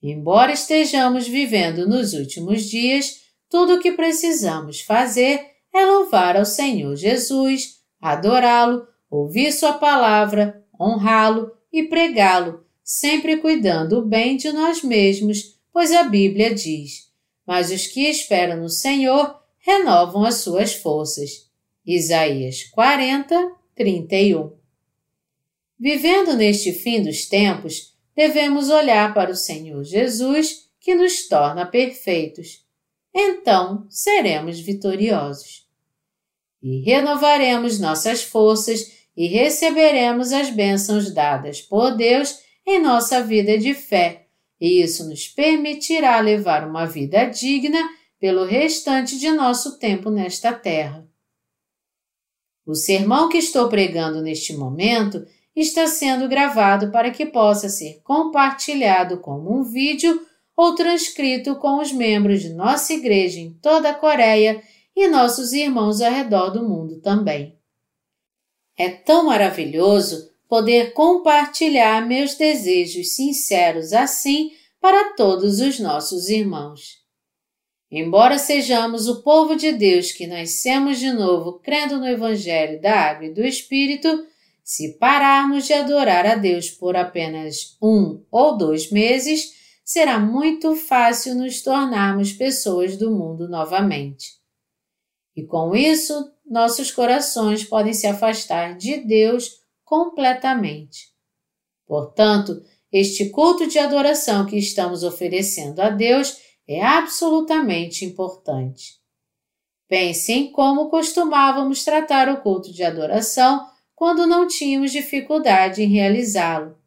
Embora 0.02 0.50
estejamos 0.50 1.28
vivendo 1.28 1.88
nos 1.88 2.14
últimos 2.14 2.64
dias, 2.64 3.20
tudo 3.48 3.74
o 3.74 3.78
que 3.78 3.92
precisamos 3.92 4.80
fazer 4.80 5.40
é 5.72 5.86
louvar 5.86 6.36
ao 6.36 6.44
Senhor 6.44 6.96
Jesus, 6.96 7.76
adorá-lo, 8.00 8.88
ouvir 9.08 9.52
Sua 9.52 9.74
palavra, 9.74 10.64
honrá-lo 10.80 11.52
e 11.72 11.84
pregá-lo, 11.84 12.64
sempre 12.82 13.36
cuidando 13.36 14.04
bem 14.04 14.36
de 14.36 14.50
nós 14.50 14.82
mesmos, 14.82 15.60
pois 15.72 15.92
a 15.92 16.02
Bíblia 16.02 16.52
diz: 16.52 17.09
Mas 17.50 17.72
os 17.72 17.88
que 17.88 18.08
esperam 18.08 18.60
no 18.60 18.68
Senhor 18.68 19.36
renovam 19.58 20.22
as 20.24 20.36
suas 20.36 20.72
forças. 20.72 21.50
Isaías 21.84 22.62
40, 22.70 23.56
31. 23.74 24.52
Vivendo 25.76 26.36
neste 26.36 26.70
fim 26.72 27.02
dos 27.02 27.26
tempos, 27.26 27.92
devemos 28.14 28.70
olhar 28.70 29.12
para 29.12 29.32
o 29.32 29.34
Senhor 29.34 29.82
Jesus, 29.82 30.70
que 30.78 30.94
nos 30.94 31.26
torna 31.26 31.66
perfeitos. 31.66 32.64
Então 33.12 33.84
seremos 33.90 34.60
vitoriosos. 34.60 35.66
E 36.62 36.82
renovaremos 36.82 37.80
nossas 37.80 38.22
forças 38.22 38.92
e 39.16 39.26
receberemos 39.26 40.30
as 40.30 40.50
bênçãos 40.50 41.12
dadas 41.12 41.60
por 41.60 41.96
Deus 41.96 42.38
em 42.64 42.80
nossa 42.80 43.20
vida 43.20 43.58
de 43.58 43.74
fé, 43.74 44.28
e 44.60 44.82
isso 44.82 45.08
nos 45.08 45.26
permitirá 45.26 46.20
levar 46.20 46.68
uma 46.68 46.84
vida 46.84 47.24
digna 47.24 47.80
pelo 48.18 48.44
restante 48.44 49.18
de 49.18 49.30
nosso 49.30 49.78
tempo 49.78 50.10
nesta 50.10 50.52
terra. 50.52 51.08
O 52.66 52.74
sermão 52.74 53.28
que 53.28 53.38
estou 53.38 53.68
pregando 53.68 54.20
neste 54.20 54.52
momento 54.52 55.26
está 55.56 55.86
sendo 55.86 56.28
gravado 56.28 56.90
para 56.90 57.10
que 57.10 57.26
possa 57.26 57.68
ser 57.68 58.00
compartilhado 58.04 59.18
como 59.18 59.58
um 59.58 59.62
vídeo 59.62 60.24
ou 60.56 60.74
transcrito 60.74 61.56
com 61.56 61.80
os 61.80 61.90
membros 61.90 62.42
de 62.42 62.50
nossa 62.50 62.92
igreja 62.92 63.40
em 63.40 63.52
toda 63.54 63.90
a 63.90 63.94
Coreia 63.94 64.62
e 64.94 65.08
nossos 65.08 65.52
irmãos 65.52 66.02
ao 66.02 66.12
redor 66.12 66.50
do 66.50 66.68
mundo 66.68 67.00
também. 67.00 67.58
É 68.76 68.90
tão 68.90 69.24
maravilhoso 69.24 70.29
poder 70.50 70.92
compartilhar 70.94 72.04
meus 72.04 72.34
desejos 72.34 73.14
sinceros 73.14 73.92
assim 73.92 74.50
para 74.80 75.14
todos 75.14 75.60
os 75.60 75.78
nossos 75.78 76.28
irmãos. 76.28 76.98
Embora 77.88 78.36
sejamos 78.36 79.06
o 79.06 79.22
povo 79.22 79.54
de 79.54 79.70
Deus 79.70 80.10
que 80.10 80.26
nascemos 80.26 80.98
de 80.98 81.12
novo 81.12 81.60
crendo 81.60 81.98
no 81.98 82.08
Evangelho 82.08 82.80
da 82.80 83.10
Água 83.10 83.26
e 83.26 83.32
do 83.32 83.44
Espírito, 83.44 84.26
se 84.64 84.98
pararmos 84.98 85.66
de 85.66 85.72
adorar 85.72 86.26
a 86.26 86.34
Deus 86.34 86.68
por 86.68 86.96
apenas 86.96 87.76
um 87.80 88.20
ou 88.28 88.56
dois 88.56 88.90
meses, 88.90 89.52
será 89.84 90.18
muito 90.18 90.74
fácil 90.74 91.36
nos 91.36 91.62
tornarmos 91.62 92.32
pessoas 92.32 92.96
do 92.96 93.12
mundo 93.12 93.48
novamente. 93.48 94.40
E 95.36 95.44
com 95.44 95.76
isso, 95.76 96.28
nossos 96.44 96.90
corações 96.90 97.62
podem 97.62 97.92
se 97.92 98.08
afastar 98.08 98.76
de 98.76 98.96
Deus 98.96 99.59
completamente. 99.90 101.08
Portanto, 101.84 102.62
este 102.92 103.28
culto 103.30 103.66
de 103.66 103.76
adoração 103.76 104.46
que 104.46 104.56
estamos 104.56 105.02
oferecendo 105.02 105.80
a 105.80 105.90
Deus 105.90 106.38
é 106.64 106.80
absolutamente 106.80 108.04
importante. 108.04 109.00
Pense 109.88 110.32
em 110.32 110.52
como 110.52 110.88
costumávamos 110.88 111.82
tratar 111.82 112.28
o 112.28 112.40
culto 112.40 112.72
de 112.72 112.84
adoração 112.84 113.66
quando 113.92 114.28
não 114.28 114.46
tínhamos 114.46 114.92
dificuldade 114.92 115.82
em 115.82 115.88
realizá-lo. 115.88 116.78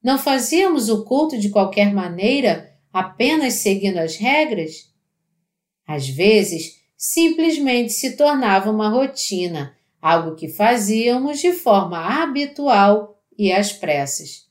Não 0.00 0.16
fazíamos 0.16 0.88
o 0.88 1.04
culto 1.04 1.36
de 1.36 1.50
qualquer 1.50 1.92
maneira, 1.92 2.72
apenas 2.92 3.54
seguindo 3.54 3.96
as 3.98 4.14
regras? 4.14 4.92
Às 5.84 6.08
vezes, 6.08 6.80
simplesmente 6.96 7.92
se 7.92 8.16
tornava 8.16 8.70
uma 8.70 8.88
rotina, 8.88 9.76
algo 10.00 10.34
que 10.34 10.48
fazíamos 10.48 11.40
de 11.40 11.52
forma 11.52 12.22
habitual 12.22 13.20
e 13.36 13.52
às 13.52 13.72
pressas. 13.72 14.46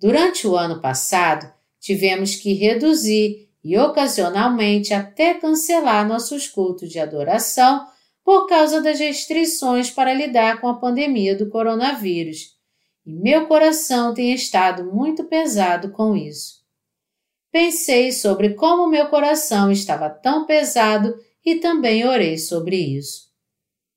Durante 0.00 0.46
o 0.46 0.56
ano 0.56 0.80
passado, 0.80 1.52
tivemos 1.78 2.34
que 2.36 2.52
reduzir 2.54 3.48
e 3.62 3.78
ocasionalmente 3.78 4.92
até 4.92 5.34
cancelar 5.34 6.06
nossos 6.06 6.48
cultos 6.48 6.90
de 6.90 6.98
adoração 6.98 7.86
por 8.24 8.46
causa 8.46 8.80
das 8.80 8.98
restrições 8.98 9.90
para 9.90 10.14
lidar 10.14 10.60
com 10.60 10.68
a 10.68 10.74
pandemia 10.74 11.36
do 11.36 11.48
coronavírus. 11.48 12.56
E 13.04 13.12
meu 13.12 13.46
coração 13.46 14.14
tem 14.14 14.32
estado 14.32 14.84
muito 14.92 15.24
pesado 15.24 15.90
com 15.90 16.16
isso. 16.16 16.62
Pensei 17.50 18.12
sobre 18.12 18.54
como 18.54 18.88
meu 18.88 19.08
coração 19.08 19.70
estava 19.70 20.08
tão 20.08 20.46
pesado 20.46 21.14
e 21.44 21.56
também 21.56 22.06
orei 22.06 22.38
sobre 22.38 22.76
isso. 22.76 23.31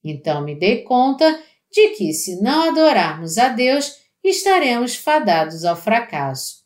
Então 0.06 0.44
me 0.44 0.54
dei 0.54 0.84
conta 0.84 1.42
de 1.72 1.90
que, 1.90 2.14
se 2.14 2.40
não 2.40 2.70
adorarmos 2.70 3.40
a 3.40 3.50
Deus, 3.50 3.98
estaremos 4.24 4.96
fadados 4.96 5.66
ao 5.66 5.76
fracasso. 5.76 6.64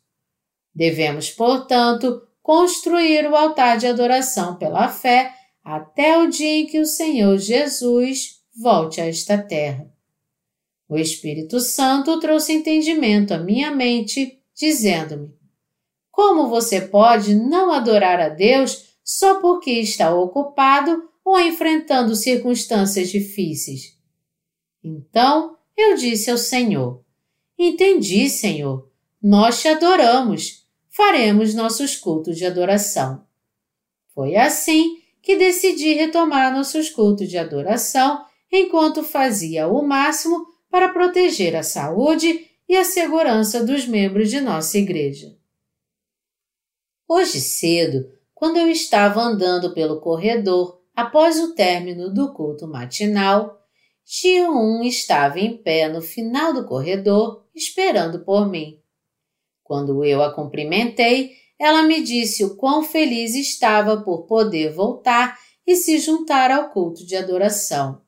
Devemos, 0.74 1.30
portanto, 1.30 2.22
construir 2.42 3.28
o 3.28 3.34
altar 3.34 3.78
de 3.78 3.86
adoração 3.86 4.56
pela 4.56 4.88
fé 4.88 5.34
até 5.64 6.18
o 6.18 6.28
dia 6.28 6.60
em 6.60 6.66
que 6.66 6.78
o 6.78 6.86
Senhor 6.86 7.38
Jesus 7.38 8.40
volte 8.54 9.00
a 9.00 9.06
esta 9.06 9.38
terra. 9.38 9.90
O 10.86 10.98
Espírito 10.98 11.60
Santo 11.60 12.20
trouxe 12.20 12.52
entendimento 12.52 13.32
à 13.32 13.38
minha 13.38 13.70
mente, 13.70 14.38
dizendo-me: 14.54 15.32
Como 16.10 16.48
você 16.48 16.80
pode 16.80 17.34
não 17.34 17.72
adorar 17.72 18.20
a 18.20 18.28
Deus 18.28 18.90
só 19.02 19.40
porque 19.40 19.70
está 19.70 20.14
ocupado 20.14 21.09
ou 21.24 21.38
enfrentando 21.38 22.14
circunstâncias 22.14 23.08
difíceis? 23.10 23.96
Então 24.82 25.56
eu 25.76 25.96
disse 25.96 26.30
ao 26.30 26.38
Senhor: 26.38 27.04
Entendi, 27.58 28.28
Senhor. 28.28 28.90
Nós 29.22 29.60
te 29.60 29.68
adoramos. 29.68 30.66
Faremos 30.88 31.54
nossos 31.54 31.96
cultos 31.96 32.36
de 32.36 32.46
adoração. 32.46 33.26
Foi 34.14 34.34
assim 34.34 34.98
que 35.22 35.36
decidi 35.36 35.92
retomar 35.92 36.52
nossos 36.54 36.88
cultos 36.88 37.28
de 37.28 37.36
adoração 37.36 38.24
enquanto 38.50 39.02
fazia 39.02 39.68
o 39.68 39.82
máximo 39.82 40.46
para 40.70 40.88
proteger 40.88 41.54
a 41.54 41.62
saúde 41.62 42.46
e 42.68 42.76
a 42.76 42.84
segurança 42.84 43.64
dos 43.64 43.86
membros 43.86 44.30
de 44.30 44.40
nossa 44.40 44.78
igreja. 44.78 45.36
Hoje 47.06 47.40
cedo, 47.40 48.10
quando 48.34 48.56
eu 48.56 48.70
estava 48.70 49.20
andando 49.20 49.74
pelo 49.74 50.00
corredor 50.00 50.79
após 50.94 51.38
o 51.38 51.54
término 51.54 52.12
do 52.12 52.32
culto 52.32 52.66
matinal, 52.66 53.60
Tio 54.04 54.50
1 54.50 54.82
estava 54.84 55.38
em 55.38 55.56
pé 55.56 55.88
no 55.88 56.02
final 56.02 56.52
do 56.52 56.66
corredor 56.66 57.46
esperando 57.54 58.24
por 58.24 58.48
mim. 58.48 58.80
Quando 59.62 60.04
eu 60.04 60.22
a 60.22 60.34
cumprimentei, 60.34 61.32
ela 61.58 61.82
me 61.82 62.02
disse 62.02 62.44
o 62.44 62.56
quão 62.56 62.82
feliz 62.82 63.34
estava 63.34 63.98
por 64.02 64.26
poder 64.26 64.72
voltar 64.72 65.38
e 65.66 65.76
se 65.76 65.98
juntar 65.98 66.50
ao 66.50 66.70
culto 66.70 67.06
de 67.06 67.14
adoração. 67.14 68.02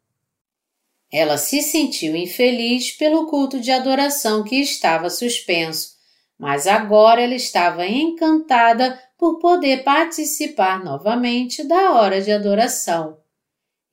Ela 1.12 1.36
se 1.36 1.62
sentiu 1.62 2.16
infeliz 2.16 2.90
pelo 2.90 3.26
culto 3.26 3.60
de 3.60 3.70
adoração 3.70 4.42
que 4.42 4.56
estava 4.56 5.10
suspenso, 5.10 5.90
mas 6.38 6.66
agora 6.66 7.20
ela 7.20 7.34
estava 7.34 7.86
encantada 7.86 8.98
por 9.22 9.38
poder 9.38 9.84
participar 9.84 10.82
novamente 10.82 11.62
da 11.62 11.92
hora 11.92 12.20
de 12.20 12.32
adoração. 12.32 13.18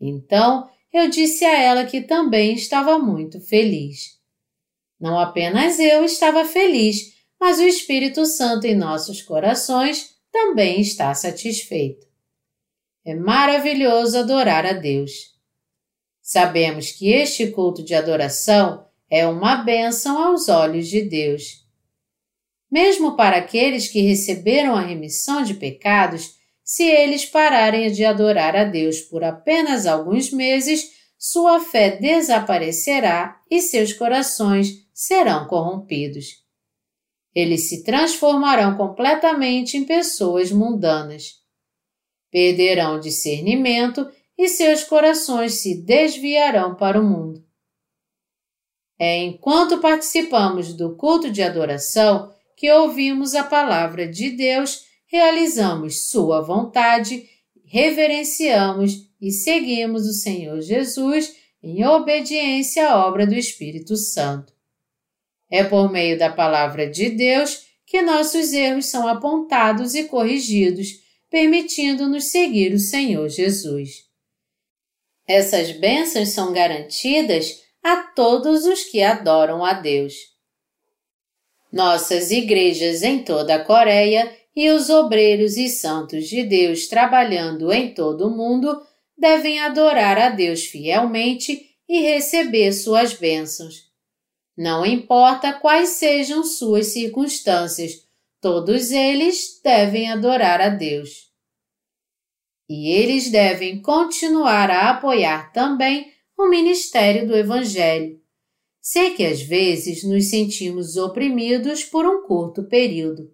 Então 0.01 0.67
eu 0.91 1.07
disse 1.07 1.45
a 1.45 1.55
ela 1.55 1.85
que 1.85 2.01
também 2.01 2.55
estava 2.55 2.97
muito 2.97 3.39
feliz. 3.39 4.17
Não 4.99 5.19
apenas 5.19 5.77
eu 5.77 6.03
estava 6.03 6.45
feliz, 6.45 7.13
mas 7.39 7.59
o 7.59 7.63
Espírito 7.63 8.25
Santo 8.25 8.65
em 8.65 8.75
nossos 8.75 9.21
corações 9.21 10.15
também 10.31 10.81
está 10.81 11.13
satisfeito. 11.13 12.07
É 13.05 13.13
maravilhoso 13.13 14.17
adorar 14.17 14.65
a 14.65 14.73
Deus. 14.73 15.35
Sabemos 16.23 16.91
que 16.91 17.11
este 17.11 17.51
culto 17.51 17.83
de 17.83 17.93
adoração 17.93 18.83
é 19.07 19.27
uma 19.27 19.57
bênção 19.57 20.19
aos 20.23 20.49
olhos 20.49 20.87
de 20.87 21.03
Deus. 21.03 21.58
Mesmo 22.71 23.15
para 23.15 23.37
aqueles 23.37 23.87
que 23.87 24.01
receberam 24.01 24.75
a 24.75 24.81
remissão 24.81 25.43
de 25.43 25.53
pecados, 25.55 26.35
se 26.63 26.83
eles 26.83 27.25
pararem 27.25 27.91
de 27.91 28.05
adorar 28.05 28.55
a 28.55 28.63
Deus 28.63 29.01
por 29.01 29.23
apenas 29.23 29.85
alguns 29.85 30.31
meses, 30.31 30.91
sua 31.17 31.59
fé 31.59 31.97
desaparecerá 31.97 33.41
e 33.49 33.61
seus 33.61 33.91
corações 33.93 34.87
serão 34.93 35.47
corrompidos 35.47 36.47
eles 37.33 37.69
se 37.69 37.83
transformarão 37.83 38.75
completamente 38.75 39.77
em 39.77 39.85
pessoas 39.85 40.51
mundanas. 40.51 41.35
Perderão 42.31 42.99
discernimento 42.99 44.09
e 44.37 44.47
seus 44.47 44.83
corações 44.83 45.53
se 45.61 45.81
desviarão 45.81 46.75
para 46.75 46.99
o 46.99 47.03
mundo. 47.03 47.43
É 48.97 49.23
enquanto 49.23 49.79
participamos 49.79 50.73
do 50.73 50.95
culto 50.95 51.31
de 51.31 51.41
adoração 51.41 52.33
que 52.59 52.69
ouvimos 52.69 53.35
a 53.35 53.43
palavra 53.45 54.05
de 54.05 54.31
Deus, 54.31 54.83
realizamos 55.07 56.09
Sua 56.09 56.41
vontade, 56.41 57.23
reverenciamos 57.63 59.07
e 59.21 59.31
seguimos 59.31 60.05
o 60.05 60.11
Senhor 60.11 60.59
Jesus 60.59 61.33
em 61.63 61.85
obediência 61.85 62.89
à 62.89 63.07
obra 63.07 63.25
do 63.25 63.33
Espírito 63.33 63.95
Santo. 63.95 64.51
É 65.49 65.63
por 65.63 65.89
meio 65.89 66.19
da 66.19 66.29
palavra 66.29 66.85
de 66.85 67.09
Deus 67.09 67.65
que 67.85 68.01
nossos 68.01 68.51
erros 68.51 68.87
são 68.87 69.07
apontados 69.07 69.95
e 69.95 70.03
corrigidos, 70.03 70.89
permitindo-nos 71.29 72.25
seguir 72.25 72.73
o 72.73 72.79
Senhor 72.79 73.29
Jesus. 73.29 74.03
Essas 75.25 75.71
bênçãos 75.71 76.29
são 76.29 76.51
garantidas 76.51 77.61
a 77.81 78.03
todos 78.13 78.65
os 78.65 78.83
que 78.83 79.01
adoram 79.01 79.63
a 79.63 79.71
Deus. 79.71 80.37
Nossas 81.71 82.31
igrejas 82.31 83.03
em 83.03 83.23
toda 83.23 83.55
a 83.55 83.63
Coreia 83.63 84.35
e 84.55 84.69
os 84.71 84.89
obreiros 84.89 85.55
e 85.55 85.69
santos 85.69 86.27
de 86.27 86.43
Deus 86.43 86.87
trabalhando 86.87 87.71
em 87.71 87.93
todo 87.93 88.27
o 88.27 88.35
mundo 88.35 88.81
devem 89.17 89.59
adorar 89.59 90.17
a 90.17 90.29
Deus 90.29 90.65
fielmente 90.65 91.69
e 91.87 92.01
receber 92.01 92.71
suas 92.71 93.13
bênçãos. 93.13 93.89
Não 94.57 94.85
importa 94.85 95.53
quais 95.53 95.89
sejam 95.89 96.43
suas 96.43 96.87
circunstâncias, 96.87 98.05
todos 98.41 98.91
eles 98.91 99.61
devem 99.63 100.11
adorar 100.11 100.59
a 100.59 100.69
Deus. 100.69 101.29
E 102.69 102.91
eles 102.91 103.31
devem 103.31 103.81
continuar 103.81 104.69
a 104.69 104.89
apoiar 104.89 105.51
também 105.51 106.11
o 106.37 106.47
ministério 106.49 107.27
do 107.27 107.35
Evangelho. 107.35 108.18
Sei 108.81 109.11
que 109.11 109.25
às 109.25 109.41
vezes 109.41 110.03
nos 110.03 110.29
sentimos 110.29 110.95
oprimidos 110.97 111.83
por 111.83 112.05
um 112.05 112.23
curto 112.23 112.63
período. 112.63 113.33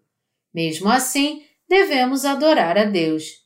Mesmo 0.53 0.89
assim, 0.89 1.43
devemos 1.67 2.25
adorar 2.25 2.77
a 2.77 2.85
Deus. 2.85 3.45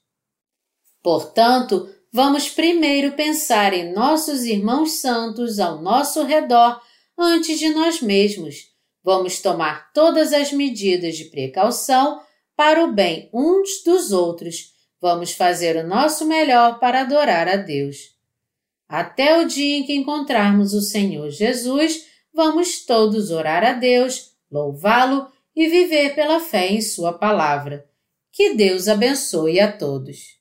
Portanto, 1.01 1.89
vamos 2.11 2.49
primeiro 2.49 3.13
pensar 3.13 3.73
em 3.73 3.93
nossos 3.93 4.43
irmãos 4.43 4.93
santos 4.99 5.59
ao 5.59 5.81
nosso 5.81 6.23
redor 6.23 6.81
antes 7.17 7.59
de 7.59 7.69
nós 7.69 8.01
mesmos. 8.01 8.69
Vamos 9.03 9.41
tomar 9.41 9.91
todas 9.93 10.33
as 10.33 10.51
medidas 10.51 11.17
de 11.17 11.25
precaução 11.25 12.21
para 12.55 12.83
o 12.83 12.91
bem 12.91 13.29
uns 13.33 13.83
dos 13.83 14.11
outros. 14.11 14.73
Vamos 15.01 15.31
fazer 15.31 15.77
o 15.77 15.87
nosso 15.87 16.25
melhor 16.25 16.79
para 16.79 17.01
adorar 17.01 17.47
a 17.47 17.55
Deus. 17.55 18.18
Até 18.89 19.39
o 19.39 19.45
dia 19.45 19.77
em 19.77 19.83
que 19.83 19.93
encontrarmos 19.93 20.73
o 20.73 20.81
Senhor 20.81 21.29
Jesus, 21.29 22.07
vamos 22.33 22.83
todos 22.87 23.29
orar 23.29 23.63
a 23.63 23.73
Deus, 23.73 24.31
louvá-lo 24.51 25.27
e 25.55 25.69
viver 25.69 26.15
pela 26.15 26.39
fé 26.39 26.69
em 26.69 26.81
Sua 26.81 27.13
palavra. 27.13 27.87
Que 28.31 28.55
Deus 28.55 28.87
abençoe 28.87 29.59
a 29.59 29.71
todos. 29.71 30.38